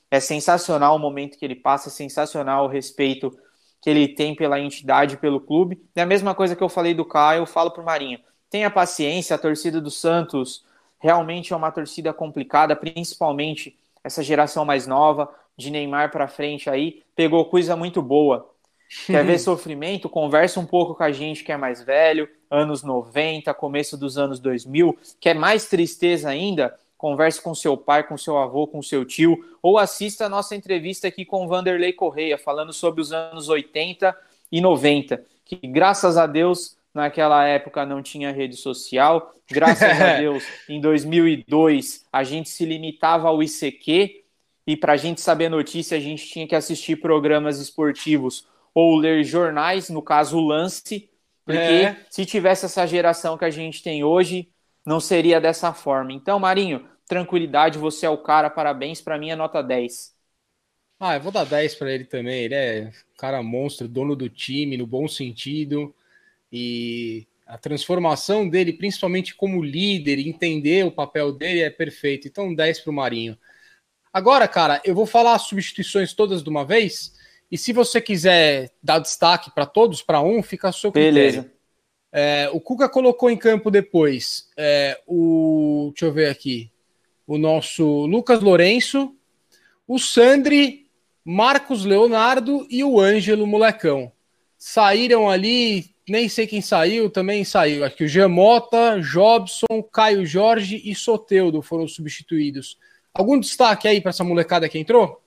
é 0.10 0.20
sensacional 0.20 0.96
o 0.96 1.00
momento 1.00 1.38
que 1.38 1.44
ele 1.44 1.56
passa, 1.56 1.90
é 1.90 1.92
sensacional 1.92 2.66
o 2.66 2.70
respeito 2.70 3.38
que 3.82 3.90
ele 3.90 4.08
tem 4.08 4.34
pela 4.34 4.60
entidade, 4.60 5.18
pelo 5.18 5.42
clube. 5.42 5.84
É 5.96 6.02
a 6.02 6.06
mesma 6.06 6.34
coisa 6.34 6.56
que 6.56 6.64
eu 6.64 6.70
falei 6.70 6.94
do 6.94 7.04
Caio, 7.04 7.42
eu 7.42 7.46
falo 7.46 7.72
pro 7.72 7.84
Marinho. 7.84 8.20
Tenha 8.50 8.70
paciência, 8.70 9.36
a 9.36 9.40
torcida 9.40 9.82
do 9.82 9.92
Santos 9.92 10.64
realmente 11.00 11.52
é 11.52 11.56
uma 11.56 11.72
torcida 11.72 12.14
complicada, 12.14 12.76
principalmente 12.76 13.78
essa 14.04 14.24
geração 14.24 14.64
mais 14.64 14.88
nova, 14.88 15.30
de 15.58 15.70
Neymar 15.70 16.12
para 16.12 16.28
frente 16.28 16.70
aí, 16.70 17.04
pegou 17.16 17.46
coisa 17.46 17.76
muito 17.76 18.02
boa. 18.02 18.50
Quer 19.06 19.26
ver 19.26 19.40
sofrimento? 19.40 20.10
Conversa 20.10 20.60
um 20.60 20.66
pouco 20.66 20.96
com 20.96 21.04
a 21.04 21.12
gente 21.12 21.44
que 21.44 21.52
é 21.52 21.58
mais 21.58 21.82
velho, 21.84 22.30
anos 22.50 22.84
90, 22.84 23.54
começo 23.54 23.98
dos 23.98 24.18
anos 24.18 24.40
2000. 24.40 24.98
Quer 25.20 25.36
mais 25.36 25.68
tristeza 25.68 26.30
ainda? 26.30 26.78
Converse 26.98 27.42
com 27.42 27.54
seu 27.54 27.76
pai, 27.76 28.04
com 28.04 28.18
seu 28.18 28.38
avô, 28.38 28.66
com 28.66 28.82
seu 28.82 29.04
tio, 29.06 29.38
ou 29.62 29.78
assista 29.78 30.26
a 30.26 30.30
nossa 30.30 30.56
entrevista 30.56 31.08
aqui 31.08 31.26
com 31.26 31.48
Vanderlei 31.48 31.94
Correia, 31.94 32.38
falando 32.38 32.72
sobre 32.72 33.02
os 33.02 33.12
anos 33.12 33.50
80 33.50 34.16
e 34.52 34.62
90, 34.62 35.22
que 35.44 35.56
graças 35.68 36.18
a 36.18 36.26
Deus 36.26 36.78
naquela 36.94 37.46
época 37.46 37.86
não 37.86 38.02
tinha 38.02 38.32
rede 38.32 38.56
social, 38.56 39.34
graças 39.52 40.02
a 40.02 40.16
Deus 40.18 40.44
em 40.70 40.80
2002 40.80 42.06
a 42.12 42.24
gente 42.24 42.48
se 42.48 42.66
limitava 42.66 43.28
ao 43.28 43.44
ICQ, 43.44 44.24
e 44.66 44.76
para 44.76 44.94
a 44.94 44.98
gente 44.98 45.22
saber 45.22 45.50
notícia 45.50 45.98
a 45.98 46.02
gente 46.02 46.28
tinha 46.28 46.48
que 46.48 46.56
assistir 46.56 46.98
programas 46.98 47.60
esportivos 47.60 48.48
ou 48.74 48.98
ler 48.98 49.24
jornais, 49.24 49.90
no 49.90 50.02
caso 50.02 50.38
o 50.38 50.46
Lance, 50.46 51.10
porque 51.46 51.60
é. 51.60 52.06
se 52.10 52.26
tivesse 52.26 52.66
essa 52.66 52.86
geração 52.86 53.38
que 53.38 53.46
a 53.46 53.50
gente 53.50 53.82
tem 53.82 54.04
hoje, 54.04 54.50
não 54.86 55.00
seria 55.00 55.40
dessa 55.40 55.72
forma. 55.74 56.12
Então, 56.12 56.40
Marinho, 56.40 56.86
tranquilidade, 57.08 57.78
você 57.78 58.06
é 58.06 58.10
o 58.10 58.18
cara, 58.18 58.50
parabéns, 58.50 59.02
para 59.02 59.18
mim 59.18 59.30
é 59.30 59.36
nota 59.36 59.62
10. 59.62 60.16
Ah, 61.00 61.16
eu 61.16 61.22
vou 61.22 61.32
dar 61.32 61.46
10 61.46 61.76
para 61.76 61.92
ele 61.92 62.06
também. 62.06 62.46
Ele 62.46 62.56
é 62.56 62.92
cara 63.18 63.44
monstro, 63.44 63.88
dono 63.88 64.16
do 64.16 64.30
time, 64.30 64.78
no 64.78 64.88
bom 64.88 65.08
sentido. 65.08 65.94
E 66.52 67.28
a 67.46 67.58
transformação 67.58 68.48
dele, 68.48 68.74
principalmente 68.74 69.36
como 69.36 69.64
líder, 69.64 70.20
entender 70.20 70.86
o 70.86 70.92
papel 70.92 71.32
dele 71.32 71.62
é 71.62 71.70
perfeito. 71.70 72.28
Então, 72.28 72.54
10 72.54 72.80
para 72.80 72.92
o 72.92 72.94
Marinho. 72.94 73.38
Agora, 74.16 74.48
cara, 74.48 74.82
eu 74.86 74.96
vou 74.96 75.06
falar 75.06 75.36
as 75.36 75.42
substituições 75.42 76.14
todas 76.14 76.42
de 76.42 76.50
uma 76.50 76.64
vez 76.64 77.12
e 77.52 77.58
se 77.58 77.74
você 77.74 78.00
quiser 78.00 78.72
dar 78.82 79.00
destaque 79.00 79.52
para 79.54 79.66
todos, 79.66 80.02
para 80.02 80.22
um, 80.22 80.42
fica 80.42 80.70
a 80.70 80.72
seu 80.72 80.90
critério. 80.90 81.14
Beleza. 81.14 81.52
É, 82.14 82.50
o 82.54 82.62
Cuca 82.62 82.88
colocou 82.88 83.30
em 83.30 83.36
campo 83.36 83.70
depois 83.70 84.48
é, 84.56 84.98
o. 85.06 85.90
Deixa 85.92 86.06
eu 86.06 86.14
ver 86.14 86.30
aqui. 86.30 86.72
O 87.28 87.38
nosso 87.38 88.06
Lucas 88.06 88.40
Lourenço, 88.40 89.14
o 89.86 90.00
Sandri, 90.00 90.90
Marcos 91.26 91.84
Leonardo 91.84 92.66
e 92.70 92.86
o 92.86 92.98
Ângelo 92.98 93.46
Molecão. 93.46 94.14
Saíram 94.58 95.30
ali, 95.30 95.94
nem 96.08 96.30
sei 96.30 96.48
quem 96.48 96.62
saiu, 96.62 97.10
também 97.10 97.44
saiu. 97.44 97.92
Que 97.92 98.06
o 98.06 98.08
Jamota, 98.08 98.98
Jobson, 99.02 99.84
Caio 99.92 100.26
Jorge 100.26 100.82
e 100.86 100.96
Soteudo 100.96 101.62
foram 101.62 101.86
substituídos. 101.86 102.78
Algum 103.16 103.40
destaque 103.40 103.88
aí 103.88 104.02
para 104.02 104.10
essa 104.10 104.26
molecada 104.26 104.68
que 104.68 104.78
entrou? 104.78 105.22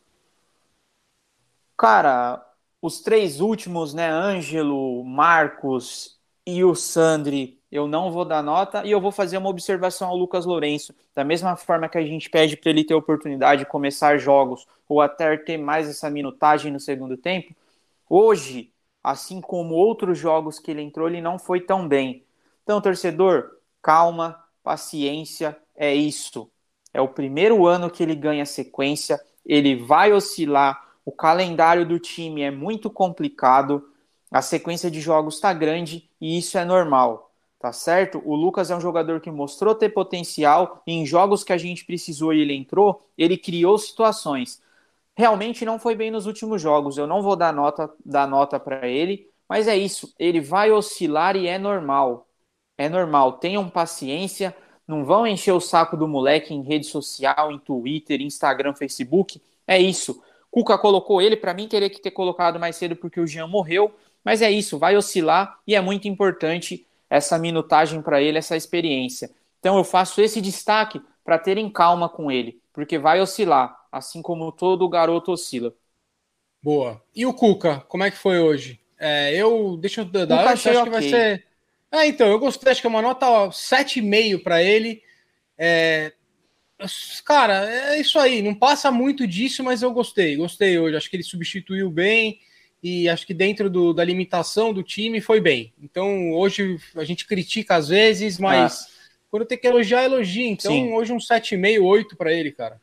Cara, 1.75 2.45
os 2.83 3.01
três 3.01 3.41
últimos, 3.41 3.95
né, 3.95 4.11
Ângelo, 4.11 5.03
Marcos 5.03 6.19
e 6.47 6.63
o 6.63 6.75
Sandri, 6.75 7.59
eu 7.73 7.89
não 7.89 8.11
vou 8.11 8.27
dar 8.27 8.43
nota 8.43 8.85
e 8.85 8.91
eu 8.91 9.01
vou 9.01 9.11
fazer 9.11 9.39
uma 9.39 9.49
observação 9.49 10.09
ao 10.09 10.17
Lucas 10.17 10.45
Lourenço. 10.45 10.95
Da 11.15 11.25
mesma 11.25 11.57
forma 11.57 11.89
que 11.89 11.97
a 11.97 12.03
gente 12.05 12.29
pede 12.29 12.59
para 12.59 12.69
ele 12.71 12.85
ter 12.85 12.93
oportunidade 12.93 13.61
de 13.65 13.71
começar 13.71 14.19
jogos 14.19 14.67
ou 14.87 15.01
até 15.01 15.35
ter 15.39 15.57
mais 15.57 15.89
essa 15.89 16.11
minutagem 16.11 16.71
no 16.71 16.81
segundo 16.81 17.17
tempo, 17.17 17.55
hoje 18.09 18.71
assim 19.03 19.41
como 19.41 19.75
outros 19.75 20.19
jogos 20.19 20.59
que 20.59 20.71
ele 20.71 20.83
entrou, 20.83 21.09
ele 21.09 21.23
não 21.23 21.39
foi 21.39 21.63
tão 21.63 21.89
bem. 21.89 22.23
Então, 22.63 22.83
torcedor, 22.83 23.51
calma, 23.81 24.45
paciência, 24.63 25.57
é 25.75 25.95
isso. 25.95 26.51
É 26.93 27.01
o 27.01 27.09
primeiro 27.09 27.67
ano 27.67 27.91
que 27.91 28.03
ele 28.03 28.15
ganha 28.15 28.47
sequência, 28.47 29.21
ele 29.45 29.77
vai 29.77 30.13
oscilar, 30.13 30.89
o 31.05 31.13
calendário 31.13 31.87
do 31.87 31.99
time 31.99 32.43
é 32.43 32.51
muito 32.51 32.91
complicado, 32.91 33.89
a 34.31 34.43
sequência 34.43 34.91
de 34.91 35.01
jogos 35.01 35.37
está 35.37 35.53
grande 35.53 36.09
e 36.21 36.39
isso 36.39 36.59
é 36.59 36.65
normal, 36.65 37.33
tá 37.59 37.73
certo? 37.73 38.23
O 38.25 38.35
Lucas 38.35 38.71
é 38.71 38.77
um 38.77 38.81
jogador 38.81 39.21
que 39.21 39.31
mostrou 39.31 39.75
ter 39.75 39.89
potencial, 39.89 40.83
e 40.87 40.93
em 40.93 41.07
jogos 41.07 41.43
que 41.43 41.53
a 41.53 41.59
gente 41.59 41.85
precisou 41.85 42.33
e 42.33 42.41
ele 42.41 42.55
entrou, 42.55 43.09
ele 43.17 43.39
criou 43.39 43.79
situações. 43.79 44.61
Realmente 45.17 45.65
não 45.65 45.79
foi 45.79 45.97
bem 45.97 46.11
nos 46.11 46.27
últimos 46.27 46.61
jogos, 46.61 46.99
eu 46.99 47.07
não 47.07 47.23
vou 47.23 47.37
dar 47.37 47.53
nota, 47.53 47.91
dar 48.05 48.29
nota 48.29 48.61
para 48.61 48.87
ele, 48.87 49.29
mas 49.49 49.67
é 49.67 49.77
isso, 49.77 50.15
ele 50.19 50.41
vai 50.41 50.71
oscilar 50.71 51.37
e 51.37 51.47
é 51.47 51.59
normal. 51.59 52.29
É 52.77 52.89
normal, 52.89 53.39
tenham 53.39 53.69
paciência, 53.69 54.55
não 54.89 55.05
vão 55.05 55.27
encher 55.27 55.53
o 55.53 55.61
saco 55.61 55.99
do 55.99 56.09
moleque 56.09 56.55
em 56.55 56.63
rede 56.63 56.87
social, 56.87 57.53
em 57.53 57.59
Twitter, 57.59 58.23
Instagram, 58.23 58.75
Facebook. 58.75 59.41
É 59.67 59.79
isso. 59.79 60.23
Cuca 60.51 60.79
colocou 60.79 61.21
ele, 61.21 61.37
para 61.37 61.53
mim 61.53 61.69
teria 61.69 61.91
que 61.91 62.01
ter 62.01 62.11
colocado 62.11 62.59
mais 62.59 62.75
cedo 62.77 62.97
porque 62.97 63.21
o 63.21 63.27
Jean 63.27 63.47
morreu, 63.47 63.95
mas 64.25 64.41
é 64.41 64.51
isso, 64.51 64.79
vai 64.79 64.97
oscilar 64.97 65.59
e 65.67 65.75
é 65.75 65.81
muito 65.81 66.09
importante 66.09 66.87
essa 67.11 67.39
minutagem 67.39 68.01
para 68.01 68.23
ele, 68.23 68.39
essa 68.39 68.57
experiência. 68.57 69.31
Então 69.61 69.77
eu 69.77 69.85
faço 69.85 70.23
esse 70.23 70.41
destaque 70.41 71.03
para 71.23 71.39
terem 71.39 71.69
calma 71.69 72.09
com 72.09 72.33
ele, 72.33 72.59
porque 72.73 72.99
vai 72.99 73.21
oscilar, 73.21 73.79
assim 73.93 74.23
como 74.23 74.51
todo 74.51 74.89
garoto 74.89 75.33
oscila. 75.33 75.75
Boa. 76.63 77.03
E 77.15 77.27
o 77.27 77.35
Cuca, 77.35 77.85
como 77.89 78.05
é 78.05 78.11
que 78.11 78.17
foi 78.17 78.39
hoje? 78.39 78.81
É, 78.99 79.35
eu 79.35 79.77
deixa 79.77 80.01
eu 80.01 80.07
dar, 80.07 80.29
eu 80.29 80.49
acho 80.49 80.71
okay. 80.71 80.83
que 80.83 80.91
vai 80.91 81.03
ser 81.03 81.48
ah, 81.91 82.07
então, 82.07 82.29
eu 82.29 82.39
gostei, 82.39 82.71
acho 82.71 82.81
que 82.81 82.87
é 82.87 82.91
uma 82.91 83.03
nota 83.03 83.27
7,5 83.27 84.43
para 84.43 84.63
ele. 84.63 85.03
É, 85.57 86.13
cara, 87.25 87.69
é 87.69 88.01
isso 88.01 88.19
aí, 88.19 88.43
não 88.43 88.55
passa 88.55 88.91
muito 88.91 89.27
disso, 89.27 89.65
mas 89.65 89.83
eu 89.83 89.91
gostei, 89.93 90.37
gostei 90.37 90.79
hoje. 90.79 90.97
Acho 90.97 91.09
que 91.09 91.17
ele 91.17 91.23
substituiu 91.23 91.91
bem 91.91 92.41
e 92.83 93.09
acho 93.09 93.27
que 93.27 93.33
dentro 93.33 93.71
do, 93.71 93.93
da 93.93 94.05
limitação 94.05 94.73
do 94.73 94.83
time 94.83 95.21
foi 95.21 95.41
bem. 95.41 95.73
Então, 95.83 96.33
hoje 96.33 96.79
a 96.95 97.05
gente 97.05 97.27
critica 97.27 97.77
às 97.77 97.89
vezes, 97.89 98.39
mas 98.39 98.83
ah. 98.83 98.87
quando 99.31 99.47
tem 99.47 99.59
que 99.59 99.67
elogiar, 99.67 100.05
elogia. 100.05 100.47
Então, 100.47 100.71
Sim. 100.71 100.93
hoje 100.93 101.13
um 101.13 101.19
7,5, 101.19 101.83
8 101.83 102.17
para 102.17 102.33
ele, 102.33 102.53
cara. 102.53 102.81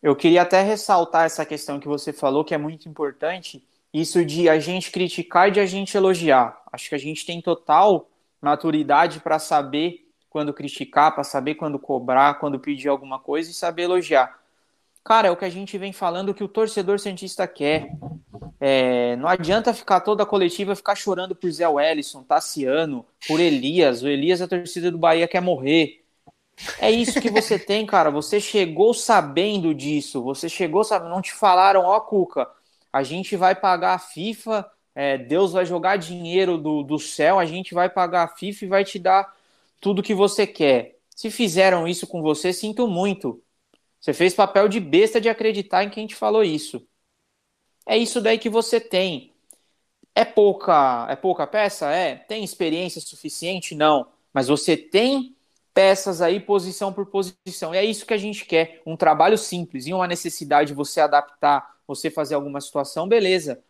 Eu 0.00 0.14
queria 0.14 0.42
até 0.42 0.62
ressaltar 0.62 1.26
essa 1.26 1.44
questão 1.44 1.80
que 1.80 1.88
você 1.88 2.12
falou, 2.12 2.44
que 2.44 2.54
é 2.54 2.58
muito 2.58 2.88
importante 2.88 3.62
isso 4.00 4.24
de 4.24 4.48
a 4.48 4.58
gente 4.58 4.90
criticar 4.90 5.48
e 5.48 5.52
de 5.52 5.60
a 5.60 5.66
gente 5.66 5.96
elogiar. 5.96 6.60
Acho 6.70 6.88
que 6.88 6.94
a 6.94 6.98
gente 6.98 7.24
tem 7.24 7.40
total 7.40 8.08
maturidade 8.40 9.20
para 9.20 9.38
saber 9.38 10.06
quando 10.28 10.52
criticar, 10.52 11.14
para 11.14 11.24
saber 11.24 11.54
quando 11.54 11.78
cobrar, 11.78 12.38
quando 12.38 12.60
pedir 12.60 12.88
alguma 12.88 13.18
coisa 13.18 13.50
e 13.50 13.54
saber 13.54 13.84
elogiar. 13.84 14.38
Cara, 15.02 15.28
é 15.28 15.30
o 15.30 15.36
que 15.36 15.44
a 15.44 15.50
gente 15.50 15.78
vem 15.78 15.92
falando 15.92 16.34
que 16.34 16.44
o 16.44 16.48
torcedor 16.48 16.98
cientista 16.98 17.46
quer. 17.46 17.92
É, 18.60 19.16
não 19.16 19.28
adianta 19.28 19.72
ficar 19.72 20.00
toda 20.00 20.24
a 20.24 20.26
coletiva 20.26 20.74
ficar 20.74 20.94
chorando 20.94 21.34
por 21.34 21.50
Zé 21.50 21.66
Wellison, 21.66 22.22
Tassiano, 22.22 23.06
por 23.26 23.40
Elias. 23.40 24.02
O 24.02 24.08
Elias, 24.08 24.42
a 24.42 24.48
torcida 24.48 24.90
do 24.90 24.98
Bahia 24.98 25.28
quer 25.28 25.40
morrer. 25.40 26.04
É 26.78 26.90
isso 26.90 27.20
que 27.20 27.30
você 27.30 27.58
tem, 27.58 27.86
cara. 27.86 28.10
Você 28.10 28.40
chegou 28.40 28.92
sabendo 28.92 29.74
disso. 29.74 30.22
Você 30.22 30.48
chegou 30.48 30.82
sabendo. 30.82 31.10
Não 31.10 31.22
te 31.22 31.32
falaram, 31.32 31.82
ó, 31.84 32.00
Cuca, 32.00 32.48
a 32.96 33.02
gente 33.02 33.36
vai 33.36 33.54
pagar 33.54 33.94
a 33.94 33.98
FIFA, 33.98 34.70
é, 34.94 35.18
Deus 35.18 35.52
vai 35.52 35.66
jogar 35.66 35.98
dinheiro 35.98 36.56
do, 36.56 36.82
do 36.82 36.98
céu, 36.98 37.38
a 37.38 37.44
gente 37.44 37.74
vai 37.74 37.90
pagar 37.90 38.22
a 38.22 38.28
FIFA 38.28 38.64
e 38.64 38.68
vai 38.68 38.84
te 38.84 38.98
dar 38.98 39.36
tudo 39.78 40.02
que 40.02 40.14
você 40.14 40.46
quer. 40.46 40.96
Se 41.14 41.30
fizeram 41.30 41.86
isso 41.86 42.06
com 42.06 42.22
você, 42.22 42.54
sinto 42.54 42.88
muito. 42.88 43.42
Você 44.00 44.14
fez 44.14 44.32
papel 44.32 44.66
de 44.66 44.80
besta 44.80 45.20
de 45.20 45.28
acreditar 45.28 45.84
em 45.84 45.90
quem 45.90 46.06
te 46.06 46.14
falou 46.14 46.42
isso. 46.42 46.86
É 47.86 47.98
isso 47.98 48.18
daí 48.18 48.38
que 48.38 48.48
você 48.48 48.80
tem. 48.80 49.34
É 50.14 50.24
pouca, 50.24 51.06
é 51.10 51.16
pouca 51.16 51.46
peça? 51.46 51.90
É. 51.90 52.14
Tem 52.16 52.42
experiência 52.42 53.00
suficiente? 53.02 53.74
Não. 53.74 54.08
Mas 54.32 54.48
você 54.48 54.74
tem 54.74 55.36
peças 55.74 56.22
aí, 56.22 56.40
posição 56.40 56.94
por 56.94 57.04
posição. 57.04 57.74
E 57.74 57.78
é 57.78 57.84
isso 57.84 58.06
que 58.06 58.14
a 58.14 58.18
gente 58.18 58.46
quer. 58.46 58.80
Um 58.86 58.96
trabalho 58.96 59.36
simples 59.36 59.86
e 59.86 59.92
uma 59.92 60.06
necessidade 60.06 60.68
de 60.68 60.74
você 60.74 61.00
adaptar 61.00 61.75
você 61.86 62.10
fazer 62.10 62.34
alguma 62.34 62.60
situação, 62.60 63.08
beleza. 63.08 63.62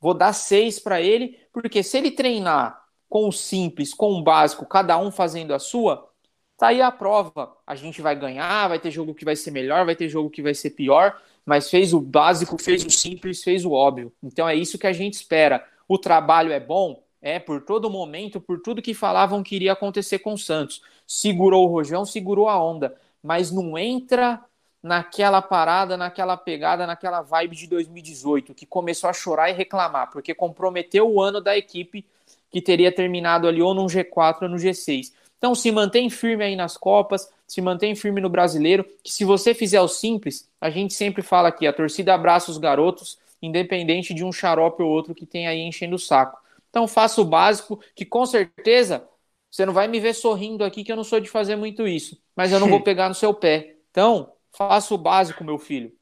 Vou 0.00 0.14
dar 0.14 0.32
seis 0.32 0.78
para 0.78 1.00
ele, 1.00 1.38
porque 1.52 1.82
se 1.82 1.96
ele 1.96 2.10
treinar 2.10 2.82
com 3.08 3.28
o 3.28 3.32
simples, 3.32 3.94
com 3.94 4.12
o 4.12 4.22
básico, 4.22 4.66
cada 4.66 4.98
um 4.98 5.10
fazendo 5.10 5.54
a 5.54 5.58
sua, 5.58 6.08
tá 6.56 6.68
aí 6.68 6.80
a 6.80 6.90
prova. 6.90 7.56
A 7.66 7.74
gente 7.74 8.00
vai 8.00 8.16
ganhar, 8.16 8.68
vai 8.68 8.78
ter 8.78 8.90
jogo 8.90 9.14
que 9.14 9.24
vai 9.24 9.36
ser 9.36 9.50
melhor, 9.50 9.84
vai 9.84 9.94
ter 9.94 10.08
jogo 10.08 10.30
que 10.30 10.42
vai 10.42 10.54
ser 10.54 10.70
pior, 10.70 11.20
mas 11.44 11.68
fez 11.70 11.92
o 11.92 12.00
básico, 12.00 12.56
fez 12.56 12.84
o 12.84 12.90
simples, 12.90 13.42
fez 13.42 13.64
o 13.64 13.72
óbvio. 13.72 14.12
Então 14.22 14.48
é 14.48 14.54
isso 14.54 14.78
que 14.78 14.86
a 14.86 14.92
gente 14.92 15.14
espera. 15.14 15.66
O 15.86 15.98
trabalho 15.98 16.52
é 16.52 16.60
bom? 16.60 17.02
É, 17.20 17.38
por 17.38 17.62
todo 17.62 17.90
momento, 17.90 18.40
por 18.40 18.60
tudo 18.60 18.82
que 18.82 18.94
falavam 18.94 19.42
que 19.42 19.54
iria 19.54 19.72
acontecer 19.72 20.18
com 20.18 20.32
o 20.32 20.38
Santos. 20.38 20.82
Segurou 21.06 21.64
o 21.64 21.70
rojão, 21.70 22.04
segurou 22.04 22.48
a 22.48 22.60
onda, 22.60 22.96
mas 23.22 23.52
não 23.52 23.78
entra 23.78 24.44
naquela 24.82 25.40
parada, 25.40 25.96
naquela 25.96 26.36
pegada, 26.36 26.86
naquela 26.86 27.22
vibe 27.22 27.56
de 27.56 27.66
2018, 27.68 28.54
que 28.54 28.66
começou 28.66 29.08
a 29.08 29.12
chorar 29.12 29.50
e 29.50 29.52
reclamar, 29.52 30.10
porque 30.10 30.34
comprometeu 30.34 31.08
o 31.08 31.22
ano 31.22 31.40
da 31.40 31.56
equipe 31.56 32.04
que 32.50 32.60
teria 32.60 32.92
terminado 32.92 33.46
ali 33.46 33.62
ou 33.62 33.72
no 33.74 33.86
G4 33.86 34.42
ou 34.42 34.48
no 34.48 34.56
G6. 34.56 35.12
Então 35.38 35.54
se 35.54 35.70
mantém 35.70 36.10
firme 36.10 36.44
aí 36.44 36.56
nas 36.56 36.76
Copas, 36.76 37.28
se 37.46 37.60
mantém 37.60 37.94
firme 37.94 38.20
no 38.20 38.28
Brasileiro, 38.28 38.84
que 39.02 39.12
se 39.12 39.24
você 39.24 39.54
fizer 39.54 39.80
o 39.80 39.88
simples, 39.88 40.48
a 40.60 40.70
gente 40.70 40.94
sempre 40.94 41.22
fala 41.22 41.48
aqui, 41.48 41.66
a 41.66 41.72
torcida 41.72 42.14
abraça 42.14 42.50
os 42.50 42.58
garotos, 42.58 43.18
independente 43.40 44.14
de 44.14 44.24
um 44.24 44.32
xarope 44.32 44.82
ou 44.82 44.90
outro 44.90 45.14
que 45.14 45.26
tem 45.26 45.46
aí 45.46 45.60
enchendo 45.60 45.96
o 45.96 45.98
saco. 45.98 46.38
Então 46.70 46.88
faça 46.88 47.20
o 47.20 47.24
básico, 47.24 47.80
que 47.94 48.04
com 48.04 48.24
certeza 48.24 49.06
você 49.50 49.66
não 49.66 49.72
vai 49.72 49.86
me 49.86 50.00
ver 50.00 50.14
sorrindo 50.14 50.64
aqui, 50.64 50.82
que 50.82 50.90
eu 50.90 50.96
não 50.96 51.04
sou 51.04 51.20
de 51.20 51.28
fazer 51.28 51.56
muito 51.56 51.86
isso, 51.86 52.16
mas 52.34 52.52
eu 52.52 52.58
não 52.60 52.68
vou 52.68 52.80
pegar 52.84 53.08
no 53.08 53.14
seu 53.14 53.34
pé. 53.34 53.76
Então, 53.90 54.32
Faça 54.56 54.94
o 54.94 54.98
básico, 54.98 55.44
meu 55.44 55.58
filho. 55.58 55.92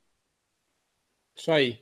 Isso 1.36 1.50
aí. 1.50 1.80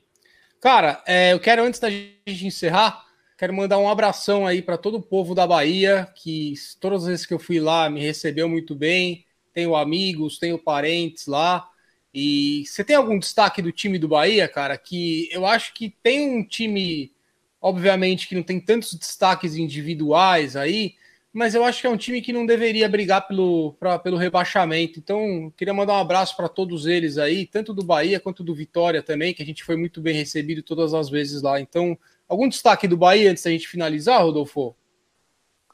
Cara, 0.60 1.02
é, 1.06 1.32
eu 1.32 1.40
quero, 1.40 1.62
antes 1.64 1.80
da 1.80 1.90
gente 1.90 2.46
encerrar, 2.46 3.04
quero 3.38 3.54
mandar 3.54 3.78
um 3.78 3.88
abração 3.88 4.46
aí 4.46 4.62
para 4.62 4.78
todo 4.78 4.96
o 4.98 5.02
povo 5.02 5.34
da 5.34 5.46
Bahia, 5.46 6.08
que 6.16 6.54
todas 6.80 7.02
as 7.04 7.08
vezes 7.08 7.26
que 7.26 7.34
eu 7.34 7.38
fui 7.38 7.60
lá 7.60 7.88
me 7.90 8.00
recebeu 8.00 8.48
muito 8.48 8.74
bem. 8.74 9.26
Tenho 9.54 9.76
amigos, 9.76 10.38
tenho 10.38 10.58
parentes 10.58 11.26
lá. 11.26 11.68
E 12.14 12.64
você 12.66 12.84
tem 12.84 12.96
algum 12.96 13.18
destaque 13.18 13.62
do 13.62 13.72
time 13.72 13.98
do 13.98 14.08
Bahia, 14.08 14.48
cara? 14.48 14.78
Que 14.78 15.28
eu 15.32 15.46
acho 15.46 15.74
que 15.74 15.90
tem 16.02 16.30
um 16.38 16.44
time, 16.44 17.12
obviamente, 17.60 18.28
que 18.28 18.34
não 18.34 18.42
tem 18.42 18.60
tantos 18.60 18.94
destaques 18.94 19.56
individuais 19.56 20.56
aí, 20.56 20.94
mas 21.32 21.54
eu 21.54 21.64
acho 21.64 21.80
que 21.80 21.86
é 21.86 21.90
um 21.90 21.96
time 21.96 22.22
que 22.22 22.32
não 22.32 22.46
deveria 22.46 22.88
brigar 22.88 23.26
pelo, 23.26 23.74
pra, 23.74 23.98
pelo 23.98 24.16
rebaixamento. 24.16 24.98
Então, 24.98 25.52
queria 25.56 25.74
mandar 25.74 25.94
um 25.94 26.00
abraço 26.00 26.36
para 26.36 26.48
todos 26.48 26.86
eles 26.86 27.18
aí, 27.18 27.46
tanto 27.46 27.74
do 27.74 27.84
Bahia 27.84 28.18
quanto 28.18 28.42
do 28.42 28.54
Vitória 28.54 29.02
também, 29.02 29.34
que 29.34 29.42
a 29.42 29.46
gente 29.46 29.62
foi 29.62 29.76
muito 29.76 30.00
bem 30.00 30.14
recebido 30.14 30.62
todas 30.62 30.94
as 30.94 31.08
vezes 31.08 31.42
lá. 31.42 31.60
Então, 31.60 31.98
algum 32.28 32.48
destaque 32.48 32.88
do 32.88 32.96
Bahia 32.96 33.30
antes 33.30 33.42
da 33.42 33.50
gente 33.50 33.68
finalizar, 33.68 34.22
Rodolfo? 34.22 34.74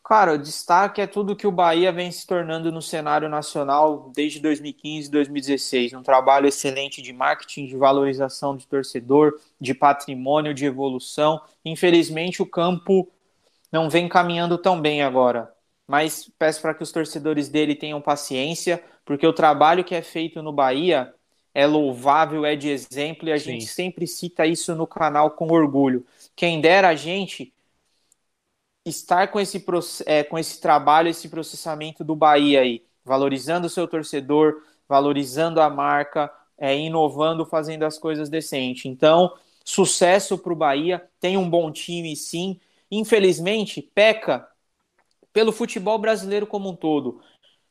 Cara, 0.07 0.35
o 0.35 0.39
destaque 0.39 1.01
é 1.01 1.07
tudo 1.07 1.35
que 1.35 1.47
o 1.47 1.51
Bahia 1.51 1.91
vem 1.91 2.13
se 2.13 2.27
tornando 2.27 2.71
no 2.71 2.83
cenário 2.83 3.27
nacional 3.27 4.13
desde 4.15 4.39
2015, 4.39 5.11
2016. 5.11 5.95
Um 5.95 6.03
trabalho 6.03 6.47
excelente 6.47 7.01
de 7.01 7.11
marketing, 7.11 7.65
de 7.65 7.75
valorização 7.75 8.55
de 8.55 8.67
torcedor, 8.67 9.41
de 9.59 9.73
patrimônio, 9.73 10.53
de 10.53 10.67
evolução. 10.67 11.41
Infelizmente, 11.65 12.43
o 12.43 12.47
campo 12.47 13.09
não 13.75 13.91
vem 13.91 14.09
caminhando 14.09 14.57
tão 14.57 14.81
bem 14.81 15.03
agora. 15.03 15.53
Mas 15.85 16.31
peço 16.39 16.63
para 16.63 16.73
que 16.75 16.85
os 16.85 16.93
torcedores 16.93 17.49
dele 17.49 17.75
tenham 17.75 18.01
paciência, 18.01 18.81
porque 19.05 19.27
o 19.27 19.33
trabalho 19.33 19.83
que 19.83 19.97
é 19.97 20.01
feito 20.01 20.41
no 20.41 20.53
Bahia 20.53 21.13
é 21.53 21.67
louvável, 21.67 22.47
é 22.47 22.55
de 22.55 22.69
exemplo, 22.69 23.29
e 23.29 23.33
a 23.33 23.37
Sim. 23.37 23.47
gente 23.47 23.67
sempre 23.67 24.07
cita 24.07 24.47
isso 24.47 24.77
no 24.77 24.87
canal 24.87 25.33
com 25.33 25.51
orgulho. 25.51 26.07
Quem 26.37 26.61
dera 26.61 26.91
a 26.91 26.95
gente 26.95 27.53
estar 28.87 29.27
com 29.33 29.41
esse, 29.41 29.65
é, 30.07 30.23
com 30.23 30.39
esse 30.39 30.61
trabalho, 30.61 31.09
esse 31.09 31.29
processamento 31.29 32.05
do 32.05 32.15
Bahia 32.15 32.61
aí, 32.61 32.85
valorizando 33.05 33.67
o 33.67 33.71
seu 33.71 33.89
torcedor, 33.89 34.63
valorizando 34.89 35.61
a 35.61 35.69
marca, 35.69 36.33
é, 36.57 36.79
inovando, 36.79 37.45
fazendo 37.45 37.83
as 37.83 37.99
coisas 37.99 38.29
decentes. 38.29 38.85
Então, 38.85 39.35
sucesso 39.65 40.39
para 40.39 40.53
o 40.53 40.57
Bahia, 40.57 41.05
tem 41.19 41.37
um 41.37 41.51
bom 41.51 41.73
time 41.73 42.15
sim, 42.15 42.61
infelizmente, 42.91 43.83
peca 43.83 44.47
pelo 45.33 45.53
futebol 45.53 45.99
brasileiro 45.99 46.47
como 46.47 46.71
um 46.71 46.77
todo. 46.77 47.21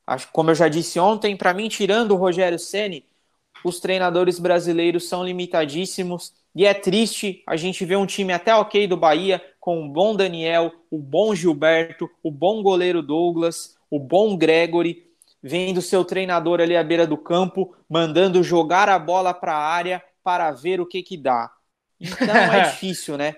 Acho, 0.06 0.30
como 0.32 0.52
eu 0.52 0.56
já 0.56 0.68
disse 0.68 1.00
ontem, 1.00 1.36
para 1.36 1.54
mim, 1.54 1.70
tirando 1.70 2.12
o 2.12 2.18
Rogério 2.18 2.60
Ceni, 2.60 3.06
os 3.64 3.80
treinadores 3.80 4.40
brasileiros 4.40 5.08
são 5.08 5.24
limitadíssimos. 5.24 6.34
E 6.56 6.66
é 6.66 6.74
triste 6.74 7.42
a 7.48 7.56
gente 7.56 7.86
ver 7.86 7.96
um 7.96 8.06
time 8.06 8.34
até 8.34 8.54
ok 8.54 8.86
do 8.88 8.98
Bahia, 8.98 9.42
com 9.60 9.86
o 9.86 9.90
bom 9.90 10.16
Daniel, 10.16 10.72
o 10.92 11.00
bom 11.00 11.34
Gilberto, 11.34 12.10
o 12.22 12.30
bom 12.30 12.62
goleiro 12.62 13.02
Douglas, 13.02 13.78
o 13.90 13.98
bom 13.98 14.38
Gregory, 14.38 15.08
vendo 15.42 15.82
seu 15.82 16.06
treinador 16.06 16.60
ali 16.62 16.76
à 16.76 16.84
beira 16.84 17.08
do 17.08 17.18
campo, 17.18 17.76
mandando 17.90 18.44
jogar 18.44 18.90
a 18.90 19.00
bola 19.00 19.34
para 19.34 19.54
a 19.54 19.68
área 19.68 20.04
para 20.24 20.52
ver 20.52 20.80
o 20.80 20.86
que 20.86 21.02
que 21.02 21.18
dá. 21.18 21.52
Então 22.00 22.52
é 22.52 22.60
difícil, 22.62 23.18
né? 23.18 23.36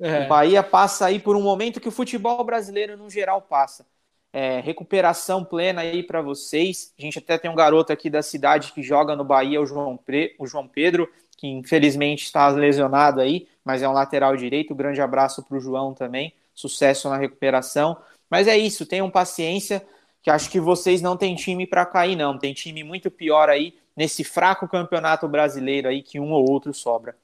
É. 0.00 0.24
O 0.24 0.28
Bahia 0.28 0.62
passa 0.62 1.06
aí 1.06 1.18
por 1.18 1.36
um 1.36 1.42
momento 1.42 1.80
que 1.80 1.88
o 1.88 1.92
futebol 1.92 2.42
brasileiro, 2.44 2.96
no 2.96 3.10
geral, 3.10 3.42
passa. 3.42 3.86
É, 4.32 4.60
recuperação 4.60 5.44
plena 5.44 5.80
aí 5.80 6.02
para 6.02 6.22
vocês. 6.22 6.92
A 6.98 7.02
gente 7.02 7.18
até 7.18 7.38
tem 7.38 7.50
um 7.50 7.54
garoto 7.54 7.92
aqui 7.92 8.08
da 8.08 8.22
cidade 8.22 8.72
que 8.72 8.82
joga 8.82 9.16
no 9.16 9.24
Bahia, 9.24 9.60
o 9.60 9.66
João, 9.66 9.96
Pre... 9.96 10.36
o 10.38 10.46
João 10.46 10.68
Pedro, 10.68 11.10
que 11.36 11.46
infelizmente 11.48 12.24
está 12.24 12.48
lesionado 12.48 13.20
aí, 13.20 13.48
mas 13.64 13.82
é 13.82 13.88
um 13.88 13.92
lateral 13.92 14.36
direito. 14.36 14.72
Um 14.72 14.76
grande 14.76 15.00
abraço 15.00 15.42
para 15.42 15.56
o 15.56 15.60
João 15.60 15.94
também. 15.94 16.32
Sucesso 16.54 17.08
na 17.08 17.16
recuperação. 17.16 17.96
Mas 18.30 18.46
é 18.46 18.56
isso, 18.56 18.84
tenham 18.84 19.10
paciência, 19.10 19.84
que 20.22 20.30
acho 20.30 20.50
que 20.50 20.60
vocês 20.60 21.00
não 21.00 21.16
têm 21.16 21.34
time 21.34 21.66
para 21.66 21.86
cair, 21.86 22.14
não. 22.14 22.38
Tem 22.38 22.52
time 22.52 22.84
muito 22.84 23.10
pior 23.10 23.48
aí 23.48 23.74
nesse 23.96 24.22
fraco 24.22 24.68
campeonato 24.68 25.26
brasileiro 25.26 25.88
aí 25.88 26.02
que 26.02 26.20
um 26.20 26.30
ou 26.32 26.48
outro 26.48 26.72
sobra. 26.74 27.16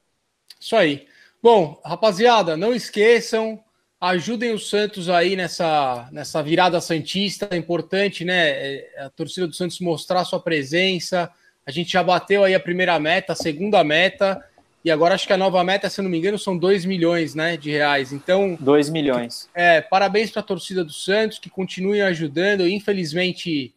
Isso 0.59 0.75
aí. 0.75 1.07
Bom, 1.45 1.79
rapaziada, 1.85 2.57
não 2.57 2.73
esqueçam, 2.73 3.63
ajudem 4.01 4.51
o 4.51 4.57
Santos 4.57 5.09
aí 5.09 5.35
nessa, 5.35 6.09
nessa 6.11 6.41
virada 6.41 6.81
Santista. 6.81 7.47
É 7.51 7.55
importante, 7.55 8.25
né? 8.25 8.49
É, 8.49 8.89
a 9.01 9.11
torcida 9.11 9.45
do 9.45 9.53
Santos 9.53 9.79
mostrar 9.79 10.25
sua 10.25 10.39
presença. 10.39 11.29
A 11.63 11.69
gente 11.69 11.93
já 11.93 12.01
bateu 12.01 12.43
aí 12.43 12.55
a 12.55 12.59
primeira 12.59 12.99
meta, 12.99 13.33
a 13.33 13.35
segunda 13.35 13.83
meta. 13.83 14.43
E 14.83 14.89
agora 14.89 15.13
acho 15.13 15.27
que 15.27 15.33
a 15.33 15.37
nova 15.37 15.63
meta, 15.63 15.87
se 15.87 16.01
não 16.01 16.09
me 16.09 16.17
engano, 16.17 16.39
são 16.39 16.57
2 16.57 16.83
milhões 16.83 17.35
né, 17.35 17.55
de 17.55 17.69
reais. 17.69 18.11
Então. 18.11 18.57
2 18.59 18.89
milhões. 18.89 19.47
É, 19.53 19.81
parabéns 19.81 20.31
para 20.31 20.39
a 20.39 20.45
torcida 20.45 20.83
do 20.83 20.93
Santos, 20.93 21.37
que 21.37 21.51
continue 21.51 22.01
ajudando. 22.01 22.67
Infelizmente, 22.67 23.71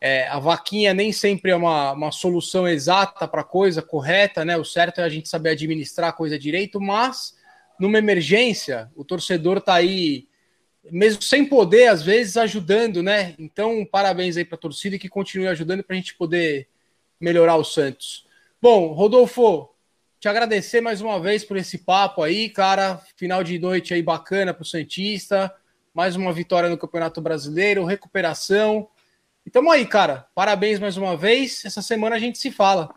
é, 0.00 0.26
a 0.28 0.38
vaquinha 0.38 0.94
nem 0.94 1.12
sempre 1.12 1.50
é 1.50 1.56
uma, 1.56 1.92
uma 1.92 2.10
solução 2.10 2.66
exata 2.66 3.28
para 3.28 3.42
a 3.42 3.44
coisa 3.44 3.82
correta, 3.82 4.44
né? 4.44 4.56
O 4.56 4.64
certo 4.64 5.00
é 5.00 5.04
a 5.04 5.08
gente 5.08 5.28
saber 5.28 5.50
administrar 5.50 6.08
a 6.08 6.12
coisa 6.12 6.38
direito, 6.38 6.80
mas 6.80 7.36
numa 7.78 7.98
emergência, 7.98 8.90
o 8.96 9.04
torcedor 9.04 9.58
está 9.58 9.74
aí, 9.74 10.26
mesmo 10.90 11.22
sem 11.22 11.44
poder, 11.44 11.88
às 11.88 12.02
vezes, 12.02 12.36
ajudando, 12.36 13.02
né? 13.02 13.34
Então, 13.38 13.84
parabéns 13.84 14.36
aí 14.36 14.44
para 14.44 14.56
a 14.56 14.60
torcida 14.60 14.98
que 14.98 15.08
continue 15.08 15.48
ajudando 15.48 15.82
para 15.82 15.94
a 15.94 15.98
gente 15.98 16.14
poder 16.14 16.68
melhorar 17.20 17.56
o 17.56 17.64
Santos. 17.64 18.26
Bom, 18.60 18.92
Rodolfo, 18.92 19.70
te 20.18 20.28
agradecer 20.28 20.82
mais 20.82 21.00
uma 21.00 21.18
vez 21.18 21.44
por 21.44 21.56
esse 21.56 21.78
papo 21.78 22.22
aí, 22.22 22.48
cara. 22.48 23.00
Final 23.16 23.42
de 23.42 23.58
noite 23.58 23.92
aí 23.92 24.02
bacana 24.02 24.52
para 24.52 24.62
o 24.62 24.66
Santista. 24.66 25.54
Mais 25.94 26.16
uma 26.16 26.32
vitória 26.32 26.68
no 26.68 26.78
Campeonato 26.78 27.20
Brasileiro, 27.20 27.84
recuperação. 27.84 28.88
E 29.44 29.50
tamo 29.50 29.70
aí, 29.70 29.86
cara. 29.86 30.28
Parabéns 30.34 30.78
mais 30.78 30.96
uma 30.96 31.16
vez. 31.16 31.64
Essa 31.64 31.82
semana 31.82 32.16
a 32.16 32.18
gente 32.18 32.38
se 32.38 32.50
fala. 32.50 32.94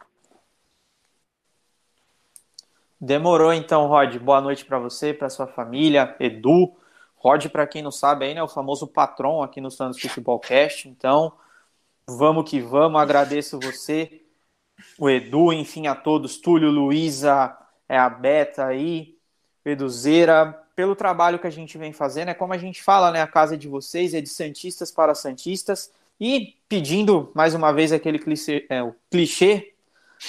Demorou 2.99 3.53
então, 3.53 3.87
Rod. 3.87 4.17
Boa 4.17 4.39
noite 4.39 4.63
para 4.63 4.79
você, 4.79 5.13
para 5.13 5.29
sua 5.29 5.47
família, 5.47 6.15
Edu. 6.19 6.73
Rod, 7.15 7.47
para 7.47 7.65
quem 7.67 7.81
não 7.81 7.91
sabe, 7.91 8.25
aí, 8.25 8.33
né, 8.33 8.43
o 8.43 8.47
famoso 8.47 8.85
patrão 8.85 9.41
aqui 9.41 9.61
no 9.61 9.71
Santos 9.71 9.99
Futebol 9.99 10.39
Cast. 10.39 10.89
Então, 10.89 11.33
vamos 12.07 12.49
que 12.49 12.59
vamos. 12.59 13.01
Agradeço 13.01 13.59
você, 13.59 14.21
o 14.99 15.09
Edu, 15.09 15.53
enfim, 15.53 15.87
a 15.87 15.95
todos, 15.95 16.37
Túlio, 16.37 16.69
Luísa, 16.69 17.57
é 17.87 17.97
a 17.97 18.09
Beta 18.09 18.65
aí, 18.65 19.17
Eduzeira, 19.63 20.51
pelo 20.75 20.95
trabalho 20.95 21.39
que 21.39 21.47
a 21.47 21.51
gente 21.51 21.77
vem 21.77 21.93
fazendo. 21.93 22.29
É 22.29 22.33
como 22.33 22.53
a 22.53 22.57
gente 22.57 22.83
fala, 22.83 23.11
né? 23.11 23.21
A 23.21 23.27
casa 23.27 23.57
de 23.57 23.67
vocês 23.67 24.13
é 24.13 24.19
de 24.19 24.29
Santistas 24.29 24.91
para 24.91 25.15
Santistas. 25.15 25.91
E 26.20 26.55
pedindo 26.70 27.32
mais 27.34 27.53
uma 27.53 27.72
vez 27.72 27.91
aquele 27.91 28.20
clichê, 28.20 28.66
é, 28.70 28.80
clichê 29.09 29.74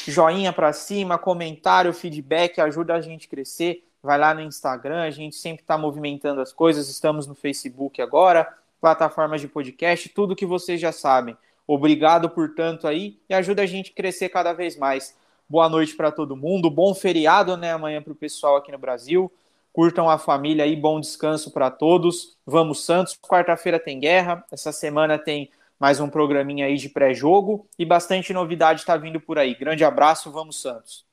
joinha 0.06 0.52
para 0.52 0.72
cima, 0.72 1.18
comentário, 1.18 1.92
feedback, 1.92 2.60
ajuda 2.60 2.94
a 2.94 3.00
gente 3.00 3.26
a 3.26 3.30
crescer. 3.30 3.84
Vai 4.02 4.18
lá 4.18 4.34
no 4.34 4.42
Instagram, 4.42 5.02
a 5.02 5.10
gente 5.10 5.36
sempre 5.36 5.62
está 5.62 5.78
movimentando 5.78 6.40
as 6.40 6.52
coisas. 6.52 6.88
Estamos 6.88 7.26
no 7.26 7.34
Facebook 7.34 8.02
agora, 8.02 8.46
plataformas 8.80 9.40
de 9.40 9.48
podcast, 9.48 10.08
tudo 10.10 10.36
que 10.36 10.44
vocês 10.44 10.80
já 10.80 10.92
sabem. 10.92 11.36
Obrigado, 11.66 12.28
portanto, 12.28 12.86
aí 12.86 13.18
e 13.28 13.34
ajuda 13.34 13.62
a 13.62 13.66
gente 13.66 13.92
a 13.92 13.94
crescer 13.94 14.28
cada 14.28 14.52
vez 14.52 14.76
mais. 14.76 15.16
Boa 15.48 15.68
noite 15.68 15.94
para 15.94 16.10
todo 16.10 16.36
mundo, 16.36 16.70
bom 16.70 16.94
feriado 16.94 17.56
né, 17.56 17.72
amanhã 17.72 18.02
para 18.02 18.12
o 18.12 18.16
pessoal 18.16 18.56
aqui 18.56 18.70
no 18.72 18.78
Brasil. 18.78 19.32
Curtam 19.72 20.08
a 20.08 20.18
família 20.18 20.64
aí, 20.64 20.76
bom 20.76 21.00
descanso 21.00 21.50
para 21.50 21.70
todos. 21.70 22.36
Vamos, 22.46 22.84
Santos. 22.84 23.18
Quarta-feira 23.20 23.78
tem 23.78 23.98
guerra, 23.98 24.44
essa 24.52 24.70
semana 24.70 25.18
tem 25.18 25.50
mais 25.84 26.00
um 26.00 26.08
programinha 26.08 26.64
aí 26.64 26.78
de 26.78 26.88
pré-jogo 26.88 27.68
e 27.78 27.84
bastante 27.84 28.32
novidade 28.32 28.80
está 28.80 28.96
vindo 28.96 29.20
por 29.20 29.38
aí. 29.38 29.54
Grande 29.54 29.84
abraço, 29.84 30.32
vamos 30.32 30.58
Santos. 30.58 31.04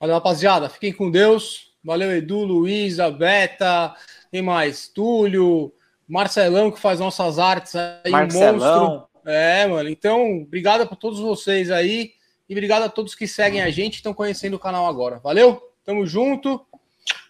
Valeu, 0.00 0.14
rapaziada. 0.14 0.70
Fiquem 0.70 0.94
com 0.94 1.10
Deus. 1.10 1.74
Valeu, 1.84 2.10
Edu, 2.10 2.38
Luísa, 2.38 3.10
Beta, 3.10 3.94
quem 4.30 4.40
mais? 4.40 4.88
Túlio, 4.88 5.74
Marcelão, 6.08 6.70
que 6.70 6.80
faz 6.80 7.00
nossas 7.00 7.38
artes 7.38 7.76
aí, 7.76 8.10
Marcelão. 8.10 8.54
um 8.54 8.88
monstro. 8.88 9.08
É, 9.26 9.66
mano. 9.66 9.90
Então, 9.90 10.40
obrigado 10.40 10.86
para 10.86 10.96
todos 10.96 11.20
vocês 11.20 11.70
aí 11.70 12.12
e 12.48 12.54
obrigado 12.54 12.84
a 12.84 12.88
todos 12.88 13.14
que 13.14 13.28
seguem 13.28 13.60
a 13.60 13.68
gente 13.68 13.92
e 13.92 13.96
estão 13.96 14.14
conhecendo 14.14 14.54
o 14.54 14.58
canal 14.58 14.86
agora. 14.86 15.18
Valeu? 15.18 15.60
Tamo 15.84 16.06
junto. 16.06 16.66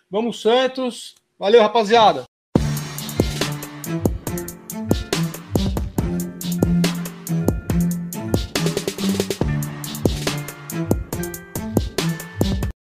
Vamos, 0.09 0.41
Santos. 0.41 1.17
Valeu, 1.37 1.61
rapaziada. 1.61 2.25